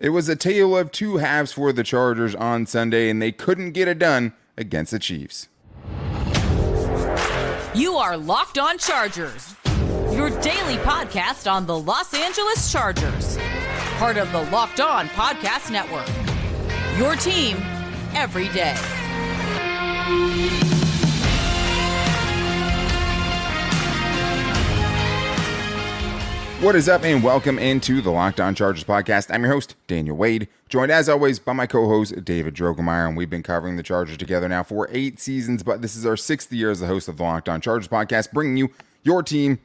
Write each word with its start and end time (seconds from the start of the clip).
It 0.00 0.08
was 0.08 0.30
a 0.30 0.36
tale 0.36 0.78
of 0.78 0.90
two 0.90 1.18
halves 1.18 1.52
for 1.52 1.74
the 1.74 1.82
Chargers 1.82 2.34
on 2.34 2.64
Sunday, 2.64 3.10
and 3.10 3.20
they 3.20 3.32
couldn't 3.32 3.72
get 3.72 3.86
it 3.86 3.98
done 3.98 4.32
against 4.56 4.92
the 4.92 4.98
Chiefs. 4.98 5.48
You 7.74 7.96
are 7.96 8.16
Locked 8.16 8.56
On 8.56 8.78
Chargers, 8.78 9.54
your 10.10 10.30
daily 10.40 10.76
podcast 10.76 11.50
on 11.50 11.66
the 11.66 11.78
Los 11.78 12.14
Angeles 12.14 12.72
Chargers, 12.72 13.36
part 13.98 14.16
of 14.16 14.32
the 14.32 14.42
Locked 14.44 14.80
On 14.80 15.06
Podcast 15.08 15.70
Network. 15.70 16.08
Your 16.98 17.14
team 17.16 17.58
every 18.14 18.48
day. 18.48 18.76
What 26.60 26.76
is 26.76 26.90
up, 26.90 27.04
and 27.04 27.24
welcome 27.24 27.58
into 27.58 28.02
the 28.02 28.10
Locked 28.10 28.38
On 28.38 28.54
Chargers 28.54 28.84
podcast. 28.84 29.32
I'm 29.32 29.42
your 29.44 29.52
host, 29.52 29.76
Daniel 29.86 30.14
Wade, 30.14 30.46
joined 30.68 30.92
as 30.92 31.08
always 31.08 31.38
by 31.38 31.54
my 31.54 31.66
co 31.66 31.88
host, 31.88 32.22
David 32.22 32.54
Drogemeyer, 32.54 33.08
and 33.08 33.16
we've 33.16 33.30
been 33.30 33.42
covering 33.42 33.76
the 33.76 33.82
Chargers 33.82 34.18
together 34.18 34.46
now 34.46 34.62
for 34.62 34.86
eight 34.92 35.18
seasons, 35.18 35.62
but 35.62 35.80
this 35.80 35.96
is 35.96 36.04
our 36.04 36.18
sixth 36.18 36.52
year 36.52 36.70
as 36.70 36.80
the 36.80 36.86
host 36.86 37.08
of 37.08 37.16
the 37.16 37.22
Locked 37.22 37.48
On 37.48 37.62
Chargers 37.62 37.88
podcast, 37.88 38.32
bringing 38.32 38.58
you 38.58 38.68
your 39.02 39.22
team 39.22 39.58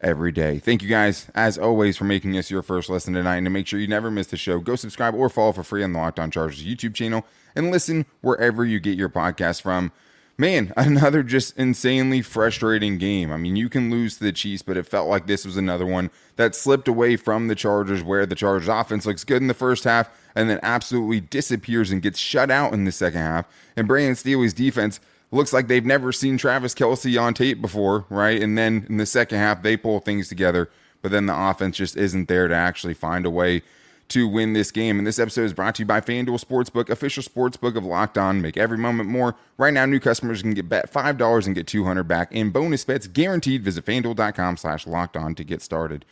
every 0.00 0.32
day. 0.32 0.58
Thank 0.58 0.82
you 0.82 0.88
guys, 0.88 1.28
as 1.36 1.56
always, 1.56 1.96
for 1.96 2.02
making 2.02 2.36
us 2.36 2.50
your 2.50 2.62
first 2.62 2.90
listen 2.90 3.14
tonight. 3.14 3.36
And 3.36 3.46
to 3.46 3.50
make 3.50 3.68
sure 3.68 3.78
you 3.78 3.86
never 3.86 4.10
miss 4.10 4.26
the 4.26 4.36
show, 4.36 4.58
go 4.58 4.74
subscribe 4.74 5.14
or 5.14 5.28
follow 5.28 5.52
for 5.52 5.62
free 5.62 5.84
on 5.84 5.92
the 5.92 6.00
Locked 6.00 6.18
On 6.18 6.32
Chargers 6.32 6.64
YouTube 6.64 6.96
channel 6.96 7.24
and 7.54 7.70
listen 7.70 8.06
wherever 8.22 8.64
you 8.64 8.80
get 8.80 8.98
your 8.98 9.08
podcast 9.08 9.62
from 9.62 9.92
man, 10.40 10.72
another 10.76 11.22
just 11.22 11.56
insanely 11.56 12.22
frustrating 12.22 12.98
game. 12.98 13.30
I 13.30 13.36
mean, 13.36 13.54
you 13.54 13.68
can 13.68 13.90
lose 13.90 14.16
to 14.16 14.24
the 14.24 14.32
Chiefs, 14.32 14.62
but 14.62 14.76
it 14.76 14.86
felt 14.86 15.08
like 15.08 15.26
this 15.26 15.44
was 15.44 15.56
another 15.56 15.86
one 15.86 16.10
that 16.36 16.54
slipped 16.54 16.88
away 16.88 17.16
from 17.16 17.46
the 17.46 17.54
Chargers, 17.54 18.02
where 18.02 18.26
the 18.26 18.34
Chargers 18.34 18.68
offense 18.68 19.06
looks 19.06 19.22
good 19.22 19.42
in 19.42 19.48
the 19.48 19.54
first 19.54 19.84
half 19.84 20.10
and 20.34 20.48
then 20.48 20.58
absolutely 20.62 21.20
disappears 21.20 21.90
and 21.90 22.02
gets 22.02 22.18
shut 22.18 22.50
out 22.50 22.72
in 22.72 22.84
the 22.84 22.92
second 22.92 23.20
half. 23.20 23.46
And 23.76 23.86
Brandon 23.86 24.16
Staley's 24.16 24.54
defense 24.54 24.98
looks 25.30 25.52
like 25.52 25.68
they've 25.68 25.84
never 25.84 26.10
seen 26.12 26.38
Travis 26.38 26.74
Kelce 26.74 27.20
on 27.20 27.34
tape 27.34 27.60
before, 27.60 28.06
right? 28.08 28.42
And 28.42 28.56
then 28.56 28.86
in 28.88 28.96
the 28.96 29.06
second 29.06 29.38
half, 29.38 29.62
they 29.62 29.76
pull 29.76 30.00
things 30.00 30.28
together, 30.28 30.70
but 31.02 31.12
then 31.12 31.26
the 31.26 31.38
offense 31.38 31.76
just 31.76 31.96
isn't 31.96 32.28
there 32.28 32.48
to 32.48 32.54
actually 32.54 32.94
find 32.94 33.26
a 33.26 33.30
way 33.30 33.62
to 34.10 34.28
win 34.28 34.52
this 34.52 34.70
game. 34.70 34.98
And 34.98 35.06
this 35.06 35.18
episode 35.18 35.44
is 35.44 35.52
brought 35.52 35.74
to 35.76 35.82
you 35.82 35.86
by 35.86 36.00
FanDuel 36.00 36.44
Sportsbook, 36.44 36.90
official 36.90 37.22
sportsbook 37.22 37.76
of 37.76 37.84
Locked 37.84 38.18
On. 38.18 38.40
Make 38.40 38.56
every 38.56 38.78
moment 38.78 39.08
more. 39.08 39.36
Right 39.58 39.72
now, 39.72 39.86
new 39.86 40.00
customers 40.00 40.42
can 40.42 40.54
get 40.54 40.68
bet 40.68 40.92
$5 40.92 41.46
and 41.46 41.54
get 41.54 41.66
200 41.66 42.04
back 42.04 42.32
in 42.32 42.50
bonus 42.50 42.84
bets 42.84 43.06
guaranteed. 43.06 43.62
Visit 43.62 43.84
FanDuel.com 43.84 44.56
slash 44.56 44.86
locked 44.86 45.16
on 45.16 45.34
to 45.34 45.44
get 45.44 45.62
started 45.62 46.04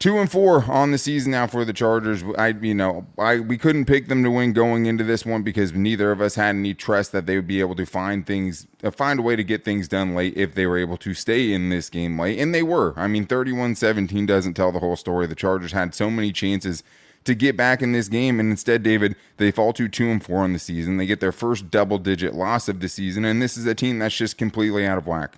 two 0.00 0.18
and 0.18 0.32
four 0.32 0.64
on 0.64 0.90
the 0.90 0.98
season 0.98 1.30
now 1.30 1.46
for 1.46 1.64
the 1.64 1.72
Chargers. 1.72 2.24
I, 2.36 2.48
you 2.48 2.74
know, 2.74 3.06
I 3.16 3.38
we 3.38 3.56
couldn't 3.56 3.84
pick 3.84 4.08
them 4.08 4.24
to 4.24 4.30
win 4.30 4.52
going 4.52 4.86
into 4.86 5.04
this 5.04 5.24
one 5.24 5.42
because 5.42 5.72
neither 5.72 6.10
of 6.10 6.20
us 6.20 6.34
had 6.34 6.56
any 6.56 6.74
trust 6.74 7.12
that 7.12 7.26
they 7.26 7.36
would 7.36 7.46
be 7.46 7.60
able 7.60 7.76
to 7.76 7.86
find 7.86 8.26
things, 8.26 8.66
uh, 8.82 8.90
find 8.90 9.20
a 9.20 9.22
way 9.22 9.36
to 9.36 9.44
get 9.44 9.64
things 9.64 9.86
done 9.86 10.16
late 10.16 10.36
if 10.36 10.54
they 10.54 10.66
were 10.66 10.78
able 10.78 10.96
to 10.96 11.14
stay 11.14 11.52
in 11.52 11.68
this 11.68 11.88
game 11.88 12.18
late, 12.18 12.40
and 12.40 12.52
they 12.52 12.64
were. 12.64 12.94
I 12.96 13.06
mean, 13.06 13.26
31-17 13.26 14.26
doesn't 14.26 14.54
tell 14.54 14.72
the 14.72 14.80
whole 14.80 14.96
story. 14.96 15.26
The 15.28 15.34
Chargers 15.36 15.72
had 15.72 15.94
so 15.94 16.10
many 16.10 16.32
chances 16.32 16.82
to 17.24 17.34
get 17.34 17.54
back 17.54 17.82
in 17.82 17.92
this 17.92 18.08
game, 18.08 18.40
and 18.40 18.50
instead, 18.50 18.82
David, 18.82 19.14
they 19.36 19.50
fall 19.50 19.74
to 19.74 19.88
two 19.88 20.08
and 20.08 20.24
four 20.24 20.38
on 20.38 20.54
the 20.54 20.58
season. 20.58 20.96
They 20.96 21.04
get 21.04 21.20
their 21.20 21.32
first 21.32 21.70
double-digit 21.70 22.34
loss 22.34 22.66
of 22.66 22.80
the 22.80 22.88
season, 22.88 23.26
and 23.26 23.42
this 23.42 23.58
is 23.58 23.66
a 23.66 23.74
team 23.74 23.98
that's 23.98 24.16
just 24.16 24.38
completely 24.38 24.86
out 24.86 24.96
of 24.96 25.06
whack. 25.06 25.34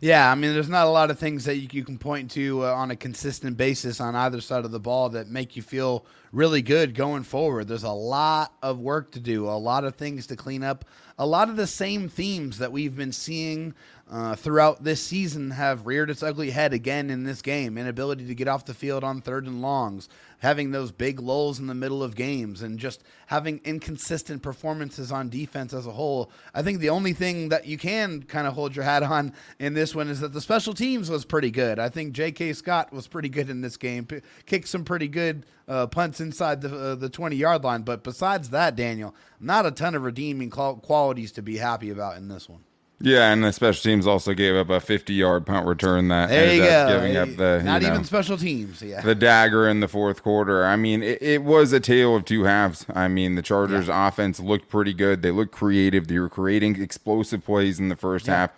Yeah, 0.00 0.30
I 0.30 0.36
mean, 0.36 0.54
there's 0.54 0.68
not 0.68 0.86
a 0.86 0.90
lot 0.90 1.10
of 1.10 1.18
things 1.18 1.44
that 1.46 1.56
you, 1.56 1.84
can 1.84 1.98
point 1.98 2.30
to 2.32 2.64
uh, 2.64 2.72
on 2.72 2.92
a 2.92 2.96
consistent 2.96 3.56
basis 3.56 4.00
on 4.00 4.14
either 4.14 4.40
side 4.40 4.64
of 4.64 4.70
the 4.70 4.78
ball 4.78 5.08
that 5.10 5.28
make 5.28 5.56
you 5.56 5.62
feel 5.62 6.06
really 6.30 6.62
good 6.62 6.94
going 6.94 7.24
forward. 7.24 7.66
There's 7.66 7.82
a 7.82 7.90
lot 7.90 8.52
of 8.62 8.78
work 8.78 9.10
to 9.12 9.20
do, 9.20 9.48
a 9.48 9.58
lot 9.58 9.82
of 9.82 9.96
things 9.96 10.28
to 10.28 10.36
clean 10.36 10.62
up. 10.62 10.84
A 11.18 11.26
lot 11.26 11.48
of 11.48 11.56
the 11.56 11.66
same 11.66 12.08
themes 12.08 12.58
that 12.58 12.70
we've 12.70 12.94
been 12.94 13.10
seeing 13.10 13.74
uh, 14.10 14.34
throughout 14.34 14.84
this 14.84 15.02
season 15.02 15.50
have 15.50 15.86
reared 15.86 16.08
its 16.08 16.22
ugly 16.22 16.50
head 16.50 16.72
again 16.72 17.10
in 17.10 17.24
this 17.24 17.42
game. 17.42 17.76
Inability 17.76 18.26
to 18.26 18.34
get 18.34 18.48
off 18.48 18.64
the 18.64 18.72
field 18.72 19.04
on 19.04 19.20
third 19.20 19.46
and 19.46 19.60
longs, 19.60 20.08
having 20.38 20.70
those 20.70 20.90
big 20.90 21.20
lulls 21.20 21.58
in 21.58 21.66
the 21.66 21.74
middle 21.74 22.02
of 22.02 22.14
games, 22.14 22.62
and 22.62 22.78
just 22.78 23.02
having 23.26 23.60
inconsistent 23.64 24.42
performances 24.42 25.12
on 25.12 25.28
defense 25.28 25.74
as 25.74 25.86
a 25.86 25.90
whole. 25.90 26.30
I 26.54 26.62
think 26.62 26.80
the 26.80 26.88
only 26.88 27.12
thing 27.12 27.50
that 27.50 27.66
you 27.66 27.76
can 27.76 28.22
kind 28.22 28.46
of 28.46 28.54
hold 28.54 28.74
your 28.74 28.84
hat 28.84 29.02
on 29.02 29.34
in 29.58 29.74
this 29.74 29.94
one 29.94 30.08
is 30.08 30.20
that 30.20 30.32
the 30.32 30.40
special 30.40 30.72
teams 30.72 31.10
was 31.10 31.26
pretty 31.26 31.50
good. 31.50 31.78
I 31.78 31.90
think 31.90 32.12
J.K. 32.12 32.54
Scott 32.54 32.90
was 32.92 33.06
pretty 33.06 33.28
good 33.28 33.50
in 33.50 33.60
this 33.60 33.76
game, 33.76 34.06
P- 34.06 34.22
kicked 34.46 34.68
some 34.68 34.84
pretty 34.84 35.08
good 35.08 35.44
uh, 35.68 35.86
punts 35.86 36.20
inside 36.20 36.62
the 36.62 36.74
uh, 36.74 36.94
the 36.94 37.10
20 37.10 37.36
yard 37.36 37.62
line. 37.62 37.82
But 37.82 38.04
besides 38.04 38.48
that, 38.50 38.74
Daniel, 38.74 39.14
not 39.38 39.66
a 39.66 39.70
ton 39.70 39.94
of 39.94 40.02
redeeming 40.02 40.48
qualities 40.48 41.32
to 41.32 41.42
be 41.42 41.58
happy 41.58 41.90
about 41.90 42.16
in 42.16 42.28
this 42.28 42.48
one. 42.48 42.64
Yeah, 43.00 43.32
and 43.32 43.44
the 43.44 43.52
special 43.52 43.80
teams 43.80 44.08
also 44.08 44.34
gave 44.34 44.56
up 44.56 44.70
a 44.70 44.80
50-yard 44.80 45.46
punt 45.46 45.66
return 45.66 46.08
that 46.08 46.30
there 46.30 46.48
ended 46.48 46.68
up 46.68 46.88
giving 46.88 47.16
up 47.16 47.36
the 47.36 47.62
not 47.64 47.82
know, 47.82 47.88
even 47.88 48.04
special 48.04 48.36
teams. 48.36 48.82
Yeah, 48.82 49.02
the 49.02 49.14
dagger 49.14 49.68
in 49.68 49.78
the 49.78 49.86
fourth 49.86 50.24
quarter. 50.24 50.64
I 50.64 50.74
mean, 50.74 51.04
it, 51.04 51.22
it 51.22 51.44
was 51.44 51.72
a 51.72 51.78
tale 51.78 52.16
of 52.16 52.24
two 52.24 52.42
halves. 52.42 52.86
I 52.92 53.06
mean, 53.06 53.36
the 53.36 53.42
Chargers' 53.42 53.86
yeah. 53.86 54.08
offense 54.08 54.40
looked 54.40 54.68
pretty 54.68 54.94
good. 54.94 55.22
They 55.22 55.30
looked 55.30 55.52
creative. 55.52 56.08
They 56.08 56.18
were 56.18 56.28
creating 56.28 56.82
explosive 56.82 57.44
plays 57.44 57.78
in 57.78 57.88
the 57.88 57.96
first 57.96 58.26
yeah. 58.26 58.34
half. 58.34 58.50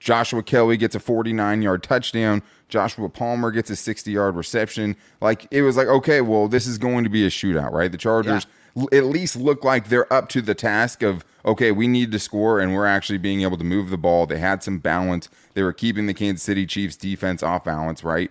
Joshua 0.00 0.42
Kelley 0.42 0.76
gets 0.76 0.96
a 0.96 1.00
49-yard 1.00 1.82
touchdown. 1.82 2.42
Joshua 2.68 3.08
Palmer 3.08 3.52
gets 3.52 3.70
a 3.70 3.74
60-yard 3.74 4.34
reception. 4.34 4.96
Like 5.20 5.46
it 5.52 5.62
was 5.62 5.76
like, 5.76 5.86
okay, 5.86 6.20
well, 6.20 6.48
this 6.48 6.66
is 6.66 6.78
going 6.78 7.04
to 7.04 7.10
be 7.10 7.24
a 7.24 7.30
shootout, 7.30 7.70
right? 7.70 7.92
The 7.92 7.98
Chargers. 7.98 8.44
Yeah 8.44 8.60
at 8.92 9.04
least 9.04 9.36
look 9.36 9.64
like 9.64 9.88
they're 9.88 10.12
up 10.12 10.28
to 10.30 10.42
the 10.42 10.54
task 10.54 11.02
of 11.02 11.24
okay, 11.46 11.72
we 11.72 11.86
need 11.86 12.10
to 12.10 12.18
score 12.18 12.58
and 12.58 12.74
we're 12.74 12.86
actually 12.86 13.18
being 13.18 13.42
able 13.42 13.58
to 13.58 13.64
move 13.64 13.90
the 13.90 13.98
ball. 13.98 14.26
They 14.26 14.38
had 14.38 14.62
some 14.62 14.78
balance. 14.78 15.28
They 15.52 15.62
were 15.62 15.74
keeping 15.74 16.06
the 16.06 16.14
Kansas 16.14 16.42
City 16.42 16.66
Chiefs 16.66 16.96
defense 16.96 17.42
off 17.42 17.64
balance, 17.64 18.02
right? 18.02 18.30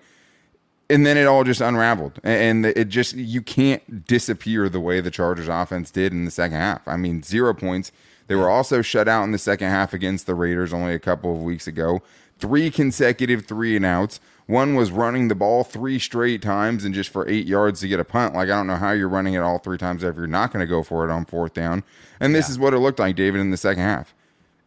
And 0.90 1.06
then 1.06 1.18
it 1.18 1.26
all 1.26 1.44
just 1.44 1.62
unraveled. 1.62 2.20
And 2.24 2.66
it 2.66 2.90
just 2.90 3.16
you 3.16 3.42
can't 3.42 4.06
disappear 4.08 4.68
the 4.68 4.80
way 4.80 5.00
the 5.00 5.12
Chargers 5.12 5.48
offense 5.48 5.92
did 5.92 6.12
in 6.12 6.26
the 6.26 6.32
second 6.32 6.58
half. 6.58 6.88
I 6.88 6.98
mean, 6.98 7.24
zero 7.24 7.54
points. 7.54 7.92
They 8.28 8.36
were 8.36 8.50
also 8.50 8.82
shut 8.82 9.08
out 9.08 9.24
in 9.24 9.32
the 9.32 9.38
second 9.38 9.70
half 9.70 9.94
against 9.94 10.26
the 10.26 10.36
Raiders 10.36 10.74
only 10.74 10.94
a 10.94 11.00
couple 11.00 11.36
of 11.36 11.44
weeks 11.44 11.68
ago. 11.68 12.02
Three 12.40 12.72
consecutive 12.72 13.46
three 13.46 13.76
and 13.76 13.86
outs. 13.86 14.20
One 14.46 14.76
was 14.76 14.92
running 14.92 15.30
the 15.30 15.36
ball 15.36 15.64
three 15.64 16.00
straight 16.00 16.42
times 16.42 16.84
and 16.84 16.94
just 16.94 17.10
for 17.10 17.28
eight 17.30 17.48
yards 17.48 17.80
to 17.80 17.88
get 17.88 18.00
a 18.00 18.04
punt. 18.04 18.36
Like, 18.36 18.50
I 18.50 18.58
don't 18.58 18.68
know 18.68 18.76
how 18.76 18.92
you're 18.92 19.08
running 19.08 19.36
it 19.36 19.40
all 19.40 19.58
three 19.58 19.78
times 19.78 20.04
if 20.04 20.16
you're 20.18 20.28
not 20.28 20.52
going 20.52 20.60
to 20.60 20.70
go 20.70 20.84
for 20.84 21.08
it 21.08 21.12
on 21.12 21.26
fourth 21.26 21.54
down. 21.54 21.84
And 22.20 22.36
this 22.36 22.48
yeah. 22.48 22.52
is 22.52 22.60
what 22.60 22.74
it 22.74 22.80
looked 22.80 23.00
like, 23.00 23.16
David, 23.16 23.40
in 23.40 23.52
the 23.52 23.58
second 23.58 23.84
half 23.84 24.14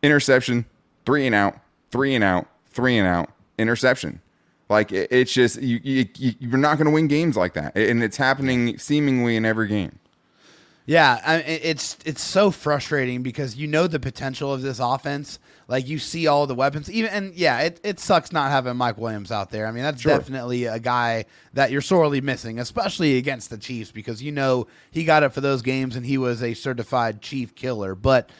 interception, 0.02 0.64
three 1.04 1.26
and 1.26 1.34
out, 1.34 1.58
three 1.90 2.14
and 2.14 2.24
out, 2.24 2.46
three 2.68 2.96
and 2.96 3.06
out, 3.06 3.30
interception. 3.58 4.20
Like, 4.68 4.92
it's 4.92 5.32
just, 5.32 5.60
you, 5.60 5.80
you, 5.82 6.06
you're 6.16 6.58
not 6.58 6.76
going 6.76 6.86
to 6.86 6.90
win 6.90 7.06
games 7.06 7.36
like 7.36 7.54
that. 7.54 7.76
And 7.76 8.02
it's 8.02 8.16
happening 8.16 8.78
seemingly 8.78 9.36
in 9.36 9.44
every 9.44 9.68
game. 9.68 9.98
Yeah, 10.86 11.20
I 11.26 11.36
it's 11.38 11.98
it's 12.04 12.22
so 12.22 12.52
frustrating 12.52 13.24
because 13.24 13.56
you 13.56 13.66
know 13.66 13.88
the 13.88 13.98
potential 13.98 14.52
of 14.52 14.62
this 14.62 14.78
offense. 14.78 15.40
Like 15.66 15.88
you 15.88 15.98
see 15.98 16.28
all 16.28 16.46
the 16.46 16.54
weapons, 16.54 16.88
even 16.88 17.10
and 17.10 17.34
yeah, 17.34 17.58
it, 17.62 17.80
it 17.82 17.98
sucks 17.98 18.30
not 18.30 18.52
having 18.52 18.76
Mike 18.76 18.96
Williams 18.96 19.32
out 19.32 19.50
there. 19.50 19.66
I 19.66 19.72
mean, 19.72 19.82
that's 19.82 20.00
sure. 20.00 20.16
definitely 20.16 20.66
a 20.66 20.78
guy 20.78 21.24
that 21.54 21.72
you're 21.72 21.80
sorely 21.80 22.20
missing, 22.20 22.60
especially 22.60 23.18
against 23.18 23.50
the 23.50 23.58
Chiefs, 23.58 23.90
because 23.90 24.22
you 24.22 24.30
know 24.30 24.68
he 24.92 25.04
got 25.04 25.24
it 25.24 25.30
for 25.30 25.40
those 25.40 25.62
games 25.62 25.96
and 25.96 26.06
he 26.06 26.18
was 26.18 26.40
a 26.40 26.54
certified 26.54 27.20
Chief 27.20 27.52
killer. 27.56 27.96
But 27.96 28.30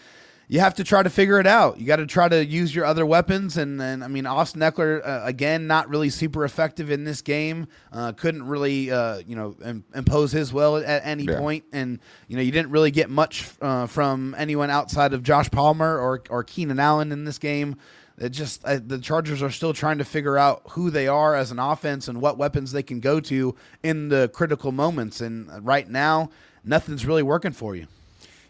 you 0.48 0.60
have 0.60 0.74
to 0.74 0.84
try 0.84 1.02
to 1.02 1.10
figure 1.10 1.40
it 1.40 1.46
out. 1.46 1.80
You 1.80 1.86
got 1.86 1.96
to 1.96 2.06
try 2.06 2.28
to 2.28 2.44
use 2.44 2.74
your 2.74 2.84
other 2.84 3.04
weapons. 3.04 3.56
And, 3.56 3.82
and 3.82 4.04
I 4.04 4.08
mean, 4.08 4.26
Austin 4.26 4.60
Ekeler, 4.60 5.04
uh, 5.04 5.22
again, 5.24 5.66
not 5.66 5.88
really 5.88 6.08
super 6.08 6.44
effective 6.44 6.90
in 6.90 7.04
this 7.04 7.20
game. 7.20 7.66
Uh, 7.92 8.12
couldn't 8.12 8.44
really, 8.44 8.90
uh, 8.90 9.18
you 9.26 9.34
know, 9.34 9.56
Im- 9.64 9.84
impose 9.94 10.30
his 10.30 10.52
will 10.52 10.76
at 10.76 11.04
any 11.04 11.24
yeah. 11.24 11.38
point. 11.38 11.64
And, 11.72 11.98
you 12.28 12.36
know, 12.36 12.42
you 12.42 12.52
didn't 12.52 12.70
really 12.70 12.92
get 12.92 13.10
much 13.10 13.48
uh, 13.60 13.86
from 13.86 14.36
anyone 14.38 14.70
outside 14.70 15.12
of 15.12 15.24
Josh 15.24 15.50
Palmer 15.50 15.98
or, 15.98 16.22
or 16.30 16.44
Keenan 16.44 16.78
Allen 16.78 17.10
in 17.10 17.24
this 17.24 17.38
game. 17.38 17.76
It 18.18 18.30
just, 18.30 18.64
uh, 18.64 18.78
the 18.84 18.98
Chargers 18.98 19.42
are 19.42 19.50
still 19.50 19.74
trying 19.74 19.98
to 19.98 20.04
figure 20.04 20.38
out 20.38 20.62
who 20.70 20.90
they 20.90 21.08
are 21.08 21.34
as 21.34 21.50
an 21.50 21.58
offense 21.58 22.06
and 22.06 22.20
what 22.20 22.38
weapons 22.38 22.70
they 22.70 22.84
can 22.84 23.00
go 23.00 23.18
to 23.20 23.54
in 23.82 24.08
the 24.08 24.30
critical 24.32 24.70
moments. 24.70 25.20
And 25.20 25.50
right 25.66 25.88
now, 25.88 26.30
nothing's 26.64 27.04
really 27.04 27.24
working 27.24 27.52
for 27.52 27.74
you. 27.74 27.88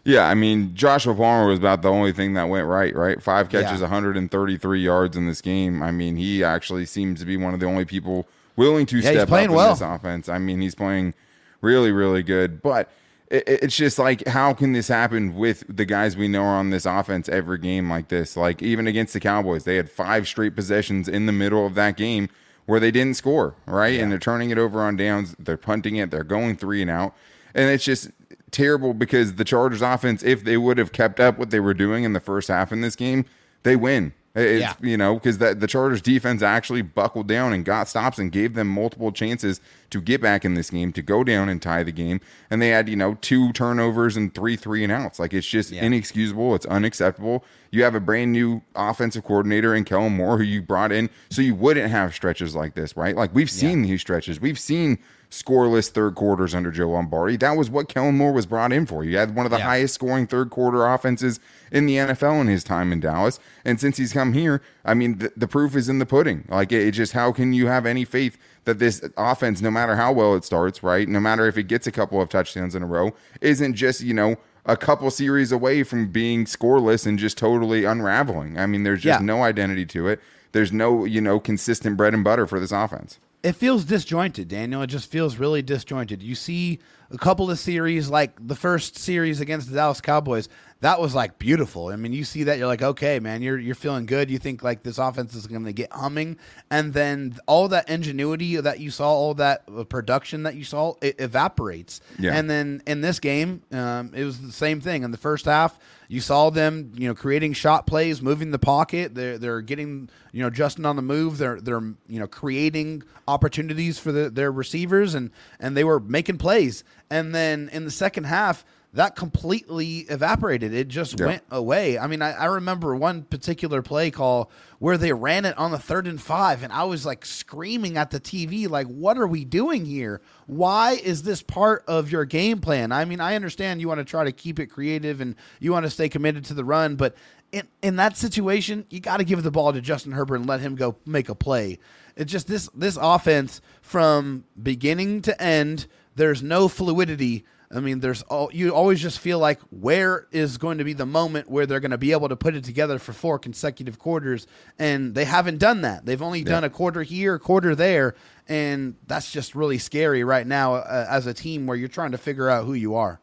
Yeah, 0.07 0.29
I 0.29 0.35
mean, 0.35 0.73
Joshua 0.73 1.13
Palmer 1.13 1.49
was 1.49 1.59
about 1.59 1.81
the 1.81 1.91
only 1.91 2.13
thing 2.13 2.35
that 2.35 2.47
went 2.47 2.65
right, 2.65 2.95
right? 2.95 3.21
Five 3.21 3.49
catches, 3.49 3.81
yeah. 3.81 3.89
133 3.89 4.81
yards 4.81 5.17
in 5.17 5.27
this 5.27 5.41
game. 5.41 5.83
I 5.83 5.91
mean, 5.91 6.15
he 6.15 6.45
actually 6.45 6.85
seems 6.85 7.19
to 7.19 7.25
be 7.25 7.35
one 7.35 7.53
of 7.53 7.59
the 7.59 7.65
only 7.65 7.83
people 7.83 8.25
willing 8.55 8.85
to 8.85 8.99
yeah, 8.99 9.11
step 9.11 9.29
up 9.29 9.43
in 9.43 9.51
well. 9.51 9.71
this 9.71 9.81
offense. 9.81 10.29
I 10.29 10.37
mean, 10.37 10.61
he's 10.61 10.75
playing 10.75 11.13
really, 11.59 11.91
really 11.91 12.23
good. 12.23 12.61
But 12.61 12.89
it, 13.29 13.43
it's 13.49 13.75
just 13.75 13.99
like, 13.99 14.25
how 14.29 14.53
can 14.53 14.71
this 14.71 14.87
happen 14.87 15.35
with 15.35 15.65
the 15.67 15.83
guys 15.83 16.15
we 16.15 16.29
know 16.29 16.43
are 16.43 16.55
on 16.57 16.69
this 16.69 16.85
offense 16.85 17.27
every 17.27 17.57
game 17.57 17.89
like 17.89 18.07
this? 18.07 18.37
Like, 18.37 18.63
even 18.63 18.87
against 18.87 19.11
the 19.11 19.19
Cowboys, 19.19 19.65
they 19.65 19.75
had 19.75 19.91
five 19.91 20.25
straight 20.25 20.55
possessions 20.55 21.09
in 21.09 21.25
the 21.25 21.33
middle 21.33 21.65
of 21.65 21.75
that 21.75 21.97
game 21.97 22.29
where 22.65 22.79
they 22.79 22.91
didn't 22.91 23.15
score, 23.15 23.55
right? 23.65 23.95
Yeah. 23.95 24.03
And 24.03 24.11
they're 24.13 24.19
turning 24.19 24.51
it 24.51 24.57
over 24.57 24.79
on 24.79 24.95
downs, 24.95 25.35
they're 25.37 25.57
punting 25.57 25.97
it, 25.97 26.11
they're 26.11 26.23
going 26.23 26.55
three 26.55 26.81
and 26.81 26.89
out. 26.89 27.13
And 27.53 27.69
it's 27.69 27.83
just 27.83 28.09
terrible 28.51 28.93
because 28.93 29.35
the 29.35 29.45
Chargers 29.45 29.81
offense, 29.81 30.23
if 30.23 30.43
they 30.43 30.57
would 30.57 30.77
have 30.77 30.91
kept 30.91 31.19
up 31.19 31.37
what 31.37 31.49
they 31.49 31.59
were 31.59 31.73
doing 31.73 32.03
in 32.03 32.13
the 32.13 32.19
first 32.19 32.47
half 32.47 32.71
in 32.71 32.81
this 32.81 32.95
game, 32.95 33.25
they 33.63 33.75
win. 33.75 34.13
It's, 34.37 34.61
yeah. 34.61 34.73
you 34.81 34.97
know, 34.97 35.15
because 35.15 35.39
that 35.39 35.61
the 35.61 35.67
Chargers 35.67 35.99
defense 35.99 36.43
actually 36.43 36.83
buckled 36.83 37.27
down 37.27 37.53
and 37.53 37.65
got 37.65 37.87
stops 37.87 38.19
and 38.19 38.31
gave 38.31 38.53
them 38.53 38.67
multiple 38.67 39.11
chances 39.11 39.59
to 39.89 39.99
get 39.99 40.21
back 40.21 40.45
in 40.45 40.53
this 40.53 40.69
game, 40.69 40.93
to 40.93 41.01
go 41.01 41.23
down 41.23 41.49
and 41.49 41.59
tie 41.59 41.81
the 41.81 41.91
game. 41.91 42.21
And 42.51 42.61
they 42.61 42.69
had, 42.69 42.87
you 42.87 42.95
know, 42.95 43.15
two 43.15 43.51
turnovers 43.53 44.15
and 44.15 44.33
three 44.35 44.55
three 44.55 44.83
and 44.83 44.93
outs. 44.93 45.17
Like 45.17 45.33
it's 45.33 45.47
just 45.47 45.71
yeah. 45.71 45.83
inexcusable. 45.83 46.53
It's 46.53 46.67
unacceptable. 46.67 47.45
You 47.71 47.83
have 47.83 47.95
a 47.95 47.99
brand 47.99 48.31
new 48.31 48.61
offensive 48.75 49.23
coordinator 49.23 49.73
in 49.73 49.85
Kellen 49.85 50.15
Moore 50.15 50.37
who 50.37 50.43
you 50.43 50.61
brought 50.61 50.91
in 50.91 51.09
so 51.31 51.41
you 51.41 51.55
wouldn't 51.55 51.89
have 51.89 52.13
stretches 52.13 52.55
like 52.55 52.75
this, 52.75 52.95
right? 52.95 53.15
Like 53.15 53.33
we've 53.33 53.49
seen 53.49 53.83
yeah. 53.83 53.91
these 53.91 54.01
stretches. 54.01 54.39
We've 54.39 54.59
seen 54.59 54.99
scoreless 55.29 55.89
third 55.89 56.15
quarters 56.15 56.55
under 56.55 56.71
Joe 56.71 56.89
Lombardi. 56.89 57.35
That 57.37 57.57
was 57.57 57.69
what 57.69 57.89
Kellen 57.89 58.15
Moore 58.15 58.31
was 58.31 58.45
brought 58.45 58.71
in 58.71 58.85
for. 58.85 59.03
You 59.03 59.17
had 59.17 59.35
one 59.35 59.45
of 59.45 59.51
the 59.51 59.57
yeah. 59.57 59.65
highest 59.65 59.95
scoring 59.95 60.25
third 60.25 60.49
quarter 60.49 60.85
offenses 60.85 61.39
in 61.71 61.85
the 61.85 61.97
NFL 61.97 62.39
in 62.39 62.47
his 62.47 62.63
time 62.63 62.93
in 62.93 63.01
Dallas. 63.01 63.39
And 63.65 63.79
since 63.79 63.97
he's 63.97 64.13
come 64.13 64.33
here, 64.33 64.61
I 64.85 64.93
mean, 64.93 65.17
the, 65.17 65.33
the 65.35 65.47
proof 65.47 65.75
is 65.75 65.89
in 65.89 65.99
the 65.99 66.05
pudding. 66.05 66.45
Like, 66.47 66.71
it, 66.71 66.87
it 66.87 66.91
just, 66.91 67.11
how 67.11 67.33
can 67.33 67.53
you 67.53 67.67
have 67.67 67.85
any 67.85 68.05
faith 68.05 68.37
that 68.63 68.79
this 68.79 69.03
offense, 69.17 69.61
no 69.61 69.69
matter 69.69 69.95
how 69.95 70.13
well 70.13 70.33
it 70.35 70.45
starts, 70.45 70.81
right, 70.81 71.07
no 71.07 71.19
matter 71.19 71.45
if 71.47 71.57
it 71.57 71.63
gets 71.63 71.87
a 71.87 71.91
couple 71.91 72.21
of 72.21 72.29
touchdowns 72.29 72.73
in 72.73 72.83
a 72.83 72.87
row, 72.87 73.13
isn't 73.41 73.73
just, 73.73 74.01
you 74.01 74.13
know, 74.13 74.37
a 74.65 74.77
couple 74.77 75.09
series 75.11 75.51
away 75.51 75.83
from 75.83 76.09
being 76.09 76.45
scoreless 76.45 77.05
and 77.05 77.19
just 77.19 77.37
totally 77.37 77.83
unraveling. 77.83 78.57
I 78.57 78.65
mean, 78.65 78.83
there's 78.83 79.01
just 79.01 79.19
yeah. 79.19 79.25
no 79.25 79.43
identity 79.43 79.85
to 79.87 80.07
it. 80.07 80.21
There's 80.53 80.71
no, 80.71 81.03
you 81.05 81.19
know, 81.19 81.39
consistent 81.39 81.97
bread 81.97 82.13
and 82.13 82.23
butter 82.23 82.47
for 82.47 82.59
this 82.59 82.71
offense 82.71 83.19
it 83.43 83.53
feels 83.53 83.85
disjointed, 83.85 84.47
Daniel. 84.47 84.81
It 84.81 84.87
just 84.87 85.09
feels 85.11 85.37
really 85.37 85.61
disjointed. 85.61 86.23
You 86.23 86.35
see 86.35 86.79
a 87.11 87.17
couple 87.17 87.49
of 87.49 87.59
series, 87.59 88.09
like 88.09 88.45
the 88.45 88.55
first 88.55 88.97
series 88.97 89.39
against 89.39 89.69
the 89.69 89.75
Dallas 89.75 90.01
Cowboys, 90.01 90.49
that 90.81 90.99
was 90.99 91.15
like 91.15 91.39
beautiful. 91.39 91.87
I 91.87 91.95
mean, 91.95 92.13
you 92.13 92.23
see 92.23 92.43
that 92.43 92.57
you're 92.57 92.67
like, 92.67 92.81
okay, 92.81 93.19
man, 93.19 93.41
you're 93.41 93.57
you're 93.57 93.75
feeling 93.75 94.05
good. 94.05 94.29
You 94.29 94.37
think 94.37 94.63
like 94.63 94.83
this 94.83 94.97
offense 94.97 95.33
is 95.33 95.47
going 95.47 95.65
to 95.65 95.73
get 95.73 95.91
humming, 95.91 96.37
and 96.69 96.93
then 96.93 97.37
all 97.47 97.67
that 97.69 97.89
ingenuity 97.89 98.57
that 98.57 98.79
you 98.79 98.91
saw, 98.91 99.09
all 99.09 99.33
that 99.35 99.63
uh, 99.75 99.83
production 99.83 100.43
that 100.43 100.55
you 100.55 100.63
saw, 100.63 100.93
it 101.01 101.19
evaporates. 101.19 102.01
Yeah. 102.19 102.33
And 102.33 102.49
then 102.49 102.81
in 102.85 103.01
this 103.01 103.19
game, 103.19 103.63
um, 103.71 104.11
it 104.13 104.23
was 104.23 104.41
the 104.41 104.51
same 104.51 104.81
thing. 104.81 105.03
In 105.03 105.11
the 105.11 105.17
first 105.17 105.45
half, 105.45 105.79
you 106.07 106.21
saw 106.21 106.49
them, 106.49 106.91
you 106.95 107.07
know, 107.07 107.15
creating 107.15 107.53
shot 107.53 107.85
plays, 107.85 108.21
moving 108.21 108.51
the 108.51 108.59
pocket. 108.59 109.13
They're 109.15 109.37
they're 109.37 109.61
getting, 109.61 110.09
you 110.31 110.41
know, 110.41 110.49
Justin 110.49 110.85
on 110.85 110.95
the 110.95 111.01
move. 111.01 111.37
They're 111.37 111.59
they're 111.59 111.81
you 112.07 112.19
know 112.19 112.27
creating 112.27 113.03
opportunities 113.27 113.99
for 113.99 114.11
the, 114.11 114.29
their 114.29 114.51
receivers, 114.51 115.13
and 115.13 115.31
and 115.59 115.75
they 115.75 115.83
were 115.83 115.99
making 115.99 116.37
plays. 116.37 116.83
And 117.09 117.35
then 117.35 117.69
in 117.71 117.85
the 117.85 117.91
second 117.91 118.25
half 118.25 118.65
that 118.97 119.15
completely 119.15 119.99
evaporated. 120.09 120.73
It 120.73 120.87
just 120.87 121.21
went 121.21 121.43
away. 121.51 121.99
I 121.99 122.07
mean, 122.07 122.23
I, 122.23 122.31
I, 122.31 122.45
remember 122.45 122.95
one 122.95 123.21
particular 123.21 123.83
play 123.83 124.09
call 124.09 124.49
where 124.79 124.97
they 124.97 125.13
ran 125.13 125.45
it 125.45 125.55
on 125.55 125.69
the 125.69 125.77
third 125.77 126.07
and 126.07 126.19
five, 126.19 126.63
and 126.63 126.73
I 126.73 126.83
was 126.85 127.05
like 127.05 127.23
screaming 127.23 127.95
at 127.95 128.09
the 128.09 128.19
TV, 128.19 128.67
like, 128.67 128.87
what 128.87 129.19
are 129.19 129.27
we 129.27 129.45
doing 129.45 129.85
here? 129.85 130.19
Why 130.47 130.93
is 130.93 131.21
this 131.21 131.43
part 131.43 131.83
of 131.87 132.11
your 132.11 132.25
game 132.25 132.59
plan? 132.59 132.91
I 132.91 133.05
mean, 133.05 133.21
I 133.21 133.35
understand 133.35 133.81
you 133.81 133.87
want 133.87 133.99
to 133.99 134.03
try 134.03 134.23
to 134.23 134.31
keep 134.31 134.59
it 134.59 134.65
creative 134.65 135.21
and 135.21 135.35
you 135.59 135.71
want 135.71 135.85
to 135.85 135.91
stay 135.91 136.09
committed 136.09 136.43
to 136.45 136.55
the 136.55 136.65
run, 136.65 136.95
but 136.95 137.15
in, 137.51 137.67
in 137.83 137.97
that 137.97 138.17
situation, 138.17 138.83
you 138.89 138.99
got 138.99 139.17
to 139.17 139.23
give 139.23 139.43
the 139.43 139.51
ball 139.51 139.73
to 139.73 139.79
Justin 139.79 140.13
Herbert 140.13 140.37
and 140.37 140.47
let 140.47 140.59
him 140.59 140.73
go 140.73 140.95
make 141.05 141.29
a 141.29 141.35
play. 141.35 141.77
It's 142.15 142.31
just 142.31 142.47
this 142.47 142.67
this 142.73 142.97
offense 142.99 143.61
from 143.79 144.45
beginning 144.61 145.21
to 145.21 145.39
end, 145.39 145.85
there's 146.15 146.41
no 146.41 146.67
fluidity 146.67 147.45
I 147.69 147.81
mean, 147.81 147.99
there's 147.99 148.21
all 148.23 148.49
you 148.53 148.73
always 148.73 149.01
just 149.01 149.19
feel 149.19 149.39
like 149.39 149.59
where 149.69 150.27
is 150.31 150.57
going 150.57 150.77
to 150.77 150.85
be 150.85 150.93
the 150.93 151.05
moment 151.05 151.49
where 151.49 151.65
they're 151.65 151.81
going 151.81 151.91
to 151.91 151.97
be 151.97 152.13
able 152.13 152.29
to 152.29 152.37
put 152.37 152.55
it 152.55 152.63
together 152.63 152.97
for 152.97 153.11
four 153.11 153.39
consecutive 153.39 153.99
quarters, 153.99 154.47
and 154.79 155.13
they 155.13 155.25
haven't 155.25 155.57
done 155.57 155.81
that. 155.81 156.05
They've 156.05 156.21
only 156.21 156.39
yeah. 156.39 156.45
done 156.45 156.63
a 156.63 156.69
quarter 156.69 157.03
here, 157.03 157.35
a 157.35 157.39
quarter 157.39 157.75
there, 157.75 158.15
and 158.47 158.95
that's 159.05 159.31
just 159.31 159.53
really 159.53 159.77
scary 159.77 160.23
right 160.23 160.47
now 160.47 160.75
uh, 160.75 161.07
as 161.09 161.27
a 161.27 161.33
team 161.33 161.67
where 161.67 161.75
you're 161.75 161.89
trying 161.89 162.11
to 162.11 162.17
figure 162.17 162.49
out 162.49 162.65
who 162.65 162.73
you 162.73 162.95
are. 162.95 163.19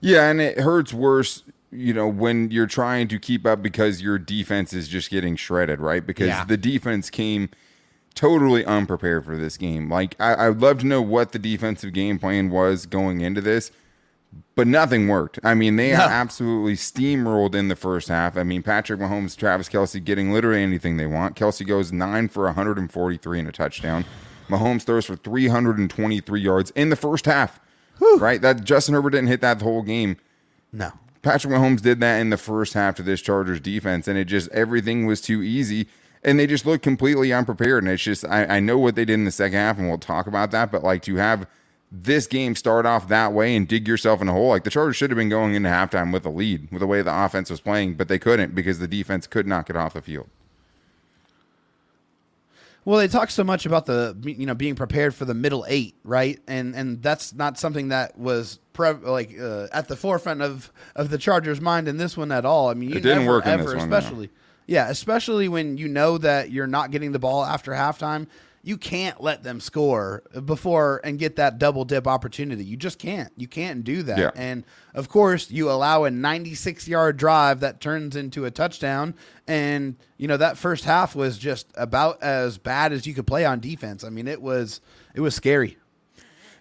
Yeah, 0.00 0.30
and 0.30 0.40
it 0.40 0.60
hurts 0.60 0.94
worse, 0.94 1.42
you 1.70 1.92
know, 1.92 2.08
when 2.08 2.50
you're 2.50 2.66
trying 2.66 3.08
to 3.08 3.18
keep 3.18 3.44
up 3.46 3.62
because 3.62 4.00
your 4.00 4.18
defense 4.18 4.72
is 4.72 4.88
just 4.88 5.10
getting 5.10 5.36
shredded, 5.36 5.80
right? 5.80 6.06
Because 6.06 6.28
yeah. 6.28 6.44
the 6.44 6.56
defense 6.56 7.10
came 7.10 7.50
totally 8.14 8.64
unprepared 8.64 9.24
for 9.24 9.36
this 9.36 9.56
game. 9.56 9.90
Like 9.90 10.16
I, 10.20 10.34
I 10.34 10.48
would 10.48 10.60
love 10.60 10.78
to 10.80 10.86
know 10.86 11.02
what 11.02 11.32
the 11.32 11.38
defensive 11.38 11.92
game 11.92 12.18
plan 12.18 12.50
was 12.50 12.86
going 12.86 13.20
into 13.20 13.40
this, 13.40 13.70
but 14.54 14.66
nothing 14.66 15.08
worked. 15.08 15.38
I 15.42 15.54
mean, 15.54 15.76
they 15.76 15.92
no. 15.96 15.98
absolutely 15.98 16.74
steamrolled 16.74 17.54
in 17.54 17.68
the 17.68 17.76
first 17.76 18.08
half. 18.08 18.36
I 18.36 18.42
mean, 18.42 18.62
Patrick 18.62 19.00
Mahomes, 19.00 19.36
Travis 19.36 19.68
Kelce 19.68 20.02
getting 20.02 20.32
literally 20.32 20.62
anything 20.62 20.96
they 20.96 21.06
want. 21.06 21.36
Kelce 21.36 21.66
goes 21.66 21.92
nine 21.92 22.28
for 22.28 22.44
143 22.44 23.38
and 23.38 23.48
a 23.48 23.52
touchdown. 23.52 24.04
Mahomes 24.48 24.82
throws 24.82 25.06
for 25.06 25.16
323 25.16 26.40
yards 26.40 26.70
in 26.72 26.90
the 26.90 26.96
first 26.96 27.26
half. 27.26 27.60
Whew. 27.98 28.18
Right? 28.18 28.40
That 28.40 28.64
Justin 28.64 28.94
Herbert 28.94 29.10
didn't 29.10 29.28
hit 29.28 29.40
that 29.40 29.58
the 29.58 29.64
whole 29.64 29.82
game. 29.82 30.16
No. 30.72 30.92
Patrick 31.22 31.54
Mahomes 31.54 31.80
did 31.80 32.00
that 32.00 32.18
in 32.20 32.28
the 32.28 32.36
first 32.36 32.74
half 32.74 32.96
to 32.96 33.02
this 33.02 33.22
Chargers 33.22 33.60
defense, 33.60 34.06
and 34.06 34.18
it 34.18 34.26
just 34.26 34.50
everything 34.50 35.06
was 35.06 35.22
too 35.22 35.42
easy 35.42 35.88
and 36.24 36.38
they 36.38 36.46
just 36.46 36.66
look 36.66 36.82
completely 36.82 37.32
unprepared. 37.32 37.82
And 37.84 37.92
it's 37.92 38.02
just 38.02 38.24
I, 38.24 38.44
I 38.46 38.60
know 38.60 38.78
what 38.78 38.94
they 38.94 39.04
did 39.04 39.14
in 39.14 39.24
the 39.24 39.30
second 39.30 39.58
half, 39.58 39.78
and 39.78 39.88
we'll 39.88 39.98
talk 39.98 40.26
about 40.26 40.50
that. 40.52 40.72
But 40.72 40.82
like 40.82 41.02
to 41.02 41.16
have 41.16 41.46
this 41.92 42.26
game 42.26 42.56
start 42.56 42.86
off 42.86 43.08
that 43.08 43.32
way 43.32 43.54
and 43.54 43.68
dig 43.68 43.86
yourself 43.86 44.20
in 44.20 44.28
a 44.28 44.32
hole, 44.32 44.48
like 44.48 44.64
the 44.64 44.70
Chargers 44.70 44.96
should 44.96 45.10
have 45.10 45.18
been 45.18 45.28
going 45.28 45.54
into 45.54 45.68
halftime 45.68 46.12
with 46.12 46.26
a 46.26 46.30
lead 46.30 46.68
with 46.72 46.80
the 46.80 46.86
way 46.86 47.02
the 47.02 47.24
offense 47.24 47.50
was 47.50 47.60
playing, 47.60 47.94
but 47.94 48.08
they 48.08 48.18
couldn't 48.18 48.54
because 48.54 48.78
the 48.78 48.88
defense 48.88 49.26
could 49.26 49.46
not 49.46 49.66
get 49.66 49.76
off 49.76 49.94
the 49.94 50.02
field. 50.02 50.28
Well, 52.86 52.98
they 52.98 53.08
talk 53.08 53.30
so 53.30 53.44
much 53.44 53.64
about 53.64 53.86
the 53.86 54.16
you 54.22 54.46
know 54.46 54.54
being 54.54 54.74
prepared 54.74 55.14
for 55.14 55.24
the 55.24 55.34
middle 55.34 55.64
eight, 55.68 55.94
right? 56.04 56.38
And 56.46 56.74
and 56.74 57.02
that's 57.02 57.32
not 57.32 57.58
something 57.58 57.88
that 57.88 58.18
was 58.18 58.58
pre- 58.72 58.92
like 58.92 59.38
uh, 59.40 59.68
at 59.72 59.88
the 59.88 59.96
forefront 59.96 60.42
of 60.42 60.70
of 60.94 61.10
the 61.10 61.16
Chargers' 61.16 61.60
mind 61.60 61.88
in 61.88 61.96
this 61.96 62.16
one 62.16 62.30
at 62.30 62.44
all. 62.44 62.68
I 62.68 62.74
mean, 62.74 62.90
you 62.90 62.96
it 62.96 63.02
didn't 63.02 63.20
never, 63.20 63.36
work 63.36 63.46
ever, 63.46 63.76
one, 63.76 63.78
especially. 63.78 64.26
No 64.26 64.32
yeah, 64.66 64.88
especially 64.88 65.48
when 65.48 65.76
you 65.76 65.88
know 65.88 66.18
that 66.18 66.50
you're 66.50 66.66
not 66.66 66.90
getting 66.90 67.12
the 67.12 67.18
ball 67.18 67.44
after 67.44 67.72
halftime. 67.72 68.26
You 68.62 68.78
can't 68.78 69.22
let 69.22 69.42
them 69.42 69.60
score 69.60 70.22
before 70.46 71.02
and 71.04 71.18
get 71.18 71.36
that 71.36 71.58
double 71.58 71.84
dip 71.84 72.06
opportunity. 72.06 72.64
You 72.64 72.78
just 72.78 72.98
can't. 72.98 73.30
You 73.36 73.46
can't 73.46 73.84
do 73.84 74.02
that. 74.04 74.18
Yeah. 74.18 74.30
And 74.34 74.64
of 74.94 75.10
course, 75.10 75.50
you 75.50 75.70
allow 75.70 76.04
a 76.04 76.10
96 76.10 76.88
yard 76.88 77.18
drive 77.18 77.60
that 77.60 77.82
turns 77.82 78.16
into 78.16 78.46
a 78.46 78.50
touchdown. 78.50 79.16
And, 79.46 79.96
you 80.16 80.28
know, 80.28 80.38
that 80.38 80.56
first 80.56 80.84
half 80.84 81.14
was 81.14 81.36
just 81.36 81.66
about 81.74 82.22
as 82.22 82.56
bad 82.56 82.94
as 82.94 83.06
you 83.06 83.12
could 83.12 83.26
play 83.26 83.44
on 83.44 83.60
defense. 83.60 84.02
I 84.02 84.08
mean, 84.08 84.26
it 84.26 84.40
was 84.40 84.80
it 85.14 85.20
was 85.20 85.34
scary 85.34 85.76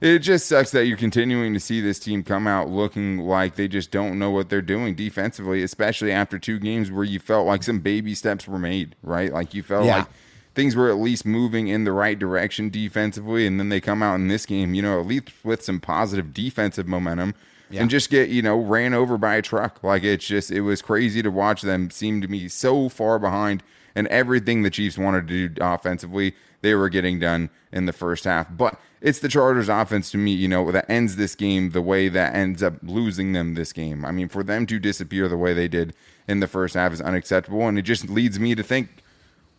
it 0.04 0.20
just 0.20 0.48
sucks 0.48 0.72
that 0.72 0.86
you're 0.86 0.98
continuing 0.98 1.54
to 1.54 1.60
see 1.60 1.80
this 1.80 1.98
team 1.98 2.24
come 2.24 2.46
out 2.46 2.70
looking 2.70 3.20
like 3.20 3.56
they 3.56 3.70
just 3.70 3.90
don't 3.90 4.20
know 4.20 4.32
what 4.32 4.50
they're 4.50 4.62
doing 4.62 4.96
defensively, 4.96 5.64
especially 5.64 6.12
after 6.12 6.38
two 6.38 6.60
games 6.60 6.92
where 6.92 7.06
you 7.06 7.20
felt 7.20 7.48
like 7.48 7.64
some 7.64 7.80
baby 7.80 8.14
steps 8.14 8.46
were 8.48 8.60
made, 8.60 8.96
right? 9.02 9.32
Like 9.32 9.54
you 9.54 9.64
felt 9.64 9.86
yeah. 9.86 10.00
like 10.00 10.08
things 10.56 10.76
were 10.76 10.90
at 10.90 10.98
least 10.98 11.26
moving 11.26 11.70
in 11.70 11.86
the 11.86 11.94
right 11.94 12.20
direction 12.20 12.70
defensively, 12.70 13.48
and 13.48 13.58
then 13.60 13.70
they 13.70 13.80
come 13.80 14.04
out 14.04 14.16
in 14.16 14.28
this 14.28 14.46
game, 14.46 14.74
you 14.74 14.82
know, 14.82 15.00
at 15.00 15.08
least 15.08 15.32
with 15.44 15.64
some 15.64 15.80
positive 15.80 16.34
defensive 16.34 16.88
momentum. 16.88 17.34
Yeah. 17.70 17.82
And 17.82 17.90
just 17.90 18.12
get, 18.12 18.30
you 18.30 18.44
know, 18.44 18.58
ran 18.58 18.94
over 18.94 19.18
by 19.18 19.36
a 19.36 19.42
truck. 19.42 19.84
Like 19.84 20.04
it's 20.04 20.28
just, 20.28 20.52
it 20.52 20.62
was 20.62 20.82
crazy 20.82 21.24
to 21.24 21.32
watch 21.32 21.64
them 21.64 21.90
seem 21.90 22.22
to 22.22 22.28
be 22.28 22.48
so 22.48 22.88
far 22.88 23.18
behind 23.18 23.64
and 23.96 24.08
everything 24.08 24.64
the 24.64 24.70
Chiefs 24.70 24.98
wanted 24.98 25.28
to 25.28 25.50
do 25.50 25.64
offensively, 25.64 26.34
they 26.62 26.76
were 26.76 26.90
getting 26.90 27.20
done 27.20 27.50
in 27.72 27.86
the 27.86 27.94
first 27.94 28.24
half. 28.24 28.48
But 28.56 28.80
it's 29.02 29.20
the 29.20 29.28
Chargers 29.28 29.70
offense 29.70 30.12
to 30.12 30.18
me, 30.18 30.32
you 30.32 30.48
know, 30.48 30.72
that 30.72 30.90
ends 30.90 31.18
this 31.18 31.36
game 31.36 31.72
the 31.72 31.82
way 31.82 32.08
that 32.08 32.34
ends 32.34 32.64
up 32.64 32.76
losing 32.82 33.34
them 33.34 33.54
this 33.54 33.74
game. 33.74 34.06
I 34.06 34.12
mean, 34.12 34.30
for 34.30 34.44
them 34.44 34.66
to 34.68 34.80
disappear 34.80 35.28
the 35.28 35.38
way 35.38 35.54
they 35.54 35.68
did 35.68 35.94
in 36.28 36.40
the 36.40 36.48
first 36.48 36.76
half 36.76 36.94
is 36.94 37.02
unacceptable. 37.02 37.68
And 37.68 37.78
it 37.78 37.82
just 37.82 38.10
leads 38.10 38.40
me 38.40 38.56
to 38.56 38.64
think, 38.64 39.04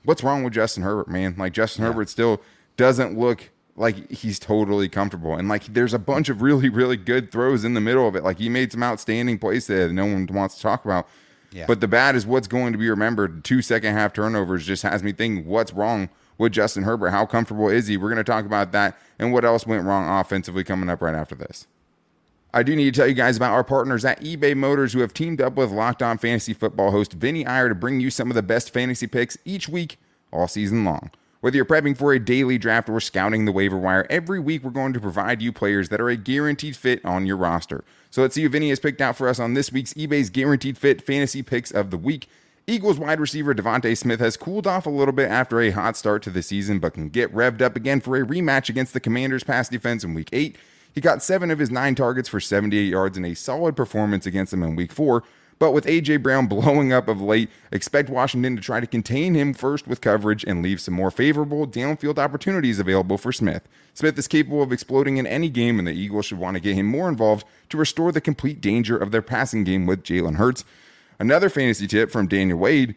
what's 0.05 0.25
wrong 0.25 0.45
with 0.45 0.55
Justin 0.55 0.83
Herbert, 0.83 1.09
man? 1.09 1.35
Like, 1.37 1.53
Justin 1.53 1.83
yeah. 1.83 1.91
Herbert 1.91 2.09
still 2.09 2.41
doesn't 2.77 3.19
look 3.19 3.51
like 3.77 4.11
he's 4.11 4.39
totally 4.39 4.89
comfortable. 4.89 5.35
And 5.35 5.49
like, 5.49 5.65
there's 5.67 5.93
a 5.95 5.99
bunch 5.99 6.29
of 6.29 6.41
really, 6.41 6.69
really 6.69 6.97
good 6.97 7.31
throws 7.31 7.65
in 7.65 7.75
the 7.75 7.81
middle 7.81 8.09
of 8.09 8.17
it. 8.17 8.25
Like, 8.25 8.39
he 8.39 8.49
made 8.49 8.73
some 8.73 8.83
outstanding 8.83 9.39
plays 9.39 9.67
there 9.67 9.89
that 9.89 9.93
no 9.93 10.07
one 10.07 10.27
wants 10.31 10.55
to 10.57 10.63
talk 10.63 10.85
about. 10.85 11.07
Yeah. 11.55 11.67
But 11.67 11.81
the 11.81 11.89
bad 11.89 12.17
is 12.17 12.27
what's 12.27 12.49
going 12.49 12.73
to 12.73 12.79
be 12.79 12.91
remembered. 12.91 13.45
Two 13.45 13.63
second 13.63 13.95
half 13.95 14.13
turnovers 14.13 14.67
just 14.67 14.83
has 14.83 15.05
me 15.05 15.13
thinking, 15.13 15.47
what's 15.47 15.73
wrong 15.73 16.11
with 16.37 16.53
Justin 16.53 16.83
Herbert. 16.83 17.11
How 17.11 17.27
comfortable 17.27 17.69
is 17.69 17.87
he? 17.87 17.97
We're 17.97 18.09
going 18.09 18.17
to 18.17 18.25
talk 18.25 18.45
about 18.45 18.73
that 18.73 18.99
and 19.21 19.33
what 19.33 19.45
else 19.45 19.65
went 19.65 19.85
wrong 19.85 20.09
offensively 20.09 20.65
coming 20.65 20.89
up 20.89 21.01
right 21.01 21.15
after 21.15 21.37
this. 21.37 21.69
I 22.53 22.65
do 22.65 22.75
need 22.75 22.93
to 22.93 23.01
tell 23.01 23.07
you 23.07 23.15
guys 23.15 23.37
about 23.37 23.53
our 23.53 23.65
partners 23.65 24.05
at 24.05 24.21
eBay 24.21 24.57
Motors 24.57 24.93
who 24.93 25.01
have 25.01 25.15
teamed 25.15 25.41
up 25.41 25.55
with 25.55 25.71
Locked 25.71 26.03
On 26.03 26.19
Fantasy 26.19 26.55
Football 26.55 26.91
host 26.91 27.13
Vinny 27.13 27.47
Iyer 27.47 27.69
to 27.69 27.75
bring 27.75 28.01
you 28.01 28.11
some 28.11 28.31
of 28.31 28.35
the 28.35 28.43
best 28.43 28.73
fantasy 28.73 29.07
picks 29.07 29.39
each 29.45 29.69
week 29.69 29.99
all 30.33 30.49
season 30.49 30.85
long. 30.85 31.11
Whether 31.45 31.57
you're 31.57 31.67
prepping 31.67 31.95
for 31.95 32.15
a 32.15 32.19
daily 32.19 32.57
draft 32.57 32.89
or 32.89 32.99
scouting 33.01 33.45
the 33.45 33.53
waiver 33.53 33.77
wire, 33.77 34.07
every 34.09 34.41
week 34.41 34.65
we're 34.65 34.71
going 34.71 34.95
to 34.95 34.99
provide 34.99 35.43
you 35.43 35.53
players 35.53 35.91
that 35.91 36.01
are 36.01 36.09
a 36.09 36.17
guaranteed 36.17 36.75
fit 36.75 37.05
on 37.05 37.27
your 37.27 37.37
roster. 37.37 37.85
So 38.11 38.23
let's 38.23 38.35
see 38.35 38.45
who 38.45 38.49
Vinny 38.49 38.71
has 38.71 38.81
picked 38.81 39.03
out 39.03 39.15
for 39.15 39.29
us 39.29 39.39
on 39.39 39.53
this 39.53 39.71
week's 39.71 39.93
eBay's 39.93 40.31
Guaranteed 40.31 40.79
Fit 40.79 41.03
Fantasy 41.03 41.43
Picks 41.43 41.71
of 41.71 41.91
the 41.91 41.99
Week. 41.99 42.31
Eagles 42.67 42.99
wide 42.99 43.21
receiver 43.21 43.55
DeVonta 43.55 43.95
Smith 43.95 44.21
has 44.21 44.39
cooled 44.39 44.67
off 44.67 44.87
a 44.87 44.91
little 44.91 45.13
bit 45.13 45.29
after 45.29 45.61
a 45.61 45.71
hot 45.71 45.99
start 45.99 46.23
to 46.23 46.31
the 46.31 46.41
season, 46.41 46.79
but 46.79 46.95
can 46.95 47.11
get 47.11 47.31
revved 47.35 47.61
up 47.61 47.77
again 47.77 48.01
for 48.01 48.17
a 48.17 48.25
rematch 48.25 48.71
against 48.71 48.95
the 48.95 48.99
Commanders' 49.01 49.45
pass 49.45 49.69
defense 49.69 50.03
in 50.03 50.15
Week 50.15 50.31
8. 50.33 50.57
He 50.95 51.03
got 51.03 51.23
seven 51.23 51.51
of 51.51 51.59
his 51.59 51.71
nine 51.71 51.95
targets 51.95 52.31
for 52.31 52.41
78 52.41 52.85
yards 52.85 53.19
in 53.19 53.25
a 53.27 53.35
solid 53.35 53.77
performance 53.77 54.25
against 54.25 54.51
them 54.51 54.63
in 54.63 54.77
Week 54.77 54.93
4, 54.93 55.23
but 55.59 55.73
with 55.73 55.87
A.J. 55.87 56.19
Brown 56.19 56.47
blowing 56.49 56.93
up 56.93 57.09
of 57.09 57.21
late, 57.21 57.51
expect 57.73 58.11
Washington 58.11 58.57
to 58.57 58.63
try 58.63 58.81
to 58.81 58.87
contain 58.87 59.35
him 59.35 59.55
first 59.55 59.87
with 59.87 60.01
coverage 60.01 60.45
and 60.45 60.63
leave 60.63 60.81
some 60.81 60.95
more 60.95 61.11
favorable 61.11 61.67
downfield 61.67 62.19
opportunities 62.19 62.79
available 62.79 63.19
for 63.19 63.33
Smith. 63.33 63.69
Smith 63.95 64.19
is 64.19 64.29
capable 64.29 64.63
of 64.63 64.73
exploding 64.73 65.17
in 65.17 65.27
any 65.27 65.49
game, 65.49 65.79
and 65.79 65.87
the 65.87 65.93
Eagles 65.93 66.27
should 66.27 66.39
want 66.39 66.55
to 66.55 66.61
get 66.61 66.75
him 66.75 66.87
more 66.87 67.09
involved 67.09 67.47
to 67.69 67.77
restore 67.77 68.13
the 68.13 68.21
complete 68.21 68.61
danger 68.61 68.97
of 68.97 69.11
their 69.11 69.23
passing 69.23 69.65
game 69.65 69.87
with 69.87 70.03
Jalen 70.03 70.37
Hurts. 70.37 70.65
Another 71.19 71.49
fantasy 71.49 71.87
tip 71.87 72.11
from 72.11 72.27
Daniel 72.27 72.59
Wade. 72.59 72.97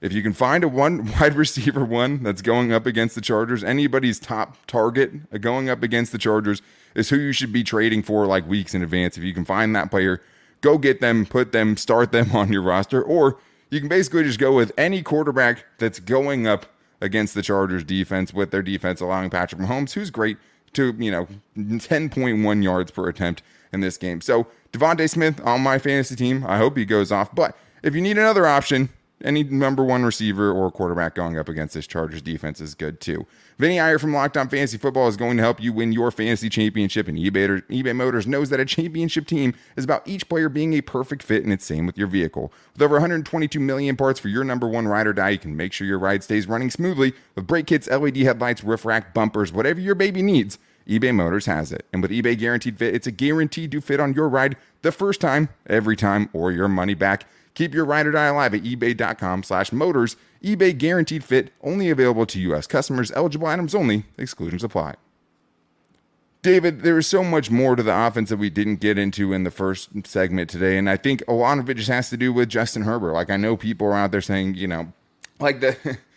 If 0.00 0.14
you 0.14 0.22
can 0.22 0.32
find 0.32 0.64
a 0.64 0.68
one 0.68 1.12
wide 1.20 1.34
receiver 1.34 1.84
one 1.84 2.22
that's 2.22 2.42
going 2.42 2.72
up 2.72 2.86
against 2.86 3.14
the 3.14 3.20
Chargers, 3.20 3.62
anybody's 3.62 4.18
top 4.18 4.56
target 4.66 5.40
going 5.40 5.68
up 5.68 5.82
against 5.82 6.12
the 6.12 6.18
Chargers 6.18 6.62
is 6.94 7.10
who 7.10 7.16
you 7.16 7.32
should 7.32 7.52
be 7.52 7.62
trading 7.62 8.02
for 8.02 8.26
like 8.26 8.46
weeks 8.46 8.74
in 8.74 8.82
advance. 8.82 9.18
If 9.18 9.24
you 9.24 9.34
can 9.34 9.44
find 9.44 9.74
that 9.76 9.90
player, 9.90 10.22
go 10.60 10.78
get 10.78 11.00
them, 11.00 11.26
put 11.26 11.52
them, 11.52 11.76
start 11.76 12.12
them 12.12 12.32
on 12.34 12.52
your 12.52 12.62
roster, 12.62 13.02
or 13.02 13.38
you 13.70 13.80
can 13.80 13.88
basically 13.88 14.24
just 14.24 14.38
go 14.38 14.54
with 14.54 14.72
any 14.76 15.02
quarterback 15.02 15.64
that's 15.78 16.00
going 16.00 16.46
up 16.46 16.66
against 17.00 17.34
the 17.34 17.42
Chargers 17.42 17.84
defense 17.84 18.34
with 18.34 18.50
their 18.50 18.62
defense 18.62 19.00
allowing 19.00 19.30
Patrick 19.30 19.60
Mahomes, 19.60 19.92
who's 19.92 20.10
great 20.10 20.36
to, 20.74 20.94
you 20.98 21.10
know, 21.10 21.26
10.1 21.56 22.62
yards 22.62 22.90
per 22.90 23.08
attempt 23.08 23.42
in 23.72 23.80
this 23.80 23.96
game. 23.96 24.20
So 24.20 24.46
DeVonta 24.72 25.08
Smith 25.08 25.40
on 25.44 25.62
my 25.62 25.78
fantasy 25.78 26.16
team. 26.16 26.44
I 26.46 26.58
hope 26.58 26.76
he 26.76 26.84
goes 26.84 27.10
off. 27.10 27.34
But 27.34 27.56
if 27.82 27.94
you 27.94 28.00
need 28.00 28.18
another 28.18 28.46
option, 28.46 28.90
any 29.22 29.42
number 29.42 29.84
one 29.84 30.04
receiver 30.04 30.50
or 30.50 30.70
quarterback 30.70 31.14
going 31.14 31.38
up 31.38 31.48
against 31.48 31.74
this 31.74 31.86
Chargers 31.86 32.22
defense 32.22 32.60
is 32.60 32.74
good 32.74 33.00
too. 33.00 33.26
Vinny 33.58 33.78
Iyer 33.78 33.98
from 33.98 34.14
Locked 34.14 34.36
On 34.36 34.48
Fantasy 34.48 34.78
Football 34.78 35.08
is 35.08 35.16
going 35.16 35.36
to 35.36 35.42
help 35.42 35.62
you 35.62 35.72
win 35.72 35.92
your 35.92 36.10
fantasy 36.10 36.48
championship, 36.48 37.08
and 37.08 37.18
eBay, 37.18 37.62
eBay 37.68 37.94
Motors 37.94 38.26
knows 38.26 38.50
that 38.50 38.60
a 38.60 38.64
championship 38.64 39.26
team 39.26 39.54
is 39.76 39.84
about 39.84 40.06
each 40.08 40.28
player 40.28 40.48
being 40.48 40.72
a 40.74 40.80
perfect 40.80 41.22
fit, 41.22 41.44
and 41.44 41.52
it's 41.52 41.64
same 41.64 41.86
with 41.86 41.98
your 41.98 42.06
vehicle. 42.06 42.52
With 42.72 42.82
over 42.82 42.94
122 42.94 43.60
million 43.60 43.96
parts 43.96 44.18
for 44.18 44.28
your 44.28 44.44
number 44.44 44.66
one 44.66 44.88
ride 44.88 45.06
or 45.06 45.12
die, 45.12 45.30
you 45.30 45.38
can 45.38 45.56
make 45.56 45.72
sure 45.72 45.86
your 45.86 45.98
ride 45.98 46.24
stays 46.24 46.48
running 46.48 46.70
smoothly 46.70 47.12
with 47.34 47.46
brake 47.46 47.66
kits, 47.66 47.88
LED 47.88 48.16
headlights, 48.18 48.64
roof 48.64 48.84
rack, 48.84 49.12
bumpers, 49.12 49.52
whatever 49.52 49.80
your 49.80 49.94
baby 49.94 50.22
needs. 50.22 50.58
eBay 50.88 51.14
Motors 51.14 51.46
has 51.46 51.70
it. 51.72 51.86
And 51.92 52.02
with 52.02 52.10
eBay 52.10 52.38
Guaranteed 52.38 52.78
Fit, 52.78 52.94
it's 52.94 53.06
a 53.06 53.12
guaranteed 53.12 53.70
to 53.72 53.80
fit 53.80 54.00
on 54.00 54.14
your 54.14 54.28
ride 54.28 54.56
the 54.82 54.92
first 54.92 55.20
time, 55.20 55.50
every 55.66 55.96
time, 55.96 56.30
or 56.32 56.50
your 56.50 56.68
money 56.68 56.94
back. 56.94 57.26
Keep 57.60 57.74
your 57.74 57.84
ride 57.84 58.06
or 58.06 58.12
die 58.12 58.24
alive 58.24 58.54
at 58.54 58.62
ebay.com 58.62 59.42
slash 59.42 59.70
motors. 59.70 60.16
eBay 60.42 60.78
guaranteed 60.78 61.22
fit, 61.22 61.52
only 61.62 61.90
available 61.90 62.24
to 62.24 62.40
U.S. 62.40 62.66
customers, 62.66 63.12
eligible 63.12 63.48
items 63.48 63.74
only, 63.74 64.04
exclusions 64.16 64.64
apply. 64.64 64.94
David, 66.40 66.80
there 66.80 66.96
is 66.96 67.06
so 67.06 67.22
much 67.22 67.50
more 67.50 67.76
to 67.76 67.82
the 67.82 67.94
offense 67.94 68.30
that 68.30 68.38
we 68.38 68.48
didn't 68.48 68.76
get 68.76 68.96
into 68.96 69.34
in 69.34 69.44
the 69.44 69.50
first 69.50 69.90
segment 70.06 70.48
today. 70.48 70.78
And 70.78 70.88
I 70.88 70.96
think 70.96 71.22
a 71.28 71.34
lot 71.34 71.58
of 71.58 71.68
it 71.68 71.74
just 71.74 71.90
has 71.90 72.08
to 72.08 72.16
do 72.16 72.32
with 72.32 72.48
Justin 72.48 72.84
Herbert. 72.84 73.12
Like, 73.12 73.28
I 73.28 73.36
know 73.36 73.58
people 73.58 73.88
are 73.88 73.92
out 73.92 74.10
there 74.10 74.22
saying, 74.22 74.54
you 74.54 74.66
know, 74.66 74.94
like 75.38 75.60
the. 75.60 75.98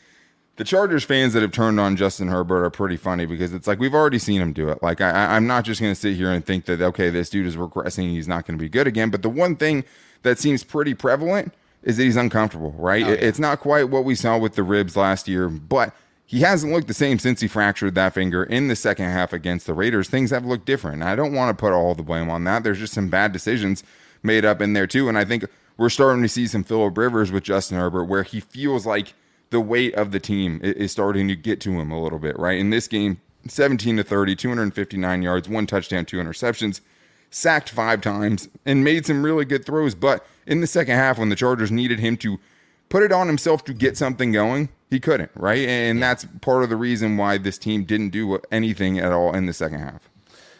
the 0.55 0.63
Chargers 0.63 1.03
fans 1.03 1.33
that 1.33 1.41
have 1.41 1.51
turned 1.51 1.79
on 1.79 1.95
Justin 1.95 2.27
Herbert 2.27 2.63
are 2.63 2.69
pretty 2.69 2.97
funny 2.97 3.25
because 3.25 3.53
it's 3.53 3.67
like 3.67 3.79
we've 3.79 3.93
already 3.93 4.19
seen 4.19 4.39
him 4.39 4.53
do 4.53 4.69
it. 4.69 4.83
Like 4.83 5.01
I, 5.01 5.35
am 5.35 5.47
not 5.47 5.65
just 5.65 5.81
going 5.81 5.91
to 5.91 5.99
sit 5.99 6.15
here 6.15 6.31
and 6.31 6.45
think 6.45 6.65
that 6.65 6.81
okay, 6.81 7.09
this 7.09 7.29
dude 7.29 7.47
is 7.47 7.55
regressing, 7.55 8.11
he's 8.11 8.27
not 8.27 8.45
going 8.45 8.57
to 8.57 8.63
be 8.63 8.69
good 8.69 8.87
again. 8.87 9.09
But 9.09 9.23
the 9.23 9.29
one 9.29 9.55
thing 9.55 9.83
that 10.21 10.37
seems 10.37 10.63
pretty 10.63 10.93
prevalent 10.93 11.53
is 11.81 11.97
that 11.97 12.03
he's 12.03 12.15
uncomfortable, 12.15 12.71
right? 12.77 13.03
Oh, 13.03 13.09
yeah. 13.09 13.15
It's 13.15 13.39
not 13.39 13.59
quite 13.59 13.89
what 13.89 14.05
we 14.05 14.15
saw 14.15 14.37
with 14.37 14.55
the 14.55 14.63
ribs 14.63 14.95
last 14.95 15.27
year, 15.27 15.49
but 15.49 15.93
he 16.25 16.41
hasn't 16.41 16.71
looked 16.71 16.87
the 16.87 16.93
same 16.93 17.19
since 17.19 17.41
he 17.41 17.47
fractured 17.47 17.95
that 17.95 18.13
finger 18.13 18.43
in 18.43 18.67
the 18.67 18.75
second 18.75 19.09
half 19.09 19.33
against 19.33 19.65
the 19.65 19.73
Raiders. 19.73 20.07
Things 20.07 20.31
have 20.31 20.45
looked 20.45 20.65
different. 20.65 21.03
I 21.03 21.15
don't 21.15 21.33
want 21.33 21.55
to 21.55 21.59
put 21.59 21.73
all 21.73 21.95
the 21.95 22.03
blame 22.03 22.29
on 22.29 22.43
that. 22.45 22.63
There's 22.63 22.79
just 22.79 22.93
some 22.93 23.09
bad 23.09 23.33
decisions 23.33 23.83
made 24.21 24.45
up 24.45 24.61
in 24.61 24.73
there 24.73 24.87
too, 24.87 25.09
and 25.09 25.17
I 25.17 25.25
think 25.25 25.45
we're 25.77 25.89
starting 25.89 26.21
to 26.21 26.29
see 26.29 26.47
some 26.47 26.63
Philip 26.63 26.97
Rivers 26.97 27.31
with 27.31 27.43
Justin 27.43 27.77
Herbert 27.77 28.05
where 28.05 28.23
he 28.23 28.39
feels 28.39 28.85
like 28.85 29.13
the 29.53 29.61
weight 29.61 29.93
of 29.95 30.11
the 30.11 30.19
team 30.19 30.59
is 30.61 30.91
starting 30.91 31.29
to 31.29 31.35
get 31.35 31.61
to 31.61 31.71
him 31.71 31.91
a 31.91 32.01
little 32.01 32.19
bit, 32.19 32.37
right? 32.37 32.59
In 32.59 32.71
this 32.71 32.87
game, 32.87 33.21
17 33.47 33.97
to 33.97 34.03
30, 34.03 34.35
259 34.35 35.21
yards, 35.21 35.47
one 35.47 35.65
touchdown, 35.67 36.05
two 36.05 36.17
interceptions 36.17 36.81
sacked 37.29 37.69
five 37.69 37.99
times, 38.01 38.47
and 38.65 38.83
made 38.83 39.05
some 39.05 39.23
really 39.23 39.45
good 39.45 39.65
throws. 39.65 39.95
But 39.95 40.25
in 40.45 40.61
the 40.61 40.67
second 40.67 40.95
half, 40.95 41.17
when 41.17 41.29
the 41.29 41.35
Chargers 41.35 41.71
needed 41.71 41.99
him 41.99 42.15
to 42.17 42.39
put 42.89 43.03
it 43.03 43.11
on 43.11 43.27
himself 43.27 43.63
to 43.65 43.73
get 43.73 43.97
something 43.97 44.31
going, 44.31 44.69
he 44.89 44.99
couldn't, 44.99 45.31
right? 45.35 45.67
And 45.67 46.01
that's 46.01 46.27
part 46.41 46.63
of 46.63 46.69
the 46.69 46.75
reason 46.75 47.17
why 47.17 47.39
this 47.39 47.57
team 47.57 47.85
didn't 47.85 48.09
do 48.09 48.39
anything 48.51 48.99
at 48.99 49.11
all 49.11 49.33
in 49.35 49.47
the 49.47 49.53
second 49.53 49.79
half. 49.79 50.09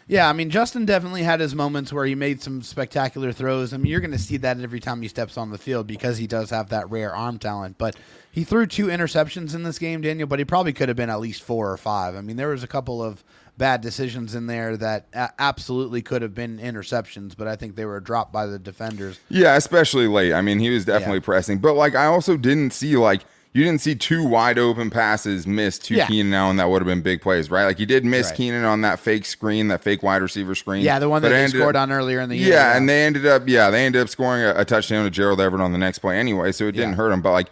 Yeah, 0.06 0.28
I 0.28 0.32
mean, 0.32 0.50
Justin 0.50 0.84
definitely 0.84 1.22
had 1.22 1.40
his 1.40 1.54
moments 1.54 1.92
where 1.92 2.04
he 2.04 2.14
made 2.14 2.42
some 2.42 2.62
spectacular 2.62 3.32
throws. 3.32 3.72
I 3.72 3.78
mean, 3.78 3.90
you're 3.90 4.00
going 4.00 4.10
to 4.10 4.18
see 4.18 4.36
that 4.38 4.60
every 4.60 4.80
time 4.80 5.00
he 5.00 5.08
steps 5.08 5.38
on 5.38 5.50
the 5.50 5.58
field 5.58 5.86
because 5.86 6.18
he 6.18 6.26
does 6.26 6.50
have 6.50 6.68
that 6.68 6.90
rare 6.90 7.14
arm 7.14 7.38
talent. 7.38 7.78
But 7.78 7.96
he 8.30 8.44
threw 8.44 8.66
two 8.66 8.86
interceptions 8.86 9.54
in 9.54 9.62
this 9.62 9.78
game, 9.78 10.02
Daniel, 10.02 10.28
but 10.28 10.38
he 10.38 10.44
probably 10.44 10.72
could 10.72 10.88
have 10.88 10.96
been 10.96 11.10
at 11.10 11.20
least 11.20 11.42
four 11.42 11.70
or 11.70 11.76
five. 11.76 12.16
I 12.16 12.20
mean, 12.20 12.36
there 12.36 12.48
was 12.48 12.62
a 12.62 12.68
couple 12.68 13.02
of 13.02 13.24
bad 13.56 13.80
decisions 13.80 14.34
in 14.34 14.46
there 14.46 14.76
that 14.76 15.06
absolutely 15.38 16.02
could 16.02 16.22
have 16.22 16.34
been 16.34 16.58
interceptions, 16.58 17.36
but 17.36 17.46
I 17.46 17.56
think 17.56 17.76
they 17.76 17.84
were 17.84 18.00
dropped 18.00 18.32
by 18.32 18.46
the 18.46 18.58
defenders. 18.58 19.20
Yeah, 19.28 19.56
especially 19.56 20.08
late. 20.08 20.32
I 20.32 20.40
mean, 20.40 20.58
he 20.58 20.70
was 20.70 20.84
definitely 20.84 21.18
yeah. 21.18 21.24
pressing, 21.24 21.58
but 21.58 21.74
like 21.74 21.94
I 21.94 22.06
also 22.06 22.36
didn't 22.36 22.72
see 22.72 22.96
like 22.96 23.22
you 23.54 23.62
didn't 23.64 23.80
see 23.80 23.94
two 23.94 24.24
wide 24.24 24.58
open 24.58 24.90
passes 24.90 25.46
missed 25.46 25.84
to 25.84 25.94
yeah. 25.94 26.08
Keenan 26.08 26.34
Allen 26.34 26.56
that 26.56 26.68
would 26.68 26.82
have 26.82 26.86
been 26.86 27.02
big 27.02 27.22
plays, 27.22 27.50
right? 27.50 27.64
Like 27.64 27.78
he 27.78 27.86
did 27.86 28.04
miss 28.04 28.26
right. 28.26 28.36
Keenan 28.36 28.64
on 28.64 28.80
that 28.80 28.98
fake 28.98 29.24
screen, 29.24 29.68
that 29.68 29.80
fake 29.80 30.02
wide 30.02 30.22
receiver 30.22 30.56
screen. 30.56 30.82
Yeah, 30.82 30.98
the 30.98 31.08
one 31.08 31.22
that 31.22 31.28
they 31.28 31.46
scored 31.46 31.76
up, 31.76 31.84
on 31.84 31.92
earlier 31.92 32.20
in 32.20 32.28
the 32.28 32.36
year. 32.36 32.48
Yeah, 32.52 32.76
and 32.76 32.88
they 32.88 33.04
ended 33.04 33.24
up 33.26 33.48
yeah, 33.48 33.70
they 33.70 33.86
ended 33.86 34.02
up 34.02 34.08
scoring 34.08 34.42
a, 34.42 34.54
a 34.60 34.64
touchdown 34.64 35.04
to 35.04 35.10
Gerald 35.10 35.40
Everett 35.40 35.62
on 35.62 35.70
the 35.70 35.78
next 35.78 36.00
play 36.00 36.18
anyway, 36.18 36.50
so 36.50 36.64
it 36.64 36.72
didn't 36.72 36.90
yeah. 36.90 36.96
hurt 36.96 37.12
him. 37.12 37.22
But 37.22 37.30
like 37.30 37.46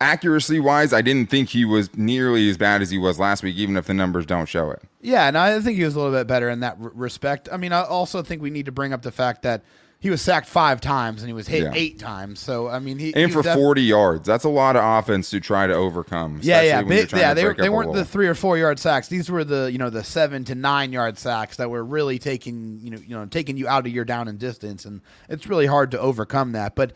accuracy 0.00 0.60
wise, 0.60 0.92
I 0.92 1.02
didn't 1.02 1.28
think 1.28 1.48
he 1.48 1.64
was 1.64 1.94
nearly 1.96 2.48
as 2.48 2.56
bad 2.56 2.80
as 2.80 2.90
he 2.90 2.98
was 2.98 3.18
last 3.18 3.42
week, 3.42 3.56
even 3.56 3.76
if 3.76 3.86
the 3.86 3.94
numbers 3.94 4.26
don't 4.26 4.46
show 4.46 4.70
it. 4.70 4.80
Yeah, 5.00 5.26
and 5.26 5.36
I 5.36 5.58
think 5.60 5.76
he 5.76 5.82
was 5.82 5.96
a 5.96 5.98
little 5.98 6.14
bit 6.14 6.28
better 6.28 6.48
in 6.48 6.60
that 6.60 6.76
r- 6.80 6.92
respect. 6.94 7.48
I 7.50 7.56
mean, 7.56 7.72
I 7.72 7.82
also 7.82 8.22
think 8.22 8.42
we 8.42 8.50
need 8.50 8.66
to 8.66 8.72
bring 8.72 8.92
up 8.92 9.02
the 9.02 9.10
fact 9.10 9.42
that 9.42 9.64
he 10.00 10.10
was 10.10 10.22
sacked 10.22 10.46
five 10.46 10.80
times 10.80 11.22
and 11.22 11.28
he 11.28 11.32
was 11.32 11.48
hit 11.48 11.64
yeah. 11.64 11.72
eight 11.74 11.98
times. 11.98 12.38
So 12.38 12.68
I 12.68 12.78
mean, 12.78 12.98
he 13.00 13.12
and 13.14 13.32
for 13.32 13.42
def- 13.42 13.54
forty 13.54 13.82
yards, 13.82 14.24
that's 14.24 14.44
a 14.44 14.48
lot 14.48 14.76
of 14.76 14.84
offense 14.84 15.28
to 15.30 15.40
try 15.40 15.66
to 15.66 15.74
overcome. 15.74 16.38
Yeah, 16.40 16.62
yeah, 16.62 16.80
yeah. 16.82 17.34
They, 17.34 17.52
they 17.52 17.68
weren't 17.68 17.92
the 17.92 18.04
three 18.04 18.28
or 18.28 18.36
four 18.36 18.56
yard 18.56 18.78
sacks. 18.78 19.08
These 19.08 19.28
were 19.28 19.42
the 19.42 19.70
you 19.72 19.78
know 19.78 19.90
the 19.90 20.04
seven 20.04 20.44
to 20.44 20.54
nine 20.54 20.92
yard 20.92 21.18
sacks 21.18 21.56
that 21.56 21.68
were 21.68 21.84
really 21.84 22.20
taking 22.20 22.78
you 22.80 22.90
know 22.90 22.98
you 22.98 23.16
know 23.16 23.26
taking 23.26 23.56
you 23.56 23.66
out 23.66 23.86
of 23.86 23.92
your 23.92 24.04
down 24.04 24.28
and 24.28 24.38
distance, 24.38 24.84
and 24.84 25.00
it's 25.28 25.48
really 25.48 25.66
hard 25.66 25.90
to 25.90 26.00
overcome 26.00 26.52
that. 26.52 26.76
But 26.76 26.92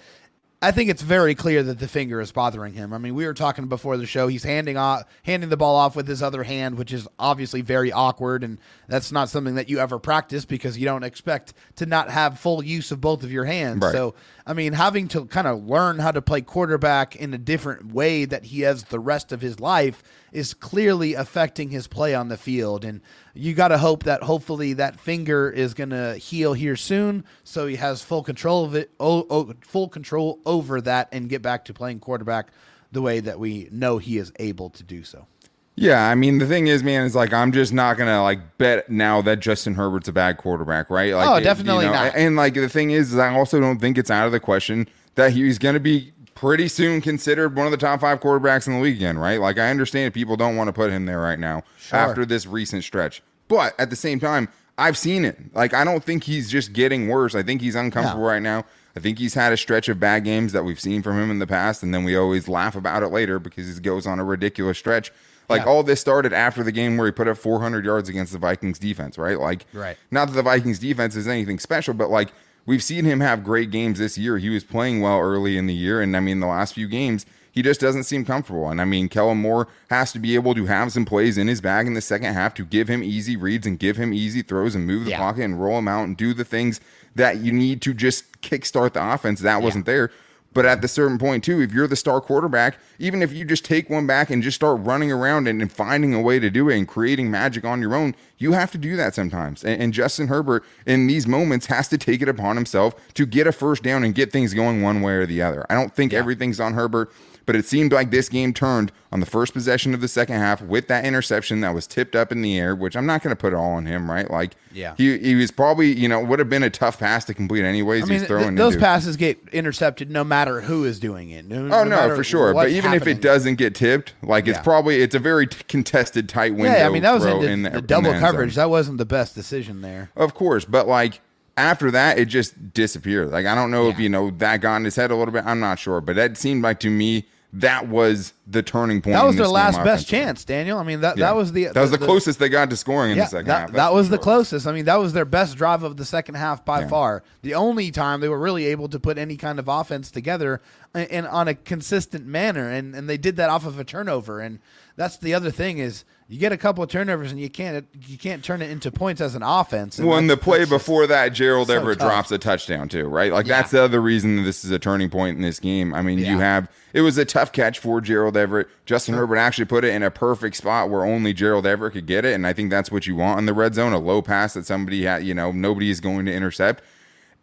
I 0.63 0.71
think 0.71 0.91
it's 0.91 1.03
very 1.03 1.35
clear 1.35 1.65
that 1.65 1.81
the 1.81 1.89
finger 1.89 2.21
is 2.21 2.31
bothering 2.31 2.73
him. 2.75 2.93
I 2.93 2.99
mean, 2.99 3.17
we 3.17 3.27
were 3.27 3.35
talking 3.35 3.67
before 3.67 3.97
the 3.97 4.07
show. 4.07 4.29
He's 4.29 4.45
handing 4.45 4.77
off, 4.77 5.03
handing 5.25 5.51
the 5.51 5.57
ball 5.57 5.75
off 5.75 5.97
with 5.97 6.07
his 6.07 6.23
other 6.23 6.45
hand, 6.45 6.79
which 6.79 6.93
is 6.93 7.09
obviously 7.19 7.63
very 7.63 7.91
awkward, 7.91 8.45
and 8.45 8.59
that's 8.87 9.11
not 9.11 9.29
something 9.29 9.57
that 9.57 9.69
you 9.69 9.81
ever 9.81 9.99
practice 9.99 10.45
because 10.45 10.79
you 10.79 10.85
don't 10.85 11.03
expect 11.03 11.53
to 11.77 11.87
not 11.87 12.11
have 12.11 12.39
full 12.39 12.63
use 12.63 12.93
of 12.93 13.01
both 13.01 13.25
of 13.25 13.33
your 13.33 13.45
hands. 13.45 13.83
Right. 13.83 13.93
So, 13.93 14.15
I 14.45 14.55
mean, 14.55 14.73
having 14.73 15.07
to 15.09 15.27
kind 15.27 15.47
of 15.47 15.65
learn 15.65 15.99
how 15.99 16.11
to 16.11 16.21
play 16.21 16.41
quarterback 16.41 17.15
in 17.15 17.33
a 17.33 17.39
different 17.39 17.93
way 17.93 18.25
that 18.25 18.47
he 18.47 18.63
has 18.63 18.85
the 18.85 18.99
rest 18.99 19.31
of 19.31 19.41
his 19.41 19.61
life 19.61 20.03
is 20.33 20.53
clearly 20.53 21.15
affecting 21.15 21.71
his 21.71 21.87
play 21.87 22.15
on 22.15 22.29
the 22.29 22.37
field. 22.37 22.85
And 22.85 23.01
you 23.35 23.55
got 23.55 23.69
to 23.69 23.79
hope 23.79 24.03
that 24.05 24.23
hopefully 24.23 24.73
that 24.75 24.99
finger 24.99 25.49
is 25.49 25.75
going 25.75 25.91
to 25.91 26.17
heal 26.17 26.55
here 26.55 26.77
soon, 26.77 27.25
so 27.45 27.67
he 27.67 27.77
has 27.77 28.03
full 28.03 28.23
control 28.23 28.65
of 28.65 28.75
it, 28.75 28.91
oh, 28.99 29.27
oh, 29.31 29.53
full 29.61 29.89
control 29.89 30.41
over 30.45 30.81
that, 30.81 31.09
and 31.13 31.29
get 31.29 31.43
back 31.43 31.65
to 31.67 31.75
playing 31.75 32.01
quarterback 32.01 32.49
the 32.91 33.03
way 33.03 33.21
that 33.21 33.39
we 33.39 33.69
know 33.71 33.99
he 33.99 34.19
is 34.19 34.33
able 34.39 34.71
to 34.71 34.83
do 34.83 35.05
so. 35.05 35.27
Yeah, 35.75 36.07
I 36.09 36.15
mean 36.15 36.39
the 36.39 36.47
thing 36.47 36.67
is, 36.67 36.83
man, 36.83 37.05
is 37.05 37.15
like 37.15 37.33
I'm 37.33 37.51
just 37.51 37.73
not 37.73 37.97
gonna 37.97 38.23
like 38.23 38.59
bet 38.59 38.91
now 38.91 39.23
that 39.23 39.41
Justin 39.41 39.75
Herbert's 39.75 40.09
a 40.09 40.13
bad 40.13 40.37
quarterback, 40.37 40.91
right? 40.91 41.15
Like, 41.15 41.29
oh, 41.29 41.41
definitely 41.41 41.87
you 41.87 41.91
know, 41.91 42.05
not. 42.05 42.15
And 42.15 42.37
like 42.37 42.55
the 42.55 42.69
thing 42.69 42.91
is, 42.91 43.13
is 43.13 43.19
I 43.19 43.35
also 43.35 43.59
don't 43.59 43.79
think 43.79 43.97
it's 43.97 44.11
out 44.11 44.27
of 44.27 44.33
the 44.33 44.41
question 44.41 44.87
that 45.15 45.33
he's 45.33 45.59
gonna 45.59 45.81
be 45.81 46.13
pretty 46.35 46.69
soon 46.69 47.01
considered 47.01 47.57
one 47.57 47.67
of 47.67 47.71
the 47.71 47.79
top 47.79 48.01
five 48.01 48.21
quarterbacks 48.21 48.67
in 48.67 48.75
the 48.75 48.81
league 48.81 48.97
again, 48.97 49.17
right? 49.17 49.41
Like 49.41 49.59
I 49.59 49.71
understand 49.71 50.13
people 50.13 50.37
don't 50.37 50.57
want 50.57 50.69
to 50.69 50.73
put 50.73 50.91
him 50.91 51.07
there 51.07 51.21
right 51.21 51.39
now 51.39 51.63
sure. 51.79 51.99
after 51.99 52.27
this 52.27 52.47
recent 52.47 52.85
stretch, 52.85 53.23
but 53.49 53.75
at 53.79 53.89
the 53.89 53.97
same 53.97 54.21
time, 54.21 54.49
I've 54.77 54.99
seen 54.99 55.25
it. 55.25 55.39
Like 55.55 55.73
I 55.73 55.85
don't 55.85 56.05
think 56.05 56.25
he's 56.25 56.51
just 56.51 56.75
getting 56.75 57.09
worse. 57.09 57.35
I 57.35 57.43
think 57.43 57.63
he's 57.63 57.77
uncomfortable 57.77 58.25
right 58.25 58.43
now. 58.43 58.67
I 58.95 59.01
think 59.01 59.19
he's 59.19 59.33
had 59.33 59.55
a 59.55 59.57
stretch 59.57 59.89
of 59.89 59.99
bad 59.99 60.25
games 60.25 60.53
that 60.53 60.65
we've 60.65 60.81
seen 60.81 61.03
from 61.03 61.19
him 61.19 61.31
in 61.31 61.39
the 61.39 61.47
past, 61.47 61.83
and 61.83 61.95
then 61.95 62.05
we 62.05 62.15
always 62.15 62.47
laugh 62.47 62.77
about 62.77 63.03
it 63.03 63.09
later 63.09 63.39
because 63.39 63.75
he 63.75 63.81
goes 63.81 64.07
on 64.07 64.19
a 64.19 64.25
ridiculous 64.25 64.79
stretch. 64.79 65.11
Like 65.49 65.63
Yeah. 65.63 65.69
all 65.69 65.83
this 65.83 66.01
started 66.01 66.33
after 66.33 66.63
the 66.63 66.73
game 66.73 66.97
where 66.97 67.07
he 67.07 67.13
put 67.13 67.29
up 67.29 67.37
400 67.37 67.85
yards 67.85 68.09
against 68.09 68.33
the 68.33 68.39
Vikings 68.39 68.79
defense, 68.79 69.19
right? 69.19 69.39
Like, 69.39 69.67
Right. 69.73 69.97
not 70.11 70.29
that 70.29 70.35
the 70.35 70.43
Vikings 70.43 70.79
defense 70.79 71.17
is 71.17 71.29
anything 71.29 71.59
special, 71.59 71.95
but 71.95 72.11
like 72.11 72.33
we've 72.65 72.83
seen 72.83 73.05
him 73.05 73.21
have 73.21 73.43
great 73.45 73.71
games 73.71 73.99
this 73.99 74.17
year. 74.17 74.39
He 74.39 74.49
was 74.49 74.65
playing 74.65 75.01
well 75.01 75.21
early 75.21 75.57
in 75.59 75.67
the 75.67 75.75
year, 75.75 76.01
and 76.01 76.17
I 76.17 76.21
mean 76.21 76.41
the 76.41 76.47
last 76.47 76.75
few 76.75 76.89
games 76.89 77.27
he 77.51 77.61
just 77.61 77.81
doesn't 77.81 78.05
seem 78.05 78.25
comfortable. 78.25 78.71
And 78.71 78.81
I 78.81 78.87
mean 78.87 79.09
Kellen 79.11 79.37
Moore 79.39 79.69
has 79.91 80.11
to 80.13 80.19
be 80.19 80.35
able 80.37 80.55
to 80.55 80.65
have 80.67 80.91
some 80.93 81.05
plays 81.05 81.37
in 81.37 81.49
his 81.49 81.61
bag 81.61 81.87
in 81.87 81.93
the 81.95 82.01
second 82.01 82.33
half 82.33 82.55
to 82.55 82.65
give 82.65 82.89
him 82.89 83.03
easy 83.03 83.37
reads 83.37 83.67
and 83.67 83.79
give 83.79 83.97
him 83.99 84.15
easy 84.15 84.41
throws 84.41 84.75
and 84.75 84.87
move 84.87 85.05
the 85.05 85.11
Yeah. 85.11 85.19
pocket 85.19 85.43
and 85.43 85.61
roll 85.63 85.79
him 85.79 85.89
out 85.89 86.05
and 86.05 86.17
do 86.17 86.33
the 86.33 86.45
things 86.45 86.81
that 87.15 87.39
you 87.41 87.53
need 87.53 87.83
to 87.83 87.93
just 87.93 88.41
kickstart 88.41 88.95
the 88.95 89.07
offense. 89.13 89.41
That 89.41 89.61
wasn't 89.61 89.85
there. 89.85 90.11
But 90.55 90.67
at 90.67 90.83
the 90.83 90.89
certain 90.89 91.19
point 91.19 91.45
too, 91.45 91.61
if 91.61 91.73
you're 91.73 91.87
the 91.87 91.97
star 91.97 92.21
quarterback, 92.21 92.77
even 92.99 93.23
if 93.23 93.33
you 93.33 93.45
just 93.45 93.65
take 93.65 93.89
one 93.89 94.07
back 94.07 94.31
and 94.31 94.43
just 94.43 94.57
start 94.57 94.81
running 94.81 95.11
around 95.11 95.49
and, 95.49 95.63
and 95.63 95.73
finding 95.73 96.15
a 96.15 96.21
way 96.21 96.39
to 96.39 96.51
do 96.51 96.69
it 96.69 96.77
and 96.77 96.87
creating 96.87 97.31
magic 97.31 97.65
on 97.65 97.81
your 97.81 97.95
own, 97.95 98.15
you 98.39 98.53
have 98.53 98.71
to 98.73 98.79
do 98.79 98.97
that 98.97 99.15
sometimes. 99.15 99.65
And, 99.65 99.83
and 99.83 99.93
Justin 99.93 100.29
Herbert 100.29 100.65
in 100.87 101.07
these 101.07 101.27
moments 101.27 101.67
has 101.67 101.89
to 101.89 101.99
take 101.99 102.21
it 102.21 102.29
upon 102.29 102.57
himself 102.57 102.95
to 103.15 103.25
get 103.25 103.47
a 103.47 103.53
first 103.53 103.83
down 103.83 104.05
and 104.05 104.15
get 104.15 104.33
things 104.33 104.53
going 104.55 104.83
one 104.83 105.01
way 105.01 105.15
or 105.15 105.27
the 105.27 105.43
other. 105.43 105.65
I 105.71 105.75
don't 105.75 105.95
think 105.95 106.13
everything's 106.13 106.61
on 106.61 106.75
Herbert. 106.75 107.13
But 107.45 107.57
it 107.57 107.67
seemed 107.67 107.93
like 107.93 108.11
this 108.13 108.29
game 108.29 108.55
turned 108.55 108.93
on 109.11 109.19
the 109.19 109.27
first 109.27 109.53
possession 109.53 109.95
of 109.95 110.01
the 110.01 110.07
second 110.09 110.37
half 110.37 110.63
with 110.63 110.87
that 110.89 111.05
interception 111.05 111.61
that 111.63 111.75
was 111.75 111.87
tipped 111.89 112.15
up 112.15 112.31
in 112.31 112.41
the 112.41 112.57
air, 112.59 112.75
which 112.77 112.97
I'm 112.97 113.05
not 113.05 113.21
going 113.23 113.35
to 113.35 113.41
put 113.41 113.53
it 113.53 113.57
all 113.57 113.73
on 113.73 113.85
him, 113.85 114.09
right? 114.11 114.31
Like, 114.31 114.53
Yeah. 114.73 114.95
he, 114.97 115.19
he 115.19 115.35
was 115.35 115.51
probably, 115.51 115.93
you 115.93 116.09
know, 116.09 116.21
would 116.25 116.39
have 116.39 116.49
been 116.49 116.63
a 116.63 116.71
tough 116.71 117.01
pass 117.01 117.25
to 117.25 117.35
complete 117.35 117.65
anyways. 117.65 118.05
I 118.05 118.07
mean, 118.07 118.19
he's 118.21 118.29
throwing 118.29 118.51
th- 118.51 118.59
those 118.59 118.75
into. 118.75 118.85
passes 118.87 119.17
get 119.17 119.39
intercepted 119.53 120.09
no 120.11 120.23
matter 120.23 120.61
who 120.61 120.85
is 120.85 121.01
doing 121.01 121.31
it. 121.31 121.45
No, 121.47 121.65
Oh 121.75 121.83
no, 121.85 121.97
matter 121.97 122.15
for 122.15 122.23
sure. 122.25 122.55
But 122.55 122.71
even 122.71 122.95
if 122.95 123.07
it 123.09 123.21
doesn't 123.21 123.57
get 123.57 123.75
tipped, 123.75 124.15
like 124.23 124.47
it's 124.47 124.59
Yeah. 124.59 124.63
probably 124.63 125.03
it's 125.03 125.15
a 125.17 125.19
very 125.19 125.49
t- 125.49 125.59
contested, 125.69 126.29
tight 126.29 126.55
window. 126.55 126.79
yeah, 126.79 126.87
I 126.87 126.91
mean 126.91 127.03
that 127.03 127.13
was 127.15 127.25
into 127.25 127.49
in 127.51 127.63
the, 127.63 127.71
the 127.71 127.79
in 127.79 127.87
double 127.87 128.03
the 128.05 128.09
end 128.11 128.21
zone. 128.21 128.31
coverage. 128.31 128.55
That 128.55 128.71
wasn't 128.71 128.99
the 128.99 129.05
best 129.05 129.35
decision 129.35 129.81
there. 129.83 130.11
Of 130.17 130.35
course, 130.35 130.65
but 130.65 130.87
like 130.87 131.21
after 131.57 131.91
that, 131.91 132.19
it 132.19 132.27
just 132.27 132.73
disappeared. 132.73 133.31
Like 133.31 133.47
I 133.47 133.55
don't 133.55 133.71
know 133.71 133.89
if 133.89 133.99
you 133.99 134.09
know 134.09 134.31
that 134.39 134.61
got 134.63 134.77
in 134.77 134.85
his 134.85 134.97
head 134.97 135.11
a 135.11 135.17
little 135.17 135.33
bit. 135.35 135.45
I'm 135.45 135.61
not 135.61 135.79
sure, 135.79 136.01
but 136.01 136.17
that 136.17 136.39
seemed 136.39 136.63
like 136.63 136.79
to 136.81 136.89
me 136.89 137.27
that 137.55 137.87
was 137.89 138.33
the 138.47 138.63
turning 138.63 139.03
point. 139.03 139.15
That 139.15 139.27
was 139.27 139.37
their 139.37 139.47
last 139.47 139.77
best 139.85 140.07
chance, 140.09 140.45
Daniel. 140.45 140.79
I 140.79 140.85
mean 140.85 141.03
that 141.03 141.19
Yeah. 141.19 141.27
that 141.27 141.37
was 141.37 141.53
the 141.53 141.67
that 141.67 141.77
was 141.81 141.91
the, 141.91 141.99
closest 141.99 142.39
they 142.39 142.49
got 142.49 142.71
to 142.71 142.77
scoring 142.77 143.11
in 143.13 143.19
Yeah, 143.19 143.25
the 143.25 143.31
second 143.31 143.49
that, 143.49 143.61
half. 143.61 143.73
that 143.73 143.93
was 143.93 144.07
for 144.07 144.13
the 144.13 144.19
closest. 144.19 144.67
I 144.67 144.73
mean, 144.73 144.87
that 144.87 144.97
was 144.99 145.13
their 145.13 145.27
best 145.27 145.57
drive 145.57 145.83
of 145.83 145.97
the 145.99 146.05
second 146.07 146.37
half 146.37 146.65
by 146.65 146.81
Yeah. 146.81 146.89
far. 146.89 147.23
The 147.43 147.55
only 147.55 147.91
time 147.91 148.21
they 148.21 148.29
were 148.31 148.39
really 148.41 148.67
able 148.67 148.89
to 148.89 148.99
put 148.99 149.19
any 149.19 149.37
kind 149.37 149.59
of 149.59 149.69
offense 149.69 150.11
together 150.11 150.63
and, 150.95 151.11
and 151.11 151.27
on 151.27 151.47
a 151.47 151.55
consistent 151.55 152.27
manner, 152.27 152.71
and 152.71 152.95
and 152.95 153.09
they 153.09 153.19
did 153.19 153.37
that 153.37 153.51
off 153.51 153.67
of 153.67 153.79
a 153.79 153.85
turnover. 153.85 154.41
And 154.41 154.59
that's 154.97 155.19
the 155.19 155.35
other 155.35 155.51
thing 155.51 155.79
is 155.79 156.05
you 156.33 156.39
get 156.39 156.51
a 156.51 156.57
couple 156.57 156.83
of 156.83 156.89
turnovers 156.89 157.31
and 157.31 157.39
you 157.39 157.51
can't 157.51 157.87
you 158.07 158.17
can't 158.17 158.43
turn 158.43 158.63
it 158.63 158.71
into 158.71 158.91
points 158.91 159.21
as 159.21 159.35
an 159.35 159.43
offense. 159.43 159.99
And 159.99 160.09
Well, 160.09 160.17
in 160.17 160.29
the 160.29 160.37
play 160.37 160.65
before 160.65 161.07
that, 161.07 161.35
Gerald 161.35 161.69
so 161.69 161.75
Everett 161.75 161.99
tough. 161.99 162.09
drops 162.09 162.33
a 162.33 162.39
touchdown 162.39 162.89
too, 162.89 163.07
right? 163.07 163.31
Like 163.31 163.47
Yeah. 163.47 163.59
that's 163.59 163.71
the 163.73 163.83
other 163.83 164.01
reason 164.01 164.37
that 164.37 164.43
this 164.45 164.65
is 164.65 164.71
a 164.71 164.79
turning 164.79 165.11
point 165.11 165.37
in 165.37 165.43
this 165.43 165.61
game. 165.61 165.93
I 165.93 166.01
mean, 166.01 166.19
you 166.19 166.39
have 166.39 166.71
it 166.95 167.03
was 167.03 167.19
a 167.19 167.27
tough 167.27 167.53
catch 167.53 167.79
for 167.79 168.01
Gerald 168.01 168.37
Everett. 168.37 168.69
Justin 168.87 169.15
Herbert 169.15 169.37
actually 169.37 169.67
put 169.67 169.85
it 169.85 169.93
in 169.95 170.03
a 170.03 170.11
perfect 170.11 170.57
spot 170.57 170.89
where 170.89 171.05
only 171.05 171.35
Gerald 171.35 171.67
Everett 171.67 171.93
could 171.93 172.07
get 172.07 172.25
it, 172.25 172.35
and 172.35 172.47
I 172.47 172.55
think 172.55 172.71
that's 172.71 172.91
what 172.91 173.07
you 173.07 173.15
want 173.15 173.39
in 173.39 173.45
the 173.47 173.55
red 173.55 173.75
zone—a 173.75 173.99
low 173.99 174.23
pass 174.23 174.55
that 174.55 174.65
somebody 174.65 175.05
had, 175.05 175.25
you 175.25 175.35
know, 175.35 175.53
nobody 175.53 175.91
is 175.91 176.01
going 176.01 176.25
to 176.27 176.33
intercept. 176.33 176.83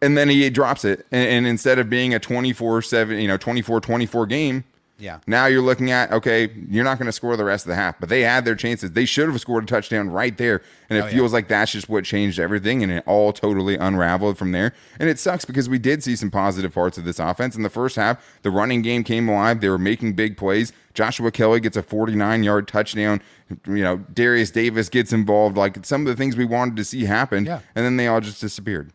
And 0.01 0.17
then 0.17 0.29
he 0.29 0.49
drops 0.49 0.83
it, 0.85 1.05
and, 1.11 1.29
and 1.29 1.47
instead 1.47 1.77
of 1.77 1.89
being 1.89 2.13
a 2.13 2.19
24-7, 2.19 3.21
you 3.21 3.27
know, 3.27 3.37
24-24 3.37 4.29
game, 4.29 4.63
Yeah. 4.99 5.19
now 5.27 5.45
you're 5.45 5.61
looking 5.61 5.91
at 5.91 6.11
okay, 6.11 6.49
you're 6.69 6.83
not 6.83 6.97
going 6.99 7.05
to 7.05 7.11
score 7.11 7.35
the 7.37 7.43
rest 7.45 7.65
of 7.65 7.69
the 7.69 7.75
half, 7.75 7.99
but 7.99 8.09
they 8.09 8.21
had 8.21 8.45
their 8.45 8.55
chances. 8.55 8.91
They 8.91 9.05
should 9.05 9.29
have 9.29 9.39
scored 9.39 9.63
a 9.63 9.67
touchdown 9.67 10.09
right 10.09 10.37
there, 10.37 10.61
and 10.89 10.97
it 10.97 11.01
Oh, 11.01 11.05
yeah. 11.05 11.11
feels 11.11 11.33
like 11.33 11.47
that's 11.47 11.71
just 11.71 11.87
what 11.89 12.03
changed 12.03 12.39
everything, 12.39 12.83
and 12.83 12.91
it 12.91 13.03
all 13.07 13.31
totally 13.33 13.77
unraveled 13.77 14.37
from 14.37 14.51
there. 14.51 14.73
And 14.99 15.09
it 15.09 15.17
sucks 15.19 15.45
because 15.45 15.69
we 15.69 15.79
did 15.79 16.03
see 16.03 16.15
some 16.15 16.29
positive 16.29 16.73
parts 16.73 16.97
of 16.97 17.05
this 17.05 17.19
offense 17.19 17.55
in 17.55 17.63
the 17.63 17.69
first 17.69 17.95
half. 17.95 18.23
The 18.41 18.51
running 18.51 18.81
game 18.81 19.03
came 19.03 19.29
alive; 19.29 19.61
they 19.61 19.69
were 19.69 19.77
making 19.77 20.13
big 20.13 20.37
plays. 20.37 20.73
Joshua 20.93 21.31
Kelley 21.31 21.59
gets 21.61 21.77
a 21.77 21.83
49 21.83 22.43
yard 22.43 22.67
touchdown. 22.67 23.21
You 23.65 23.83
know, 23.83 23.97
Derius 24.13 24.51
Davis 24.51 24.89
gets 24.89 25.13
involved. 25.13 25.55
Like 25.57 25.85
some 25.85 26.01
of 26.01 26.07
the 26.07 26.15
things 26.15 26.35
we 26.35 26.45
wanted 26.45 26.75
to 26.75 26.83
see 26.83 27.05
happen, 27.05 27.45
Yeah. 27.45 27.59
and 27.75 27.85
then 27.85 27.95
they 27.97 28.07
all 28.07 28.19
just 28.21 28.41
disappeared. 28.41 28.91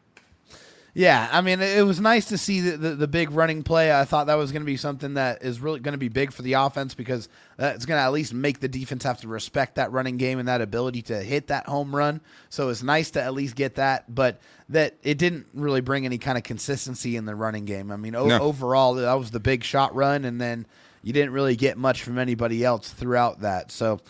Yeah, 0.97 1.29
I 1.33 1.41
mean, 1.41 1.61
it 1.61 1.85
was 1.85 1.99
nice 2.01 2.27
to 2.27 2.39
see 2.39 2.61
the, 2.61 2.77
the, 2.77 2.91
the 2.95 3.09
big 3.09 3.33
running 3.33 3.65
play. 3.65 3.93
I 3.93 4.05
thought 4.05 4.29
that 4.29 4.37
was 4.37 4.53
going 4.53 4.63
to 4.63 4.67
be 4.67 4.77
something 4.77 5.15
that 5.15 5.43
is 5.43 5.59
really 5.61 5.81
going 5.81 5.93
to 5.95 5.99
be 5.99 6.09
big 6.09 6.33
for 6.33 6.43
the 6.43 6.53
offense 6.53 6.95
because 6.95 7.29
it's 7.59 7.85
going 7.85 7.99
to 7.99 8.03
at 8.03 8.13
least 8.13 8.33
make 8.33 8.61
the 8.61 8.69
defense 8.69 9.03
have 9.03 9.21
to 9.23 9.29
respect 9.29 9.75
that 9.75 9.91
running 9.91 10.19
game 10.19 10.39
and 10.39 10.47
that 10.47 10.61
ability 10.61 11.03
to 11.03 11.21
hit 11.21 11.49
that 11.49 11.67
home 11.67 11.95
run. 11.95 12.21
So 12.49 12.69
it's 12.69 12.85
nice 12.85 13.11
to 13.13 13.23
at 13.23 13.35
least 13.35 13.57
get 13.57 13.75
that, 13.75 14.15
but 14.15 14.41
that 14.69 14.95
it 15.03 15.19
didn't 15.19 15.47
really 15.53 15.81
bring 15.81 16.07
any 16.07 16.17
kind 16.19 16.39
of 16.39 16.45
consistency 16.45 17.17
in 17.17 17.25
the 17.25 17.35
running 17.35 17.65
game. 17.65 17.91
I 17.91 17.97
mean, 17.97 18.15
o- 18.15 18.29
No. 18.29 18.39
overall, 18.39 18.95
that 18.95 19.15
was 19.15 19.33
the 19.33 19.41
big 19.41 19.65
shot 19.65 19.97
run, 19.97 20.25
and 20.25 20.41
then 20.41 20.65
you 21.03 21.13
didn't 21.13 21.33
really 21.33 21.57
get 21.57 21.77
much 21.77 22.05
from 22.05 22.19
anybody 22.19 22.65
else 22.65 22.91
throughout 22.91 23.41
that. 23.41 23.73
So 23.73 24.01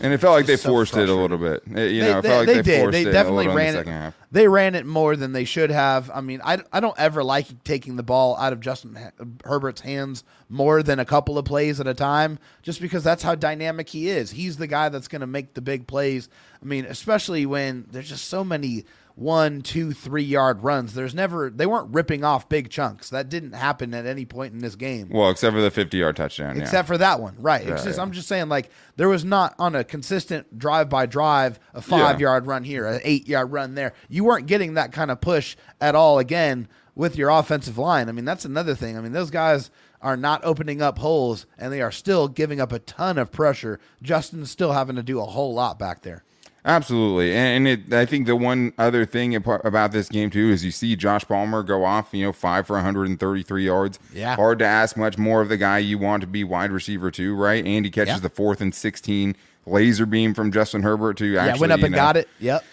And 0.00 0.12
it 0.12 0.18
felt 0.18 0.34
like 0.34 0.46
they 0.46 0.56
so 0.56 0.68
forced 0.70 0.96
it 0.96 1.08
a 1.08 1.14
little 1.14 1.38
bit. 1.38 1.62
It- 1.66 1.92
you 1.92 2.02
they, 2.02 2.10
know, 2.12 2.18
it 2.18 2.22
they- 2.22 2.28
felt 2.28 2.38
like 2.40 2.46
they 2.48 2.62
they, 2.62 2.62
did. 2.62 2.92
They 2.92 3.04
definitely 3.04 3.46
a 3.46 3.54
ran 3.54 3.76
it. 3.76 3.86
half. 3.86 4.14
They 4.32 4.48
ran 4.48 4.74
it 4.74 4.84
more 4.84 5.14
than 5.14 5.32
they 5.32 5.44
should 5.44 5.70
have. 5.70 6.10
I 6.12 6.20
mean, 6.20 6.40
I, 6.44 6.58
I 6.72 6.80
don't 6.80 6.98
ever 6.98 7.22
like 7.22 7.62
taking 7.62 7.94
the 7.94 8.02
ball 8.02 8.36
out 8.36 8.52
of 8.52 8.58
Justin 8.60 8.98
Herbert's 9.44 9.80
hands 9.80 10.24
more 10.48 10.82
than 10.82 10.98
a 10.98 11.04
couple 11.04 11.38
of 11.38 11.44
plays 11.44 11.78
at 11.78 11.86
a 11.86 11.94
time, 11.94 12.40
just 12.62 12.80
because 12.80 13.04
that's 13.04 13.22
how 13.22 13.36
dynamic 13.36 13.88
he 13.88 14.08
is. 14.08 14.32
He's 14.32 14.56
the 14.56 14.66
guy 14.66 14.88
that's 14.88 15.06
going 15.06 15.20
to 15.20 15.26
make 15.28 15.54
the 15.54 15.60
big 15.62 15.86
plays. 15.86 16.28
I 16.60 16.64
mean, 16.64 16.84
especially 16.86 17.46
when 17.46 17.86
there's 17.92 18.08
just 18.08 18.26
so 18.28 18.42
many 18.42 18.84
one, 19.16 19.62
two, 19.62 19.92
three 19.92 20.22
yard 20.24 20.64
runs. 20.64 20.94
There's 20.94 21.14
never 21.14 21.48
they 21.48 21.66
weren't 21.66 21.94
ripping 21.94 22.24
off 22.24 22.48
big 22.48 22.68
chunks. 22.68 23.10
That 23.10 23.28
didn't 23.28 23.52
happen 23.52 23.94
at 23.94 24.06
any 24.06 24.24
point 24.24 24.52
in 24.54 24.58
this 24.58 24.74
game 24.74 25.08
Well, 25.10 25.30
except 25.30 25.54
for 25.54 25.62
the 25.62 25.70
50 25.70 25.96
yard 25.98 26.16
touchdown. 26.16 26.56
yeah. 26.56 26.62
except 26.62 26.88
for 26.88 26.98
that 26.98 27.20
one, 27.20 27.36
right? 27.38 27.60
It's 27.62 27.68
Yeah, 27.82 27.84
just 27.84 27.96
yeah. 27.98 28.02
I'm 28.02 28.10
just 28.12 28.26
saying, 28.26 28.48
like 28.48 28.70
there 28.96 29.08
was 29.08 29.24
not 29.24 29.54
on 29.58 29.74
a 29.76 29.84
consistent 29.84 30.58
drive 30.58 30.88
by 30.88 31.06
drive 31.06 31.60
a 31.74 31.80
five 31.80 32.20
Yeah. 32.20 32.26
yard 32.26 32.46
run 32.46 32.64
here, 32.64 32.86
an 32.86 33.00
eight 33.04 33.28
yard 33.28 33.52
run 33.52 33.74
there. 33.76 33.92
You 34.08 34.24
weren't 34.24 34.46
getting 34.46 34.74
that 34.74 34.90
kind 34.92 35.10
of 35.12 35.20
push 35.20 35.56
at 35.80 35.94
all 35.94 36.18
again 36.18 36.66
with 36.96 37.16
your 37.16 37.30
offensive 37.30 37.78
line. 37.78 38.08
I 38.08 38.12
mean, 38.12 38.24
that's 38.24 38.44
another 38.44 38.74
thing. 38.74 38.96
I 38.96 39.00
mean, 39.00 39.12
those 39.12 39.30
guys 39.30 39.70
are 40.02 40.16
not 40.16 40.44
opening 40.44 40.82
up 40.82 40.98
holes, 40.98 41.46
and 41.56 41.72
they 41.72 41.80
are 41.80 41.90
still 41.90 42.28
giving 42.28 42.60
up 42.60 42.72
a 42.72 42.78
ton 42.80 43.16
of 43.16 43.32
pressure. 43.32 43.80
Justin's 44.02 44.50
still 44.50 44.72
having 44.72 44.96
to 44.96 45.02
do 45.02 45.18
a 45.20 45.24
whole 45.24 45.54
lot 45.54 45.78
back 45.78 46.02
there. 46.02 46.24
Absolutely, 46.66 47.34
and 47.34 47.68
it, 47.68 47.92
I 47.92 48.06
think 48.06 48.26
the 48.26 48.34
one 48.36 48.72
other 48.78 49.04
thing 49.04 49.34
about 49.36 49.92
this 49.92 50.08
game 50.08 50.30
too 50.30 50.48
is 50.48 50.64
you 50.64 50.70
see 50.70 50.96
Josh 50.96 51.22
Palmer 51.26 51.62
go 51.62 51.84
off, 51.84 52.08
you 52.12 52.24
know, 52.24 52.32
five 52.32 52.66
for 52.66 52.72
133 52.74 53.64
yards. 53.66 53.98
Yeah. 54.14 54.34
hard 54.36 54.60
to 54.60 54.64
ask 54.64 54.96
much 54.96 55.18
more 55.18 55.42
of 55.42 55.50
the 55.50 55.58
guy 55.58 55.78
you 55.78 55.98
want 55.98 56.22
to 56.22 56.26
be 56.26 56.42
wide 56.42 56.70
receiver 56.72 57.10
too, 57.10 57.34
right? 57.36 57.62
And 57.66 57.84
he 57.84 57.90
catches 57.90 58.14
Yeah. 58.14 58.20
the 58.20 58.30
fourth 58.30 58.62
and 58.62 58.74
16 58.74 59.36
laser 59.66 60.06
beam 60.06 60.32
from 60.32 60.50
Justin 60.52 60.82
Herbert 60.82 61.18
to 61.18 61.36
actually 61.36 61.56
yeah, 61.58 61.60
went 61.60 61.72
up 61.72 61.82
and 61.82 61.92
know, 61.92 61.96
got 61.98 62.16
it. 62.16 62.28
Yep. 62.40 62.64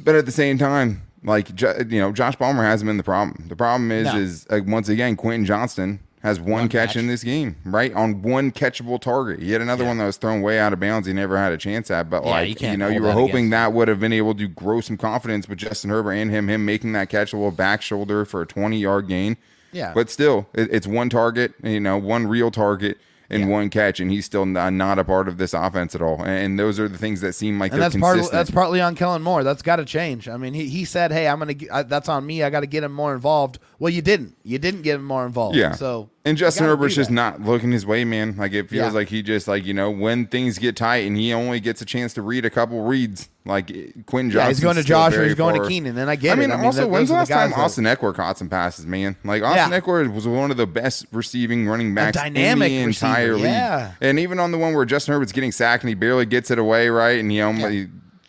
But 0.00 0.16
at 0.16 0.26
the 0.26 0.32
same 0.32 0.58
time, 0.58 1.02
like 1.22 1.50
you 1.60 2.00
know, 2.00 2.10
Josh 2.10 2.36
Palmer 2.36 2.64
hasn't 2.64 2.88
been 2.88 2.96
the 2.96 3.04
problem. 3.04 3.44
The 3.48 3.56
problem 3.56 3.92
is, 3.92 4.06
No. 4.06 4.18
is 4.18 4.46
uh, 4.50 4.58
once 4.66 4.88
again, 4.88 5.14
Quentin 5.14 5.44
Johnston 5.44 6.00
has 6.22 6.40
one, 6.40 6.50
One 6.52 6.68
catch, 6.68 6.88
catch. 6.90 6.96
in 6.96 7.06
this 7.06 7.22
game, 7.22 7.56
right 7.64 7.92
on 7.94 8.22
one 8.22 8.50
catchable 8.50 9.00
target. 9.00 9.40
He 9.40 9.52
had 9.52 9.60
another 9.60 9.84
Yeah. 9.84 9.88
one 9.90 9.98
that 9.98 10.06
was 10.06 10.16
thrown 10.16 10.42
way 10.42 10.58
out 10.58 10.72
of 10.72 10.80
bounds. 10.80 11.06
He 11.06 11.12
never 11.12 11.36
had 11.38 11.52
a 11.52 11.56
chance 11.58 11.90
at, 11.90 12.10
but 12.10 12.24
Yeah, 12.24 12.30
like 12.30 12.60
you 12.60 12.70
you, 12.70 12.76
know, 12.76 12.88
you 12.88 13.00
were 13.02 13.12
hoping 13.12 13.46
against 13.46 13.50
that 13.52 13.72
would 13.72 13.88
have 13.88 14.00
been 14.00 14.12
able 14.12 14.34
to 14.34 14.48
grow 14.48 14.80
some 14.80 14.96
confidence 14.96 15.48
with 15.48 15.58
Justin 15.58 15.90
Herbert 15.90 16.12
and 16.12 16.30
him, 16.30 16.48
him 16.48 16.64
making 16.64 16.92
that 16.92 17.08
catchable 17.10 17.54
back 17.54 17.82
shoulder 17.82 18.24
for 18.24 18.42
a 18.42 18.46
twenty 18.46 18.78
yard 18.78 19.06
gain. 19.08 19.36
Yeah. 19.70 19.92
but 19.94 20.08
still, 20.08 20.48
it, 20.54 20.68
it's 20.72 20.86
one 20.86 21.10
target, 21.10 21.52
you 21.62 21.78
know, 21.78 21.98
one 21.98 22.26
real 22.26 22.50
target. 22.50 22.96
And 23.30 23.42
Yeah. 23.42 23.48
one 23.48 23.68
catch, 23.68 24.00
and 24.00 24.10
he's 24.10 24.24
still 24.24 24.46
not, 24.46 24.66
uh, 24.68 24.70
not 24.70 24.98
a 24.98 25.04
part 25.04 25.28
of 25.28 25.36
this 25.36 25.52
offense 25.52 25.94
at 25.94 26.00
all. 26.00 26.22
And 26.24 26.58
those 26.58 26.80
are 26.80 26.88
the 26.88 26.96
things 26.96 27.20
that 27.20 27.34
seem 27.34 27.58
like 27.58 27.72
and 27.72 27.82
that's 27.82 27.94
part 27.94 28.18
of, 28.18 28.30
that's 28.30 28.50
partly 28.50 28.80
on 28.80 28.94
Kellen 28.94 29.20
Moore. 29.22 29.44
That's 29.44 29.60
got 29.60 29.76
to 29.76 29.84
change. 29.84 30.28
I 30.30 30.38
mean, 30.38 30.54
he, 30.54 30.68
he 30.70 30.86
said, 30.86 31.12
"Hey, 31.12 31.28
I'm 31.28 31.38
gonna. 31.38 31.52
I, 31.70 31.82
that's 31.82 32.08
on 32.08 32.24
me. 32.24 32.42
I 32.42 32.48
got 32.48 32.60
to 32.60 32.66
get 32.66 32.84
him 32.84 32.92
more 32.92 33.12
involved." 33.14 33.58
Well, 33.78 33.90
you 33.92 34.00
didn't. 34.00 34.34
You 34.44 34.58
didn't 34.58 34.80
get 34.80 34.94
him 34.94 35.04
more 35.04 35.26
involved. 35.26 35.56
Yeah. 35.56 35.72
So 35.72 36.08
and 36.28 36.38
Justin 36.38 36.66
Herbert's 36.66 36.94
just 36.94 37.10
not 37.10 37.40
looking 37.40 37.72
his 37.72 37.84
way, 37.86 38.04
man. 38.04 38.36
Like 38.36 38.52
it 38.52 38.68
feels 38.68 38.86
Yeah. 38.86 38.90
like 38.90 39.08
he 39.08 39.22
just 39.22 39.48
like 39.48 39.64
you 39.66 39.74
know 39.74 39.90
when 39.90 40.26
things 40.26 40.58
get 40.58 40.76
tight 40.76 41.06
and 41.06 41.16
he 41.16 41.32
only 41.32 41.60
gets 41.60 41.80
a 41.80 41.84
chance 41.84 42.14
to 42.14 42.22
read 42.22 42.44
a 42.44 42.50
couple 42.50 42.82
reads. 42.84 43.28
Like 43.44 43.68
Quinn 44.04 44.30
Johnston. 44.30 44.34
Yeah, 44.40 44.48
he's 44.48 44.60
going 44.60 44.76
to 44.76 44.82
Josh 44.82 45.14
or 45.14 45.24
he's 45.24 45.34
going 45.34 45.58
to 45.60 45.66
Keenan, 45.66 45.96
and 45.96 46.10
I 46.10 46.16
get 46.16 46.32
I 46.36 46.40
mean, 46.40 46.50
it. 46.50 46.54
I 46.54 46.56
mean, 46.58 46.66
also 46.66 46.80
that- 46.82 46.88
when's 46.90 47.08
the 47.08 47.14
last 47.14 47.28
time 47.30 47.48
that- 47.48 47.58
Austin 47.58 47.84
Ekeler 47.84 48.14
caught 48.14 48.36
some 48.36 48.50
passes, 48.50 48.84
man? 48.84 49.16
Like 49.24 49.42
Austin 49.42 49.72
Yeah. 49.72 49.80
Eckler 49.80 50.12
was 50.12 50.26
one 50.28 50.50
of 50.50 50.58
the 50.58 50.66
best 50.66 51.06
receiving 51.12 51.66
running 51.66 51.94
backs 51.94 52.18
dynamic 52.18 52.70
in 52.70 52.76
the 52.78 52.82
entire 52.84 53.28
receiver, 53.28 53.36
league. 53.36 53.44
yeah. 53.44 53.92
And 54.02 54.18
even 54.18 54.38
on 54.38 54.52
the 54.52 54.58
one 54.58 54.74
where 54.74 54.84
Justin 54.84 55.14
Herbert's 55.14 55.32
getting 55.32 55.52
sacked 55.52 55.82
and 55.82 55.88
he 55.88 55.94
barely 55.94 56.26
gets 56.26 56.50
it 56.50 56.58
away, 56.58 56.90
right? 56.90 57.18
And 57.18 57.30
he 57.30 57.40
almost 57.40 57.72
Yeah. 57.72 57.84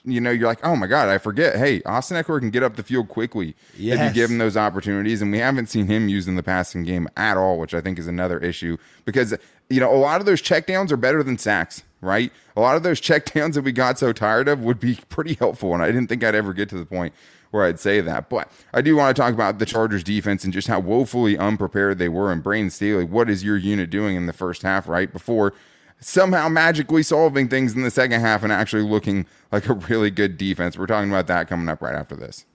You 0.05 0.21
know, 0.21 0.31
you're 0.31 0.47
like, 0.47 0.65
oh 0.65 0.75
my 0.75 0.87
God, 0.87 1.09
I 1.09 1.17
forget. 1.17 1.57
Hey, 1.57 1.81
Austin 1.83 2.21
Ekeler 2.21 2.39
can 2.39 2.49
get 2.49 2.63
up 2.63 2.75
the 2.75 2.83
field 2.83 3.09
quickly 3.09 3.55
if 3.93 3.99
you 4.07 4.13
give 4.13 4.29
him 4.29 4.37
those 4.37 4.55
opportunities. 4.55 5.21
And 5.21 5.31
we 5.31 5.39
haven't 5.39 5.67
seen 5.67 5.87
him 5.87 6.07
used 6.07 6.27
in 6.27 6.35
the 6.35 6.43
passing 6.43 6.83
game 6.83 7.07
at 7.17 7.37
all, 7.37 7.59
which 7.59 7.73
I 7.73 7.81
think 7.81 7.99
is 7.99 8.07
another 8.07 8.39
issue 8.39 8.77
because, 9.05 9.35
you 9.69 9.79
know, 9.79 9.93
a 9.93 9.97
lot 9.97 10.19
of 10.21 10.25
those 10.25 10.41
checkdowns 10.41 10.91
are 10.91 10.97
better 10.97 11.21
than 11.21 11.37
sacks, 11.37 11.83
right? 12.01 12.31
A 12.55 12.61
lot 12.61 12.77
of 12.77 12.83
those 12.83 13.01
checkdowns 13.01 13.53
that 13.55 13.63
we 13.63 13.71
got 13.71 13.99
so 13.99 14.13
tired 14.13 14.47
of 14.47 14.61
would 14.61 14.79
be 14.79 14.99
pretty 15.09 15.33
helpful. 15.33 15.73
And 15.73 15.83
I 15.83 15.87
didn't 15.87 16.07
think 16.07 16.23
I'd 16.23 16.35
ever 16.35 16.53
get 16.53 16.69
to 16.69 16.77
the 16.77 16.85
point 16.85 17.13
where 17.51 17.65
I'd 17.65 17.79
say 17.79 18.01
that. 18.01 18.29
But 18.29 18.51
I 18.73 18.81
do 18.81 18.95
want 18.95 19.15
to 19.15 19.21
talk 19.21 19.33
about 19.33 19.59
the 19.59 19.65
Chargers 19.65 20.03
defense 20.03 20.43
and 20.43 20.53
just 20.53 20.67
how 20.67 20.79
woefully 20.79 21.37
unprepared 21.37 21.97
they 21.97 22.09
were. 22.09 22.31
And 22.31 22.43
Brandon 22.43 22.69
Staley, 22.69 23.03
what 23.03 23.29
is 23.29 23.43
your 23.43 23.57
unit 23.57 23.89
doing 23.89 24.15
in 24.15 24.27
the 24.27 24.33
first 24.33 24.61
half, 24.61 24.87
right? 24.87 25.11
Before 25.11 25.53
somehow 25.99 26.49
magically 26.49 27.03
solving 27.03 27.47
things 27.47 27.75
in 27.75 27.83
the 27.83 27.91
second 27.91 28.21
half 28.21 28.43
and 28.43 28.51
actually 28.51 28.83
looking 28.83 29.25
like 29.51 29.67
a 29.67 29.73
really 29.73 30.09
good 30.09 30.37
defense. 30.37 30.77
We're 30.77 30.85
talking 30.85 31.09
about 31.09 31.27
that 31.27 31.47
coming 31.47 31.69
up 31.69 31.81
right 31.81 31.95
after 31.95 32.15
this. 32.15 32.45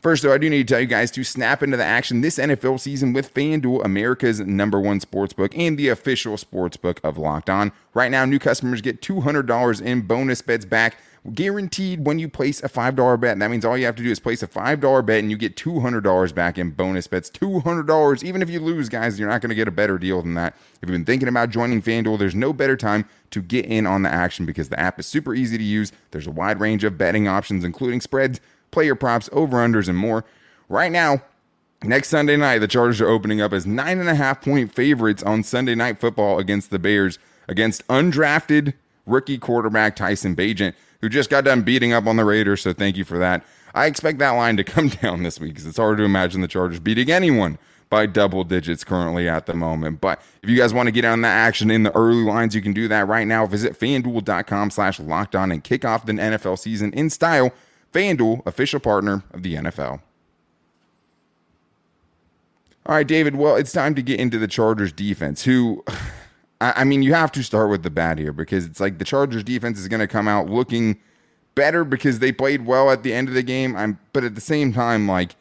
First, 0.00 0.22
though, 0.22 0.32
I 0.32 0.38
do 0.38 0.48
need 0.48 0.68
to 0.68 0.74
tell 0.74 0.80
you 0.80 0.86
guys 0.86 1.10
to 1.12 1.24
snap 1.24 1.60
into 1.60 1.76
the 1.76 1.84
action 1.84 2.20
this 2.20 2.38
NFL 2.38 2.78
season 2.78 3.12
with 3.12 3.34
FanDuel, 3.34 3.84
America's 3.84 4.38
number 4.38 4.78
one 4.78 5.00
sportsbook 5.00 5.52
and 5.58 5.76
the 5.76 5.88
official 5.88 6.36
sportsbook 6.36 7.00
of 7.02 7.18
Locked 7.18 7.50
On. 7.50 7.72
Right 7.94 8.10
now, 8.10 8.24
new 8.24 8.38
customers 8.38 8.80
get 8.80 9.02
$200 9.02 9.82
in 9.82 10.02
bonus 10.02 10.40
bets 10.40 10.64
back 10.64 10.98
guaranteed 11.34 12.06
when 12.06 12.18
you 12.18 12.28
place 12.28 12.62
a 12.62 12.68
$5 12.68 13.20
bet. 13.20 13.38
That 13.38 13.50
means 13.50 13.64
all 13.64 13.76
you 13.76 13.86
have 13.86 13.96
to 13.96 14.02
do 14.02 14.10
is 14.10 14.18
place 14.18 14.42
a 14.42 14.46
$5 14.46 15.06
bet 15.06 15.20
and 15.20 15.30
you 15.30 15.36
get 15.36 15.56
$200 15.56 16.34
back 16.34 16.58
in 16.58 16.70
bonus 16.70 17.06
bets. 17.06 17.30
$200. 17.30 18.22
Even 18.22 18.42
if 18.42 18.50
you 18.50 18.60
lose, 18.60 18.88
guys, 18.88 19.18
you're 19.18 19.28
not 19.28 19.40
going 19.40 19.50
to 19.50 19.54
get 19.54 19.68
a 19.68 19.72
better 19.72 19.98
deal 19.98 20.22
than 20.22 20.34
that. 20.34 20.54
If 20.82 20.88
you've 20.88 20.94
been 20.94 21.04
thinking 21.04 21.28
about 21.28 21.50
joining 21.50 21.82
FanDuel, 21.82 22.18
there's 22.18 22.34
no 22.34 22.52
better 22.52 22.76
time 22.76 23.08
to 23.30 23.42
get 23.42 23.66
in 23.66 23.86
on 23.86 24.02
the 24.02 24.08
action 24.08 24.46
because 24.46 24.68
the 24.68 24.78
app 24.78 24.98
is 24.98 25.06
super 25.06 25.34
easy 25.34 25.58
to 25.58 25.64
use. 25.64 25.92
There's 26.10 26.26
a 26.26 26.30
wide 26.30 26.60
range 26.60 26.84
of 26.84 26.98
betting 26.98 27.28
options, 27.28 27.64
including 27.64 28.00
spreads, 28.00 28.40
player 28.70 28.94
props, 28.94 29.28
over-unders, 29.32 29.88
and 29.88 29.98
more. 29.98 30.24
Right 30.68 30.92
now, 30.92 31.22
Next 31.84 32.08
Sunday 32.08 32.36
night, 32.36 32.58
the 32.58 32.66
Chargers 32.66 33.00
are 33.00 33.08
opening 33.08 33.40
up 33.40 33.52
as 33.52 33.64
nine 33.64 34.00
and 34.00 34.08
a 34.08 34.14
half 34.16 34.42
point 34.42 34.74
favorites 34.74 35.22
on 35.22 35.44
Sunday 35.44 35.76
Night 35.76 36.00
Football 36.00 36.40
against 36.40 36.70
the 36.70 36.78
Bears, 36.80 37.20
against 37.46 37.86
undrafted 37.86 38.74
rookie 39.06 39.38
quarterback 39.38 39.94
Tyson 39.94 40.34
Bagent, 40.34 40.74
who 41.00 41.08
just 41.08 41.30
got 41.30 41.44
done 41.44 41.62
beating 41.62 41.92
up 41.92 42.06
on 42.06 42.16
the 42.16 42.24
Raiders. 42.24 42.62
So 42.62 42.72
thank 42.72 42.96
you 42.96 43.04
for 43.04 43.18
that. 43.18 43.44
I 43.74 43.86
expect 43.86 44.18
that 44.18 44.30
line 44.32 44.56
to 44.56 44.64
come 44.64 44.88
down 45.02 45.22
this 45.22 45.40
week 45.40 45.50
because 45.50 45.66
it's 45.66 45.76
hard 45.76 45.98
to 45.98 46.04
imagine 46.04 46.40
the 46.40 46.48
Chargers 46.48 46.80
beating 46.80 47.10
anyone 47.10 47.58
by 47.90 48.06
double 48.06 48.44
digits 48.44 48.84
currently 48.84 49.28
at 49.28 49.46
the 49.46 49.54
moment. 49.54 50.00
But 50.00 50.20
if 50.42 50.50
you 50.50 50.56
guys 50.56 50.74
want 50.74 50.88
to 50.88 50.92
get 50.92 51.04
on 51.04 51.22
that 51.22 51.34
action 51.34 51.70
in 51.70 51.84
the 51.84 51.94
early 51.96 52.22
lines, 52.22 52.54
you 52.54 52.60
can 52.60 52.72
do 52.72 52.88
that 52.88 53.08
right 53.08 53.26
now. 53.26 53.46
Visit 53.46 53.78
fanduel.com 53.78 54.70
slash 54.70 55.00
locked 55.00 55.34
on 55.34 55.50
and 55.50 55.64
kick 55.64 55.84
off 55.84 56.04
the 56.04 56.12
NFL 56.12 56.58
season 56.58 56.92
in 56.92 57.10
style. 57.10 57.52
FanDuel, 57.92 58.44
official 58.46 58.80
partner 58.80 59.22
of 59.32 59.42
the 59.42 59.54
NFL. 59.54 60.02
All 62.84 62.94
right, 62.94 63.06
David. 63.06 63.36
Well, 63.36 63.56
it's 63.56 63.72
time 63.72 63.94
to 63.94 64.02
get 64.02 64.20
into 64.20 64.38
the 64.38 64.48
Chargers 64.48 64.92
defense, 64.92 65.44
who, 65.44 65.84
I, 66.60 66.72
I 66.76 66.84
mean, 66.84 67.02
you 67.02 67.14
have 67.14 67.32
to 67.32 67.42
start 67.42 67.70
with 67.70 67.82
the 67.82 67.90
bad 67.90 68.18
here 68.18 68.32
because 68.32 68.66
it's 68.66 68.80
like 68.80 68.98
the 68.98 69.04
Chargers 69.04 69.44
defense 69.44 69.78
is 69.78 69.88
going 69.88 70.00
to 70.00 70.06
come 70.06 70.28
out 70.28 70.48
looking 70.48 70.98
better 71.54 71.84
because 71.84 72.18
they 72.18 72.32
played 72.32 72.66
well 72.66 72.90
at 72.90 73.02
the 73.02 73.12
end 73.12 73.28
of 73.28 73.34
the 73.34 73.42
game. 73.42 73.76
I'm, 73.76 73.98
but 74.12 74.24
at 74.24 74.34
the 74.34 74.40
same 74.40 74.72
time, 74.72 75.08
like, 75.08 75.36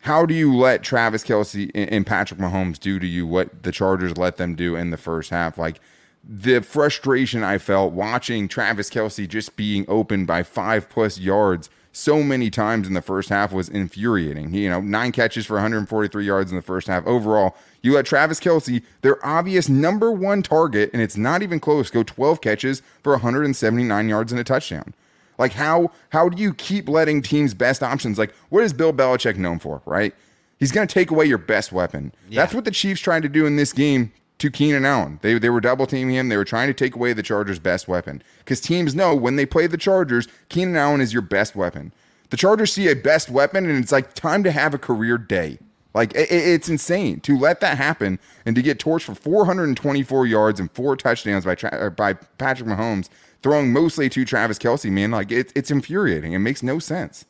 how 0.00 0.24
do 0.24 0.34
you 0.34 0.54
let 0.54 0.82
Travis 0.82 1.24
Kelce 1.24 1.70
and, 1.74 2.06
Patrick 2.06 2.38
Mahomes 2.38 2.78
do 2.78 2.98
to 2.98 3.06
you 3.06 3.26
what 3.26 3.64
the 3.64 3.72
Chargers 3.72 4.16
let 4.16 4.36
them 4.36 4.54
do 4.54 4.76
in 4.76 4.90
the 4.90 4.96
first 4.96 5.30
half? 5.30 5.58
Like, 5.58 5.80
the 6.28 6.60
frustration 6.60 7.42
I 7.42 7.58
felt 7.58 7.92
watching 7.92 8.48
Travis 8.48 8.90
Kelce 8.90 9.28
just 9.28 9.56
being 9.56 9.84
open 9.88 10.26
by 10.26 10.42
five 10.42 10.88
plus 10.88 11.18
yards 11.18 11.70
so 11.96 12.22
many 12.22 12.50
times 12.50 12.86
in 12.86 12.92
the 12.92 13.00
first 13.00 13.30
half 13.30 13.52
was 13.52 13.70
infuriating. 13.70 14.50
He, 14.50 14.64
you 14.64 14.68
know, 14.68 14.82
nine 14.82 15.12
catches 15.12 15.46
for 15.46 15.54
143 15.54 16.26
yards 16.26 16.50
in 16.50 16.56
the 16.56 16.62
first 16.62 16.88
half. 16.88 17.06
Overall, 17.06 17.56
you 17.80 17.94
let 17.94 18.04
Travis 18.04 18.38
Kelce, 18.38 18.82
their 19.00 19.24
obvious 19.24 19.70
number 19.70 20.12
one 20.12 20.42
target, 20.42 20.90
and 20.92 21.00
it's 21.00 21.16
not 21.16 21.42
even 21.42 21.58
close, 21.58 21.88
go 21.88 22.02
12 22.02 22.42
catches 22.42 22.82
for 23.02 23.12
179 23.12 24.08
yards 24.10 24.30
and 24.30 24.38
a 24.38 24.44
touchdown. 24.44 24.92
Like 25.38 25.52
how 25.52 25.90
how 26.10 26.28
do 26.28 26.40
you 26.40 26.52
keep 26.52 26.86
letting 26.86 27.22
teams' 27.22 27.54
best 27.54 27.82
options? 27.82 28.18
Like 28.18 28.34
what 28.50 28.62
is 28.62 28.74
Bill 28.74 28.92
Belichick 28.92 29.36
known 29.36 29.58
for? 29.58 29.80
Right, 29.86 30.14
he's 30.58 30.72
going 30.72 30.86
to 30.86 30.92
take 30.92 31.10
away 31.10 31.24
your 31.24 31.38
best 31.38 31.72
weapon. 31.72 32.12
That's 32.30 32.52
what 32.54 32.64
the 32.66 32.70
Chiefs 32.70 33.00
tried 33.00 33.22
to 33.22 33.28
do 33.28 33.46
in 33.46 33.56
this 33.56 33.72
game 33.72 34.12
to 34.38 34.50
Keenan 34.50 34.84
Allen. 34.84 35.18
They 35.22 35.38
they 35.38 35.50
were 35.50 35.60
double 35.60 35.86
teaming 35.86 36.14
him. 36.14 36.28
They 36.28 36.36
were 36.36 36.44
trying 36.44 36.68
to 36.68 36.74
take 36.74 36.94
away 36.94 37.12
the 37.12 37.22
Chargers' 37.22 37.58
best 37.58 37.88
weapon 37.88 38.22
because 38.38 38.60
teams 38.60 38.94
know 38.94 39.14
when 39.14 39.36
they 39.36 39.46
play 39.46 39.66
the 39.66 39.76
Chargers, 39.78 40.28
Keenan 40.48 40.76
Allen 40.76 41.00
is 41.00 41.12
your 41.12 41.22
best 41.22 41.56
weapon. 41.56 41.92
The 42.30 42.36
Chargers 42.36 42.72
see 42.72 42.88
a 42.88 42.94
best 42.96 43.30
weapon, 43.30 43.68
and 43.68 43.82
it's 43.82 43.92
like 43.92 44.12
time 44.14 44.42
to 44.44 44.50
have 44.50 44.74
a 44.74 44.78
career 44.78 45.16
day. 45.18 45.58
Like 45.94 46.14
it, 46.14 46.30
it- 46.30 46.48
it's 46.48 46.68
insane 46.68 47.20
to 47.20 47.38
let 47.38 47.60
that 47.60 47.78
happen 47.78 48.18
and 48.44 48.54
to 48.56 48.62
get 48.62 48.78
torched 48.78 49.04
for 49.04 49.14
424 49.14 50.26
yards 50.26 50.60
and 50.60 50.70
four 50.72 50.96
touchdowns 50.96 51.44
by 51.46 51.54
by 51.90 52.12
Patrick 52.12 52.68
Mahomes, 52.68 53.08
throwing 53.42 53.72
mostly 53.72 54.08
to 54.10 54.24
Travis 54.26 54.58
Kelce. 54.58 54.90
Man, 54.90 55.10
like 55.12 55.32
it, 55.32 55.52
it's 55.54 55.70
infuriating. 55.70 56.34
It 56.34 56.40
makes 56.40 56.62
no 56.62 56.78
sense. 56.78 57.24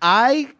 I 0.00 0.52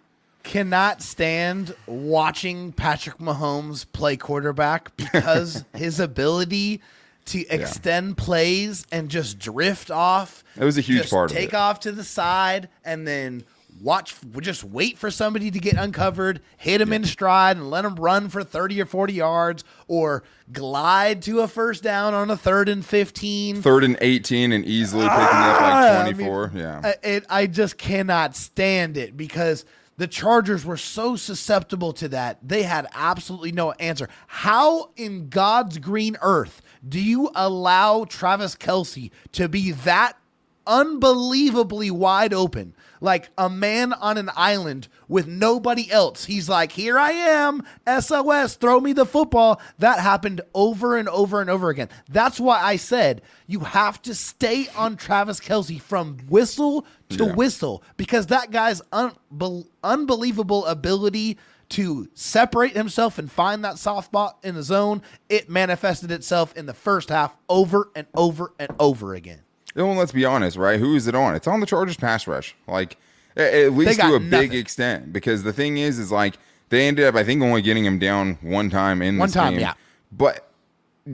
cannot 0.47 1.03
stand 1.03 1.75
watching 1.87 2.73
Patrick 2.73 3.19
Mahomes 3.19 3.85
play 3.93 4.17
quarterback 4.17 4.97
because 4.97 5.65
his 5.75 6.01
ability 6.01 6.81
to 7.27 7.47
extend 7.49 8.17
plays 8.17 8.87
and 8.93 9.09
just 9.09 9.39
drift 9.39 9.91
off. 9.91 10.45
That 10.55 10.65
was 10.65 10.79
a 10.79 10.81
huge 10.81 11.11
part 11.11 11.31
of 11.33 11.37
Take 11.37 11.49
it. 11.49 11.55
off 11.55 11.81
to 11.81 11.93
the 11.93 12.05
side 12.05 12.69
and 12.85 13.07
then 13.07 13.43
watch, 13.83 14.15
just 14.41 14.63
wait 14.65 14.97
for 14.97 15.11
somebody 15.11 15.51
to 15.51 15.59
get 15.59 15.75
uncovered, 15.75 16.41
hit 16.57 16.81
him 16.81 16.93
in 16.93 17.05
stride, 17.05 17.57
and 17.57 17.69
let 17.69 17.85
him 17.85 17.97
run 17.97 18.29
for 18.29 18.43
30 18.45 18.81
or 18.81 18.87
40 18.87 19.13
yards, 19.13 19.65
or 19.89 20.23
glide 20.53 21.21
to 21.23 21.41
a 21.41 21.49
first 21.49 21.83
down 21.83 22.15
on 22.15 22.31
a 22.31 22.37
third 22.37 22.69
and 22.69 22.87
15. 22.87 23.61
Third 23.61 23.85
and 23.85 23.99
18 24.01 24.53
and 24.53 24.65
easily 24.65 25.03
picking 25.03 25.19
up 25.19 25.61
Ah, 25.61 26.03
like 26.05 26.15
I 26.15 26.17
mean, 26.17 26.27
24. 26.29 26.53
yeah. 26.55 26.93
It, 27.03 27.27
I 27.29 27.47
just 27.49 27.77
cannot 27.77 28.35
stand 28.37 28.97
it 28.97 29.17
because 29.17 29.65
the 29.97 30.07
Chargers 30.07 30.65
were 30.65 30.77
so 30.77 31.17
susceptible 31.17 31.93
to 31.95 32.09
that. 32.09 32.39
They 32.47 32.63
had 32.63 32.87
absolutely 32.95 33.53
no 33.53 33.73
answer. 33.73 34.09
How 34.27 34.91
in 34.97 35.29
God's 35.29 35.79
green 35.79 36.17
earth 36.21 36.61
do 36.87 37.01
you 37.01 37.31
allow 37.35 38.05
Travis 38.05 38.55
Kelce 38.55 39.11
to 39.33 39.49
be 39.49 39.73
that 39.73 40.19
unbelievably 40.67 41.91
wide 41.91 42.35
open? 42.35 42.75
Like 43.01 43.31
a 43.37 43.49
man 43.51 43.93
on 43.93 44.19
an 44.19 44.31
island 44.37 44.89
with 45.09 45.27
nobody 45.27 45.91
else. 45.91 46.25
He's 46.25 46.49
like, 46.49 46.73
Here 46.73 46.99
I 46.99 47.13
am, 47.13 47.63
SOS, 47.87 48.57
throw 48.57 48.81
me 48.81 48.93
the 48.93 49.07
football. 49.07 49.61
That 49.79 50.01
happened 50.01 50.41
over 50.55 50.97
and 50.97 51.09
over 51.09 51.41
and 51.41 51.51
over 51.51 51.69
again. 51.71 51.89
That's 52.11 52.41
why 52.41 52.61
I 52.63 52.77
said 52.77 53.23
you 53.47 53.61
have 53.61 54.01
to 54.03 54.15
stay 54.15 54.69
on 54.77 54.97
Travis 54.97 55.41
Kelce 55.41 55.81
from 55.81 56.19
whistle 56.29 56.87
to 57.11 57.27
Yeah. 57.27 57.35
whistle 57.35 57.83
because 57.97 58.27
that 58.27 58.51
guy's 58.51 58.81
unbel- 58.93 59.67
unbelievable 59.85 60.65
ability 60.67 61.39
to 61.69 62.09
separate 62.15 62.77
himself 62.77 63.19
and 63.19 63.31
find 63.31 63.65
that 63.65 63.77
soft 63.79 64.07
spot 64.07 64.39
in 64.45 64.55
the 64.55 64.63
zone, 64.63 65.03
it 65.29 65.51
manifested 65.51 66.13
itself 66.13 66.57
in 66.57 66.67
the 66.67 66.73
first 66.75 67.09
half 67.09 67.37
over 67.49 67.91
and 67.97 68.07
over 68.15 68.53
and 68.59 68.71
over 68.79 69.15
again. 69.15 69.41
Well, 69.77 69.95
let's 69.95 70.13
be 70.13 70.25
honest, 70.25 70.57
right? 70.57 70.81
Who 70.81 70.95
is 70.97 71.07
it 71.07 71.15
on? 71.15 71.35
It's 71.35 71.47
on 71.47 71.61
the 71.61 71.67
Chargers 71.67 71.97
pass 71.97 72.27
rush. 72.27 72.55
Like 72.67 72.97
at 73.37 73.73
least 73.75 74.01
to 74.01 74.15
a 74.15 74.21
big 74.21 74.55
extent. 74.55 75.13
Because 75.13 75.43
the 75.43 75.53
thing 75.53 75.77
is, 75.79 75.99
is 75.99 76.11
like 76.11 76.39
they 76.71 76.89
ended 76.89 77.05
up, 77.07 77.15
I 77.15 77.23
think, 77.25 77.43
only 77.43 77.63
getting 77.63 77.85
him 77.85 77.99
down 77.99 78.39
one 78.41 78.71
time 78.71 79.03
in 79.03 79.19
One 79.19 79.29
time, 79.31 79.53
game. 79.53 79.61
yeah. 79.61 79.75
But 80.11 80.49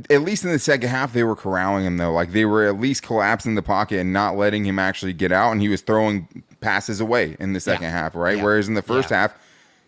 at 0.08 0.22
least 0.22 0.44
in 0.44 0.50
the 0.52 0.58
second 0.58 0.88
half, 0.88 1.12
they 1.12 1.24
were 1.24 1.36
corralling 1.36 1.84
him 1.84 1.96
though. 1.98 2.12
Like 2.12 2.32
they 2.32 2.44
were 2.44 2.64
at 2.66 2.78
least 2.80 3.02
collapsing 3.02 3.56
the 3.56 3.62
pocket 3.62 3.98
and 3.98 4.12
not 4.12 4.36
letting 4.36 4.64
him 4.64 4.78
actually 4.78 5.12
get 5.12 5.32
out, 5.32 5.50
and 5.52 5.60
he 5.60 5.68
was 5.68 5.82
throwing 5.82 6.42
passes 6.60 7.00
away 7.00 7.36
in 7.40 7.52
the 7.52 7.60
second 7.60 7.90
half, 7.90 8.14
right? 8.14 8.36
Yeah. 8.38 8.44
Whereas 8.44 8.68
in 8.68 8.74
the 8.74 8.82
first 8.82 9.10
Yeah. 9.10 9.22
half. 9.22 9.34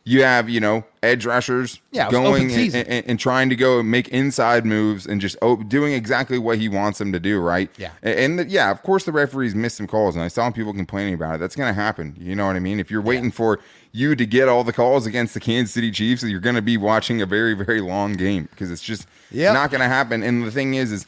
You 0.07 0.23
have, 0.23 0.51
you 0.51 0.61
know, 0.61 0.85
edge 1.03 1.25
rushers 1.25 1.81
Yeah, 1.91 2.05
it 2.05 2.07
was 2.09 2.17
open 2.17 2.49
going 2.49 2.75
and, 2.75 2.75
and, 2.75 3.07
and 3.07 3.19
trying 3.19 3.49
to 3.49 3.57
go 3.57 3.81
and 3.81 3.91
make 3.91 4.09
inside 4.09 4.67
moves 4.67 5.07
and 5.07 5.19
just 5.19 5.35
oh, 5.41 5.57
doing 5.57 5.95
exactly 5.95 6.37
what 6.37 6.59
he 6.59 6.69
wants 6.69 6.99
them 6.99 7.11
to 7.13 7.19
do, 7.19 7.41
right? 7.41 7.71
Yeah. 7.79 7.91
And 8.03 8.39
the, 8.39 8.47
yeah, 8.47 8.71
of 8.71 8.83
course 8.83 9.05
the 9.05 9.13
referees 9.13 9.55
missed 9.55 9.79
some 9.79 9.87
calls, 9.87 10.15
and 10.15 10.23
I 10.23 10.29
saw 10.29 10.51
people 10.51 10.75
complaining 10.75 11.15
about 11.15 11.37
it. 11.37 11.39
That's 11.39 11.57
going 11.57 11.75
to 11.75 11.81
happen. 11.81 12.15
You 12.19 12.37
know 12.37 12.47
what 12.47 12.55
I 12.55 12.61
mean? 12.61 12.81
If 12.81 12.91
you're 12.91 13.01
waiting 13.01 13.31
for 13.31 13.61
you 13.93 14.15
to 14.15 14.27
get 14.27 14.47
all 14.47 14.63
the 14.63 14.75
calls 14.75 15.07
against 15.07 15.33
the 15.33 15.41
Kansas 15.41 15.73
City 15.73 15.91
Chiefs, 15.91 16.23
you're 16.23 16.39
going 16.39 16.57
to 16.57 16.63
be 16.63 16.77
watching 16.77 17.23
a 17.23 17.27
very, 17.27 17.55
very 17.55 17.81
long 17.81 18.13
game 18.13 18.45
because 18.51 18.71
it's 18.71 18.83
just 18.83 19.09
Yep. 19.31 19.55
not 19.55 19.71
going 19.71 19.81
to 19.81 19.89
happen. 19.89 20.23
And 20.23 20.45
the 20.45 20.51
thing 20.51 20.75
is, 20.75 20.93
is 20.93 21.07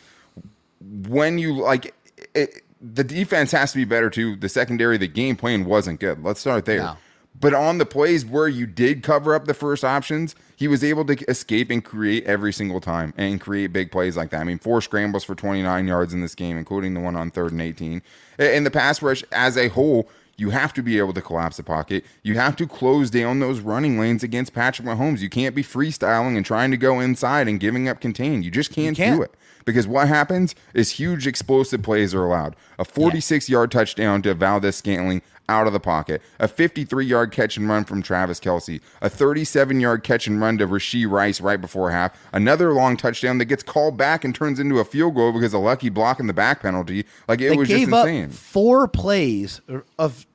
when 1.09 1.39
you 1.39 1.53
like 1.55 1.95
it, 2.35 2.63
the 2.81 3.05
defense 3.05 3.53
has 3.53 3.73
to 3.73 3.77
be 3.79 3.85
better 3.85 4.11
too. 4.11 4.37
The 4.37 4.49
secondary, 4.49 4.97
the 4.97 5.07
game 5.07 5.37
plan 5.37 5.65
wasn't 5.65 6.01
good. 6.01 6.23
Let's 6.23 6.41
start 6.41 6.65
there. 6.65 6.79
No. 6.79 6.97
But 7.39 7.55
on 7.55 7.79
the 7.79 7.87
plays 7.87 8.25
where 8.25 8.49
you 8.49 8.67
did 8.67 9.03
cover 9.03 9.35
up 9.35 9.45
the 9.45 9.55
first 9.55 9.85
options, 9.85 10.35
he 10.57 10.69
was 10.69 10.83
able 10.83 11.05
to 11.07 11.17
escape 11.31 11.71
and 11.71 11.85
create 11.85 12.25
every 12.25 12.53
single 12.53 12.81
time 12.81 13.13
and 13.17 13.41
create 13.41 13.73
big 13.73 13.93
plays 13.93 14.17
like 14.17 14.31
that. 14.31 14.41
I 14.41 14.45
mean, 14.45 14.59
four 14.59 14.81
scrambles 14.81 15.25
for 15.25 15.35
29 15.35 15.87
yards 15.87 16.15
in 16.15 16.23
this 16.23 16.35
game, 16.35 16.57
including 16.57 16.95
the 16.95 17.01
one 17.01 17.17
on 17.17 17.31
third 17.31 17.53
and 17.53 17.61
18. 17.61 18.01
In 18.39 18.65
the 18.65 18.71
pass 18.71 19.03
rush 19.03 19.23
as 19.33 19.57
a 19.57 19.69
whole, 19.69 20.09
you 20.39 20.51
have 20.51 20.73
to 20.75 20.83
be 20.83 20.99
able 20.99 21.13
to 21.15 21.23
collapse 21.23 21.57
the 21.57 21.63
pocket. 21.63 22.05
You 22.23 22.35
have 22.35 22.57
to 22.57 22.67
close 22.67 23.11
down 23.11 23.41
those 23.41 23.61
running 23.61 23.99
lanes 23.99 24.23
against 24.23 24.53
Patrick 24.53 24.87
Mahomes. 24.87 25.21
You 25.21 25.31
can't 25.31 25.55
be 25.55 25.63
freestyling 25.63 26.37
and 26.37 26.45
trying 26.45 26.71
to 26.71 26.77
go 26.77 27.01
inside 27.01 27.49
and 27.49 27.59
giving 27.59 27.89
up 27.89 28.01
contain. 28.01 28.43
You 28.43 28.51
just 28.51 28.73
can't, 28.73 28.97
can't. 28.97 29.17
do 29.17 29.23
it. 29.23 29.35
Because 29.65 29.87
what 29.87 30.07
happens 30.09 30.55
is 30.75 30.91
huge 30.91 31.27
explosive 31.27 31.83
plays 31.83 32.15
are 32.15 32.25
allowed. 32.25 32.55
A 32.79 32.85
46 32.85 33.49
yard 33.49 33.71
touchdown 33.71 34.23
to 34.23 34.35
Valdes-Scantling 34.35 35.23
out 35.49 35.67
of 35.67 35.73
the 35.73 35.81
pocket, 35.81 36.23
a 36.39 36.49
53 36.49 37.05
yard 37.05 37.33
catch 37.33 37.57
and 37.57 37.69
run 37.69 37.85
from 37.85 38.03
Travis 38.03 38.41
Kelce, 38.41 38.81
a 39.01 39.09
37 39.09 39.81
yard 39.81 40.03
catch 40.03 40.27
and 40.27 40.41
run 40.41 40.59
to 40.59 40.67
Rashee 40.67 41.09
Rice 41.09 41.41
right 41.41 41.61
before 41.61 41.91
half, 41.91 42.19
another 42.33 42.73
long 42.73 42.97
touchdown 42.97 43.39
that 43.39 43.47
gets 43.47 43.63
called 43.63 43.97
back 43.97 44.25
and 44.25 44.35
turns 44.35 44.59
into 44.59 44.79
a 44.79 44.85
field 44.85 45.15
goal 45.15 45.33
because 45.33 45.53
a 45.53 45.59
lucky 45.59 45.89
block 45.89 46.21
in 46.21 46.27
the 46.27 46.35
back 46.35 46.63
penalty. 46.63 47.05
Like 47.29 47.41
it 47.41 47.51
they 47.51 47.57
was 47.57 47.69
just 47.69 47.85
insane. 47.85 48.31
four 48.31 48.89
plays 48.89 49.61
er, 49.69 49.85
of 49.99 50.27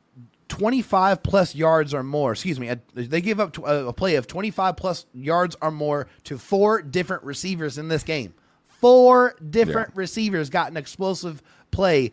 25 0.52 1.24
plus 1.24 1.56
yards 1.56 1.94
or 1.94 2.04
more. 2.04 2.34
Excuse 2.34 2.60
me. 2.60 2.70
They 2.94 3.22
gave 3.22 3.40
up 3.40 3.58
uh, 3.60 3.86
a 3.88 3.94
play 3.94 4.16
of 4.16 4.28
25 4.28 4.76
plus 4.76 5.06
yards 5.14 5.56
or 5.62 5.72
more 5.72 6.08
to 6.26 6.38
four 6.38 6.82
different 6.82 7.24
receivers 7.24 7.78
in 7.78 7.88
this 7.88 8.04
game. 8.04 8.34
Four 8.68 9.36
different 9.50 9.90
yeah. 9.90 10.00
receivers 10.00 10.50
got 10.50 10.70
an 10.70 10.76
explosive 10.76 11.42
play 11.72 12.12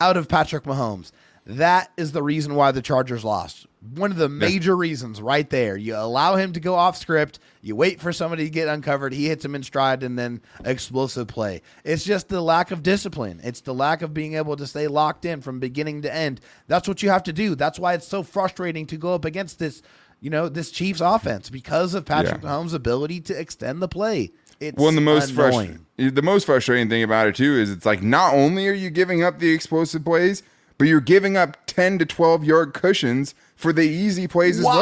out 0.00 0.16
of 0.16 0.28
Patrick 0.28 0.64
Mahomes. 0.64 1.12
That 1.46 1.92
is 1.96 2.12
the 2.12 2.22
reason 2.22 2.54
why 2.54 2.72
the 2.72 2.80
Chargers 2.80 3.24
lost. 3.24 3.66
One 3.94 4.10
of 4.10 4.16
the 4.16 4.30
major 4.30 4.74
reasons 4.74 5.20
right 5.20 5.48
there. 5.50 5.76
You 5.76 5.94
allow 5.94 6.36
him 6.36 6.54
to 6.54 6.60
go 6.60 6.74
off 6.74 6.96
script, 6.96 7.38
you 7.60 7.76
wait 7.76 8.00
for 8.00 8.14
somebody 8.14 8.44
to 8.44 8.50
get 8.50 8.66
uncovered, 8.66 9.12
he 9.12 9.26
hits 9.26 9.44
him 9.44 9.54
in 9.54 9.62
stride, 9.62 10.02
and 10.02 10.18
then 10.18 10.40
explosive 10.64 11.28
play. 11.28 11.60
It's 11.84 12.02
just 12.02 12.30
the 12.30 12.40
lack 12.40 12.70
of 12.70 12.82
discipline. 12.82 13.40
It's 13.44 13.60
the 13.60 13.74
lack 13.74 14.00
of 14.00 14.14
being 14.14 14.34
able 14.34 14.56
to 14.56 14.66
stay 14.66 14.88
locked 14.88 15.26
in 15.26 15.42
from 15.42 15.60
beginning 15.60 16.00
to 16.02 16.14
end. 16.14 16.40
That's 16.66 16.88
what 16.88 17.02
you 17.02 17.10
have 17.10 17.24
to 17.24 17.32
do. 17.32 17.54
That's 17.54 17.78
why 17.78 17.92
it's 17.92 18.08
so 18.08 18.22
frustrating 18.22 18.86
to 18.86 18.96
go 18.96 19.14
up 19.14 19.26
against 19.26 19.58
this, 19.58 19.82
you 20.20 20.30
know, 20.30 20.48
this 20.48 20.70
Chiefs 20.70 21.02
offense 21.02 21.50
because 21.50 21.92
of 21.92 22.06
Patrick 22.06 22.42
yeah. 22.42 22.48
Mahomes' 22.48 22.72
ability 22.72 23.20
to 23.22 23.38
extend 23.38 23.82
the 23.82 23.88
play. 23.88 24.32
It's 24.60 24.78
well, 24.78 24.92
the 24.92 25.00
most 25.02 25.32
frustrating 25.32 25.84
the 25.96 26.22
most 26.22 26.46
frustrating 26.46 26.88
thing 26.88 27.02
about 27.02 27.28
it 27.28 27.34
too 27.34 27.54
is 27.58 27.70
it's 27.70 27.84
like 27.84 28.02
not 28.02 28.34
only 28.34 28.66
are 28.68 28.72
you 28.72 28.88
giving 28.88 29.22
up 29.22 29.38
the 29.38 29.52
explosive 29.52 30.04
plays, 30.04 30.42
but 30.78 30.88
you're 30.88 31.00
giving 31.00 31.36
up 31.36 31.56
10 31.66 31.98
to 31.98 32.06
12 32.06 32.44
yard 32.44 32.74
cushions 32.74 33.34
for 33.56 33.72
the 33.72 33.82
easy 33.82 34.26
plays 34.26 34.58
as 34.58 34.64
Why? 34.64 34.74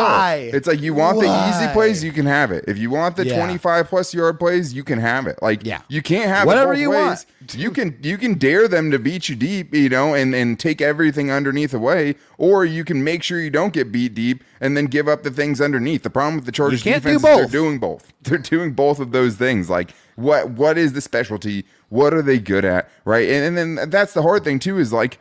well. 0.47 0.55
It's 0.55 0.67
like 0.67 0.81
you 0.81 0.95
want 0.95 1.19
Why? 1.19 1.27
the 1.27 1.57
easy 1.57 1.73
plays, 1.73 2.03
you 2.03 2.13
can 2.13 2.27
have 2.27 2.51
it. 2.51 2.65
If 2.67 2.79
you 2.79 2.91
want 2.91 3.17
the 3.17 3.27
yeah. 3.27 3.37
25 3.37 3.89
plus 3.89 4.15
yard 4.15 4.39
plays, 4.39 4.73
you 4.73 4.83
can 4.83 4.99
have 4.99 5.27
it. 5.27 5.39
Like 5.43 5.65
yeah. 5.65 5.83
you 5.89 6.03
can't 6.03 6.29
have 6.29 6.47
whatever 6.47 6.75
you 6.75 6.91
ways. 6.91 7.27
want. 7.41 7.55
You 7.55 7.71
can 7.71 7.99
you 8.03 8.17
can 8.17 8.35
dare 8.35 8.69
them 8.69 8.91
to 8.91 8.99
beat 8.99 9.29
you 9.29 9.37
deep, 9.37 9.75
you 9.75 9.89
know, 9.89 10.15
and 10.15 10.35
and 10.35 10.59
take 10.59 10.81
everything 10.81 11.31
underneath 11.31 11.75
away, 11.75 12.17
or 12.39 12.65
you 12.65 12.85
can 12.85 13.05
make 13.05 13.23
sure 13.23 13.39
you 13.39 13.51
don't 13.51 13.73
get 13.73 13.93
beat 13.93 14.15
deep 14.15 14.43
and 14.61 14.77
then 14.77 14.87
give 14.87 15.09
up 15.09 15.23
the 15.23 15.31
things 15.31 15.61
underneath. 15.61 16.03
The 16.03 16.11
problem 16.11 16.37
with 16.37 16.47
the 16.47 16.53
Chargers 16.53 16.83
defense 16.83 17.05
do 17.05 17.11
is 17.11 17.23
they're 17.23 17.47
doing 17.47 17.79
both. 17.79 18.13
They're 18.23 18.39
doing 18.39 18.73
both 18.73 19.01
of 19.01 19.11
those 19.11 19.35
things. 19.35 19.69
Like 19.69 19.91
what 20.17 20.51
what 20.51 20.79
is 20.79 20.93
the 20.93 21.01
specialty? 21.01 21.65
What 21.89 22.15
are 22.15 22.23
they 22.23 22.39
good 22.39 22.65
at? 22.65 22.89
Right? 23.05 23.29
And, 23.29 23.59
and 23.59 23.79
then 23.79 23.91
that's 23.91 24.15
the 24.15 24.23
hard 24.23 24.45
thing 24.45 24.59
too 24.59 24.79
is 24.79 24.93
like 24.93 25.19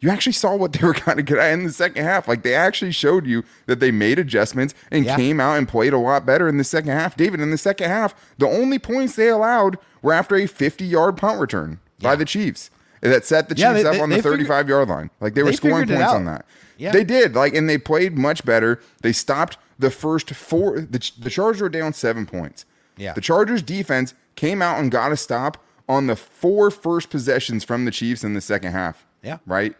you 0.00 0.10
actually 0.10 0.32
saw 0.32 0.54
what 0.54 0.72
they 0.72 0.80
were 0.86 0.94
kind 0.94 1.18
of 1.18 1.26
good 1.26 1.38
at 1.38 1.52
in 1.52 1.64
the 1.64 1.72
second 1.72 2.04
half. 2.04 2.28
Like 2.28 2.42
they 2.42 2.54
actually 2.54 2.92
showed 2.92 3.26
you 3.26 3.44
that 3.66 3.80
they 3.80 3.90
made 3.90 4.18
adjustments 4.18 4.74
and 4.90 5.04
yeah. 5.04 5.16
came 5.16 5.40
out 5.40 5.56
and 5.56 5.68
played 5.68 5.92
a 5.92 5.98
lot 5.98 6.26
better 6.26 6.48
in 6.48 6.58
the 6.58 6.64
second 6.64 6.90
half. 6.90 7.16
David, 7.16 7.40
in 7.40 7.50
the 7.50 7.58
second 7.58 7.88
half, 7.88 8.14
the 8.38 8.46
only 8.46 8.78
points 8.78 9.16
they 9.16 9.28
allowed 9.28 9.78
were 10.02 10.12
after 10.12 10.36
a 10.36 10.46
50 10.46 10.84
yard 10.84 11.16
punt 11.16 11.40
return 11.40 11.80
yeah. 11.98 12.10
by 12.10 12.16
the 12.16 12.24
Chiefs 12.24 12.70
eh, 13.02 13.08
that 13.08 13.24
set 13.24 13.48
the 13.48 13.54
Chiefs 13.54 13.62
yeah, 13.62 13.72
they, 13.72 13.84
up 13.84 13.94
they, 13.94 14.00
on 14.00 14.10
the 14.10 14.22
35 14.22 14.68
yard 14.68 14.88
line. 14.88 15.10
Like 15.20 15.34
they 15.34 15.42
were 15.42 15.50
they 15.50 15.56
scoring 15.56 15.88
points 15.88 16.12
on 16.12 16.24
that. 16.26 16.46
Yeah. 16.78 16.92
They 16.92 17.04
did. 17.04 17.34
Like, 17.34 17.54
and 17.54 17.70
they 17.70 17.78
played 17.78 18.18
much 18.18 18.44
better. 18.44 18.80
They 19.00 19.12
stopped 19.12 19.56
the 19.78 19.90
first 19.90 20.30
four. 20.30 20.80
The, 20.80 21.10
the 21.18 21.30
Chargers 21.30 21.62
were 21.62 21.70
down 21.70 21.94
seven 21.94 22.26
points. 22.26 22.66
Yeah. 22.98 23.14
The 23.14 23.22
Chargers 23.22 23.62
defense 23.62 24.12
came 24.34 24.60
out 24.60 24.78
and 24.78 24.90
got 24.90 25.10
a 25.10 25.16
stop 25.16 25.62
on 25.88 26.06
the 26.06 26.16
four 26.16 26.70
first 26.70 27.08
possessions 27.08 27.64
from 27.64 27.86
the 27.86 27.90
Chiefs 27.90 28.22
in 28.24 28.34
the 28.34 28.42
second 28.42 28.72
half. 28.72 29.06
Yeah. 29.22 29.38
Right 29.46 29.74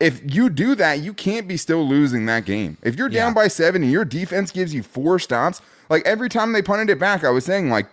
if 0.00 0.20
you 0.34 0.50
do 0.50 0.74
that, 0.74 1.00
you 1.00 1.12
can't 1.12 1.48
be 1.48 1.56
still 1.56 1.86
losing 1.86 2.26
that 2.26 2.44
game. 2.44 2.76
If 2.82 2.96
you're 2.96 3.08
down 3.08 3.30
yeah. 3.30 3.34
by 3.34 3.48
seven 3.48 3.82
and 3.82 3.90
your 3.90 4.04
defense 4.04 4.50
gives 4.50 4.74
you 4.74 4.82
four 4.82 5.18
stops, 5.18 5.60
like 5.88 6.04
every 6.04 6.28
time 6.28 6.52
they 6.52 6.62
punted 6.62 6.90
it 6.90 6.98
back, 6.98 7.24
I 7.24 7.30
was 7.30 7.44
saying 7.44 7.70
like, 7.70 7.86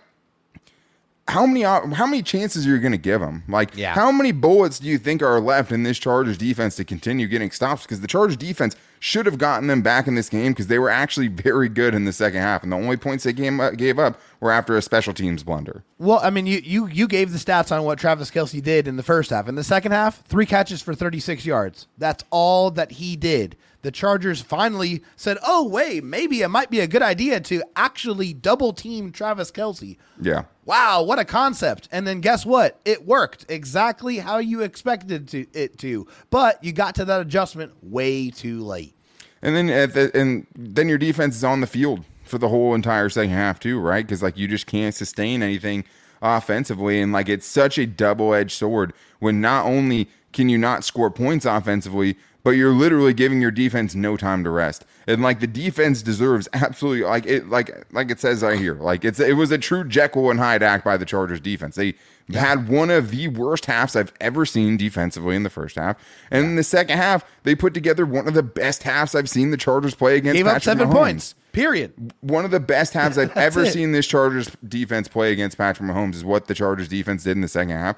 how 1.26 1.46
many 1.46 1.62
how 1.62 2.06
many 2.06 2.22
chances 2.22 2.66
are 2.66 2.70
you 2.70 2.78
going 2.78 2.92
to 2.92 2.98
give 2.98 3.20
them? 3.20 3.44
Like, 3.48 3.76
yeah. 3.76 3.94
how 3.94 4.12
many 4.12 4.30
bullets 4.30 4.78
do 4.78 4.88
you 4.88 4.98
think 4.98 5.22
are 5.22 5.40
left 5.40 5.72
in 5.72 5.82
this 5.82 5.98
Chargers 5.98 6.36
defense 6.36 6.76
to 6.76 6.84
continue 6.84 7.26
getting 7.26 7.50
stops? 7.50 7.82
Because 7.82 8.02
the 8.02 8.06
Chargers 8.06 8.36
defense 8.36 8.76
should 9.00 9.24
have 9.24 9.38
gotten 9.38 9.66
them 9.66 9.80
back 9.80 10.06
in 10.06 10.16
this 10.16 10.28
game 10.28 10.52
because 10.52 10.66
they 10.66 10.78
were 10.78 10.90
actually 10.90 11.28
very 11.28 11.68
good 11.70 11.94
in 11.94 12.04
the 12.04 12.12
second 12.12 12.40
half, 12.40 12.62
and 12.62 12.70
the 12.70 12.76
only 12.76 12.98
points 12.98 13.24
they 13.24 13.32
gave, 13.32 13.58
uh, 13.58 13.70
gave 13.70 13.98
up 13.98 14.20
were 14.40 14.50
after 14.50 14.76
a 14.76 14.82
special 14.82 15.14
teams 15.14 15.42
blunder. 15.42 15.82
Well, 15.98 16.20
I 16.22 16.28
mean, 16.28 16.46
you 16.46 16.58
you 16.58 16.86
you 16.88 17.08
gave 17.08 17.32
the 17.32 17.38
stats 17.38 17.74
on 17.74 17.84
what 17.84 17.98
Travis 17.98 18.30
Kelce 18.30 18.62
did 18.62 18.86
in 18.86 18.96
the 18.96 19.02
first 19.02 19.30
half. 19.30 19.48
In 19.48 19.54
the 19.54 19.64
second 19.64 19.92
half, 19.92 20.22
three 20.26 20.46
catches 20.46 20.82
for 20.82 20.94
36 20.94 21.46
yards. 21.46 21.86
That's 21.96 22.24
all 22.30 22.70
that 22.72 22.92
he 22.92 23.16
did 23.16 23.56
the 23.84 23.92
Chargers 23.92 24.40
finally 24.40 25.02
said, 25.14 25.36
"Oh, 25.46 25.68
wait, 25.68 26.02
maybe 26.02 26.40
it 26.40 26.48
might 26.48 26.70
be 26.70 26.80
a 26.80 26.86
good 26.86 27.02
idea 27.02 27.38
to 27.40 27.62
actually 27.76 28.32
double 28.32 28.72
team 28.72 29.12
Travis 29.12 29.52
Kelce." 29.52 29.98
Yeah. 30.20 30.44
Wow, 30.66 31.02
what 31.02 31.18
a 31.18 31.26
concept! 31.26 31.88
And 31.92 32.06
then 32.06 32.20
guess 32.20 32.46
what? 32.46 32.80
It 32.86 33.06
worked 33.06 33.44
exactly 33.50 34.18
how 34.18 34.38
you 34.38 34.62
expected 34.62 35.28
to 35.28 35.46
it 35.52 35.78
to, 35.80 36.06
but 36.30 36.62
you 36.64 36.72
got 36.72 36.94
to 36.94 37.04
that 37.04 37.20
adjustment 37.20 37.72
way 37.82 38.30
too 38.30 38.64
late. 38.64 38.94
And 39.42 39.54
then 39.54 39.68
at 39.68 39.92
the, 39.92 40.10
and 40.18 40.46
then 40.56 40.88
your 40.88 40.96
defense 40.96 41.36
is 41.36 41.44
on 41.44 41.60
the 41.60 41.66
field 41.66 42.04
for 42.24 42.38
the 42.38 42.48
whole 42.48 42.74
entire 42.74 43.10
second 43.10 43.30
half 43.30 43.60
too, 43.60 43.78
right? 43.78 44.06
Because 44.06 44.22
like 44.22 44.38
you 44.38 44.48
just 44.48 44.66
can't 44.66 44.94
sustain 44.94 45.42
anything 45.42 45.84
offensively, 46.22 47.00
and 47.00 47.12
like 47.12 47.28
it's 47.28 47.46
such 47.46 47.76
a 47.76 47.86
double 47.86 48.32
edged 48.32 48.52
sword 48.52 48.94
when 49.18 49.42
not 49.42 49.66
only 49.66 50.08
can 50.32 50.48
you 50.48 50.56
not 50.56 50.82
score 50.82 51.10
points 51.10 51.44
offensively, 51.44 52.16
but 52.44 52.50
you're 52.50 52.72
literally 52.72 53.14
giving 53.14 53.40
your 53.40 53.50
defense 53.50 53.94
no 53.94 54.16
time 54.16 54.44
to 54.44 54.50
rest. 54.50 54.84
And 55.08 55.22
like 55.22 55.40
the 55.40 55.46
defense 55.46 56.02
deserves 56.02 56.48
absolutely 56.52 57.04
like 57.04 57.26
it 57.26 57.48
like 57.48 57.84
like 57.92 58.10
it 58.10 58.20
says 58.20 58.42
right 58.42 58.58
here. 58.58 58.74
Like 58.74 59.04
it's 59.04 59.18
it 59.18 59.36
was 59.36 59.50
a 59.50 59.58
true 59.58 59.82
Jekyll 59.82 60.30
and 60.30 60.38
Hyde 60.38 60.62
act 60.62 60.84
by 60.84 60.96
the 60.96 61.04
Chargers 61.06 61.40
defense. 61.40 61.74
They 61.74 61.94
yeah. 62.28 62.40
had 62.40 62.68
one 62.68 62.90
of 62.90 63.10
the 63.10 63.28
worst 63.28 63.66
halves 63.66 63.96
I've 63.96 64.12
ever 64.20 64.46
seen 64.46 64.76
defensively 64.76 65.34
in 65.34 65.42
the 65.42 65.50
first 65.50 65.76
half. 65.76 65.96
And 66.30 66.44
yeah. 66.44 66.50
in 66.50 66.56
the 66.56 66.62
second 66.62 66.98
half, 66.98 67.24
they 67.42 67.54
put 67.54 67.74
together 67.74 68.06
one 68.06 68.28
of 68.28 68.34
the 68.34 68.42
best 68.42 68.82
halves 68.82 69.14
I've 69.14 69.28
seen 69.30 69.50
the 69.50 69.56
Chargers 69.56 69.94
play 69.94 70.16
against 70.16 70.36
Gave 70.36 70.46
Patrick 70.46 70.56
up 70.56 70.62
seven 70.62 70.88
Mahomes. 70.88 70.94
points. 70.94 71.34
Period. 71.52 72.12
One 72.20 72.44
of 72.44 72.50
the 72.50 72.60
best 72.60 72.92
halves 72.92 73.16
I've 73.16 73.30
ever 73.36 73.64
it. 73.64 73.72
seen 73.72 73.92
this 73.92 74.06
Chargers 74.06 74.50
defense 74.66 75.08
play 75.08 75.32
against 75.32 75.56
Patrick 75.56 75.88
Mahomes 75.88 76.14
is 76.14 76.24
what 76.24 76.46
the 76.46 76.54
Chargers 76.54 76.88
defense 76.88 77.24
did 77.24 77.32
in 77.32 77.40
the 77.40 77.48
second 77.48 77.76
half. 77.76 77.96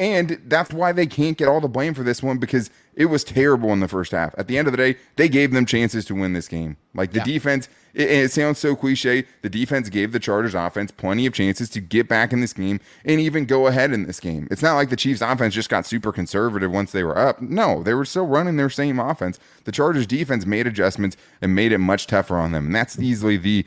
And 0.00 0.40
that's 0.46 0.72
why 0.72 0.92
they 0.92 1.06
can't 1.06 1.36
get 1.36 1.48
all 1.48 1.60
the 1.60 1.68
blame 1.68 1.94
for 1.94 2.02
this 2.02 2.22
one 2.22 2.38
because 2.38 2.70
it 2.94 3.06
was 3.06 3.24
terrible 3.24 3.72
in 3.72 3.80
the 3.80 3.88
first 3.88 4.12
half. 4.12 4.34
At 4.36 4.48
the 4.48 4.58
end 4.58 4.68
of 4.68 4.72
the 4.72 4.76
day, 4.76 4.96
they 5.16 5.28
gave 5.28 5.52
them 5.52 5.64
chances 5.64 6.04
to 6.06 6.14
win 6.14 6.32
this 6.32 6.48
game. 6.48 6.76
Like 6.94 7.12
the 7.12 7.18
yeah. 7.18 7.24
defense, 7.24 7.68
it, 7.94 8.10
it, 8.10 8.32
sounds 8.32 8.58
so 8.58 8.76
cliche. 8.76 9.24
The 9.42 9.48
defense 9.48 9.88
gave 9.88 10.12
the 10.12 10.18
Chargers 10.18 10.54
offense 10.54 10.90
plenty 10.90 11.24
of 11.26 11.32
chances 11.32 11.70
to 11.70 11.80
get 11.80 12.08
back 12.08 12.32
in 12.32 12.40
this 12.40 12.52
game 12.52 12.80
and 13.04 13.20
even 13.20 13.46
go 13.46 13.66
ahead 13.66 13.92
in 13.92 14.06
this 14.06 14.20
game. 14.20 14.48
It's 14.50 14.62
not 14.62 14.74
like 14.74 14.90
the 14.90 14.96
Chiefs 14.96 15.22
offense 15.22 15.54
just 15.54 15.70
got 15.70 15.86
super 15.86 16.12
conservative 16.12 16.70
once 16.70 16.92
they 16.92 17.04
were 17.04 17.16
up. 17.16 17.40
No, 17.40 17.82
they 17.82 17.94
were 17.94 18.04
still 18.04 18.26
running 18.26 18.56
their 18.56 18.70
same 18.70 18.98
offense. 18.98 19.38
The 19.64 19.72
Chargers 19.72 20.06
defense 20.06 20.44
made 20.44 20.66
adjustments 20.66 21.16
and 21.40 21.54
made 21.54 21.72
it 21.72 21.78
much 21.78 22.06
tougher 22.06 22.36
on 22.36 22.52
them. 22.52 22.66
And 22.66 22.74
that's 22.74 22.98
easily 22.98 23.36
the 23.36 23.64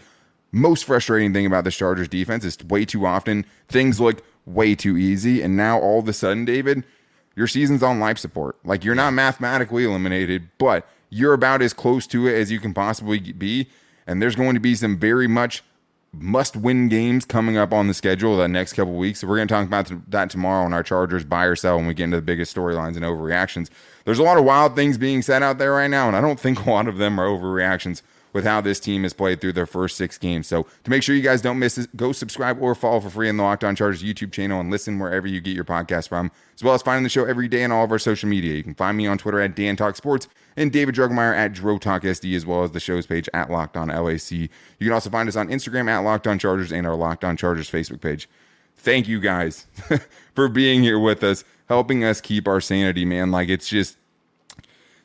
most 0.51 0.85
frustrating 0.85 1.33
thing 1.33 1.45
about 1.45 1.63
the 1.63 1.71
Chargers 1.71 2.07
defense 2.07 2.45
is 2.45 2.57
way 2.63 2.85
too 2.85 3.05
often 3.05 3.45
things 3.67 3.99
look 3.99 4.23
way 4.45 4.75
too 4.75 4.97
easy. 4.97 5.41
And 5.41 5.57
now 5.57 5.79
all 5.79 5.99
of 5.99 6.07
a 6.07 6.13
sudden, 6.13 6.45
David, 6.45 6.83
your 7.35 7.47
season's 7.47 7.83
on 7.83 7.99
life 7.99 8.17
support. 8.17 8.57
Like 8.63 8.83
you're 8.83 8.95
not 8.95 9.13
mathematically 9.13 9.85
eliminated, 9.85 10.49
but 10.57 10.87
you're 11.09 11.33
about 11.33 11.61
as 11.61 11.73
close 11.73 12.07
to 12.07 12.27
it 12.27 12.35
as 12.35 12.51
you 12.51 12.59
can 12.59 12.73
possibly 12.73 13.19
be. 13.19 13.67
And 14.07 14.21
there's 14.21 14.35
going 14.35 14.53
to 14.53 14.59
be 14.59 14.75
some 14.75 14.97
very 14.97 15.27
much 15.27 15.63
must 16.13 16.55
win 16.55 16.87
games 16.87 17.25
coming 17.25 17.57
up 17.57 17.73
on 17.73 17.87
the 17.87 17.93
schedule 17.93 18.37
the 18.37 18.47
next 18.47 18.73
couple 18.73 18.95
weeks. 18.95 19.19
So 19.19 19.27
we're 19.27 19.35
going 19.35 19.47
to 19.47 19.53
talk 19.53 19.67
about 19.67 19.91
that 20.11 20.29
tomorrow 20.29 20.63
on 20.63 20.73
our 20.73 20.83
Chargers 20.83 21.25
buy 21.25 21.45
or 21.45 21.55
sell 21.55 21.77
when 21.77 21.87
we 21.87 21.93
get 21.93 22.05
into 22.05 22.17
the 22.17 22.21
biggest 22.21 22.55
storylines 22.55 22.95
and 22.95 23.03
overreactions. 23.03 23.69
There's 24.05 24.19
a 24.19 24.23
lot 24.23 24.37
of 24.37 24.45
wild 24.45 24.75
things 24.75 24.97
being 24.97 25.21
said 25.21 25.43
out 25.43 25.57
there 25.57 25.73
right 25.73 25.89
now, 25.89 26.07
and 26.07 26.15
I 26.15 26.21
don't 26.21 26.39
think 26.39 26.65
a 26.65 26.69
lot 26.69 26.87
of 26.87 26.97
them 26.97 27.19
are 27.19 27.27
overreactions 27.27 28.01
with 28.35 28.43
how 28.43 28.59
this 28.59 28.81
team 28.81 29.03
has 29.03 29.13
played 29.13 29.39
through 29.39 29.53
their 29.53 29.65
first 29.65 29.95
six 29.95 30.17
games. 30.17 30.45
So 30.45 30.63
to 30.83 30.89
make 30.89 31.03
sure 31.03 31.15
you 31.15 31.21
guys 31.21 31.41
don't 31.41 31.57
miss 31.57 31.77
it, 31.77 31.95
go 31.95 32.11
subscribe 32.11 32.61
or 32.61 32.75
follow 32.75 32.99
for 32.99 33.09
free 33.09 33.29
in 33.29 33.37
the 33.37 33.43
Locked 33.43 33.63
On 33.63 33.77
Chargers 33.77 34.03
YouTube 34.03 34.33
channel 34.33 34.59
and 34.59 34.69
listen 34.69 34.99
wherever 34.99 35.25
you 35.25 35.39
get 35.39 35.55
your 35.55 35.63
podcast 35.63 36.09
from, 36.09 36.29
as 36.53 36.61
well 36.61 36.73
as 36.73 36.81
finding 36.81 37.03
the 37.03 37.09
show 37.09 37.23
every 37.23 37.47
day 37.47 37.63
on 37.63 37.71
all 37.71 37.85
of 37.85 37.91
our 37.93 37.97
social 37.97 38.27
media. 38.27 38.53
You 38.53 38.61
can 38.61 38.75
find 38.75 38.97
me 38.97 39.07
on 39.07 39.17
Twitter 39.17 39.39
at 39.39 39.55
Dan 39.55 39.77
Talk 39.77 39.95
Sports 39.95 40.27
and 40.57 40.69
David 40.69 40.95
Drogemeyer 40.95 41.33
at 41.33 41.53
Dro 41.53 41.77
Talk 41.77 42.01
SD, 42.01 42.35
as 42.35 42.45
well 42.45 42.63
as 42.65 42.71
the 42.71 42.81
show's 42.81 43.05
page 43.05 43.29
at 43.33 43.49
Locked 43.49 43.77
On 43.77 43.87
LAC. 43.87 44.31
You 44.31 44.49
can 44.81 44.91
also 44.91 45.09
find 45.09 45.29
us 45.29 45.37
on 45.37 45.47
Instagram 45.47 45.89
at 45.89 45.99
Locked 45.99 46.27
On 46.27 46.37
Chargers 46.37 46.73
and 46.73 46.85
our 46.85 46.95
Locked 46.95 47.23
On 47.23 47.37
Chargers 47.37 47.71
Facebook 47.71 48.01
page. 48.01 48.27
Thank 48.75 49.07
you 49.07 49.21
guys 49.21 49.65
for 50.35 50.49
being 50.49 50.83
here 50.83 50.99
with 50.99 51.23
us, 51.23 51.45
helping 51.69 52.03
us 52.03 52.19
keep 52.19 52.49
our 52.49 52.59
sanity, 52.59 53.05
man. 53.05 53.31
Like 53.31 53.47
it's 53.47 53.69
just 53.69 53.95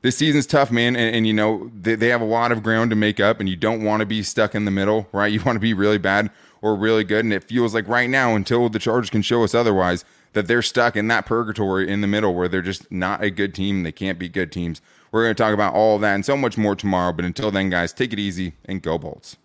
this 0.03 0.17
season's 0.17 0.47
tough, 0.47 0.71
man. 0.71 0.97
And, 0.97 1.15
and 1.15 1.27
you 1.27 1.33
know, 1.33 1.71
they, 1.75 1.95
they, 1.95 2.09
have 2.09 2.21
a 2.21 2.27
lot 2.27 2.53
of 2.53 2.63
ground 2.63 2.91
to 2.91 2.97
make 2.97 3.21
up, 3.21 3.41
and 3.41 3.49
you 3.49 3.57
don't 3.57 3.85
want 3.85 4.01
to 4.01 4.07
be 4.07 4.23
stuck 4.23 4.55
in 4.55 4.65
the 4.65 4.71
middle, 4.71 5.09
right? 5.13 5.33
You 5.41 5.43
want 5.43 5.57
to 5.57 5.61
be 5.61 5.75
really 5.75 5.99
bad 5.99 6.31
or 6.63 6.75
really 6.75 7.05
good. 7.05 7.25
And 7.25 7.33
it 7.33 7.45
feels 7.45 7.75
like 7.75 7.89
right 7.89 8.11
now, 8.11 8.35
until 8.35 8.69
the 8.69 8.79
Chargers 8.79 9.11
can 9.11 9.23
show 9.23 9.45
us 9.45 9.55
otherwise, 9.55 10.05
that 10.33 10.47
they're 10.47 10.63
stuck 10.63 10.97
in 10.97 11.09
that 11.09 11.27
purgatory 11.27 11.89
in 11.89 12.01
the 12.01 12.07
middle 12.07 12.35
where 12.35 12.49
they're 12.49 12.63
just 12.63 12.91
not 12.91 13.23
a 13.23 13.31
good 13.31 13.55
team. 13.55 13.83
They 13.83 13.93
can't 13.93 14.19
be 14.19 14.29
good 14.29 14.53
teams. 14.53 14.81
We're 15.13 15.25
going 15.25 15.35
to 15.35 15.43
talk 15.43 15.55
about 15.55 15.75
all 15.75 15.97
of 15.97 16.03
that 16.03 16.15
and 16.15 16.25
so 16.25 16.37
much 16.37 16.57
more 16.57 16.77
tomorrow. 16.77 17.13
But 17.13 17.25
until 17.25 17.51
then, 17.51 17.71
guys, 17.71 17.93
take 17.93 18.13
it 18.13 18.19
easy 18.19 18.55
and 18.65 18.81
go 18.81 18.97
Bolts. 18.99 19.37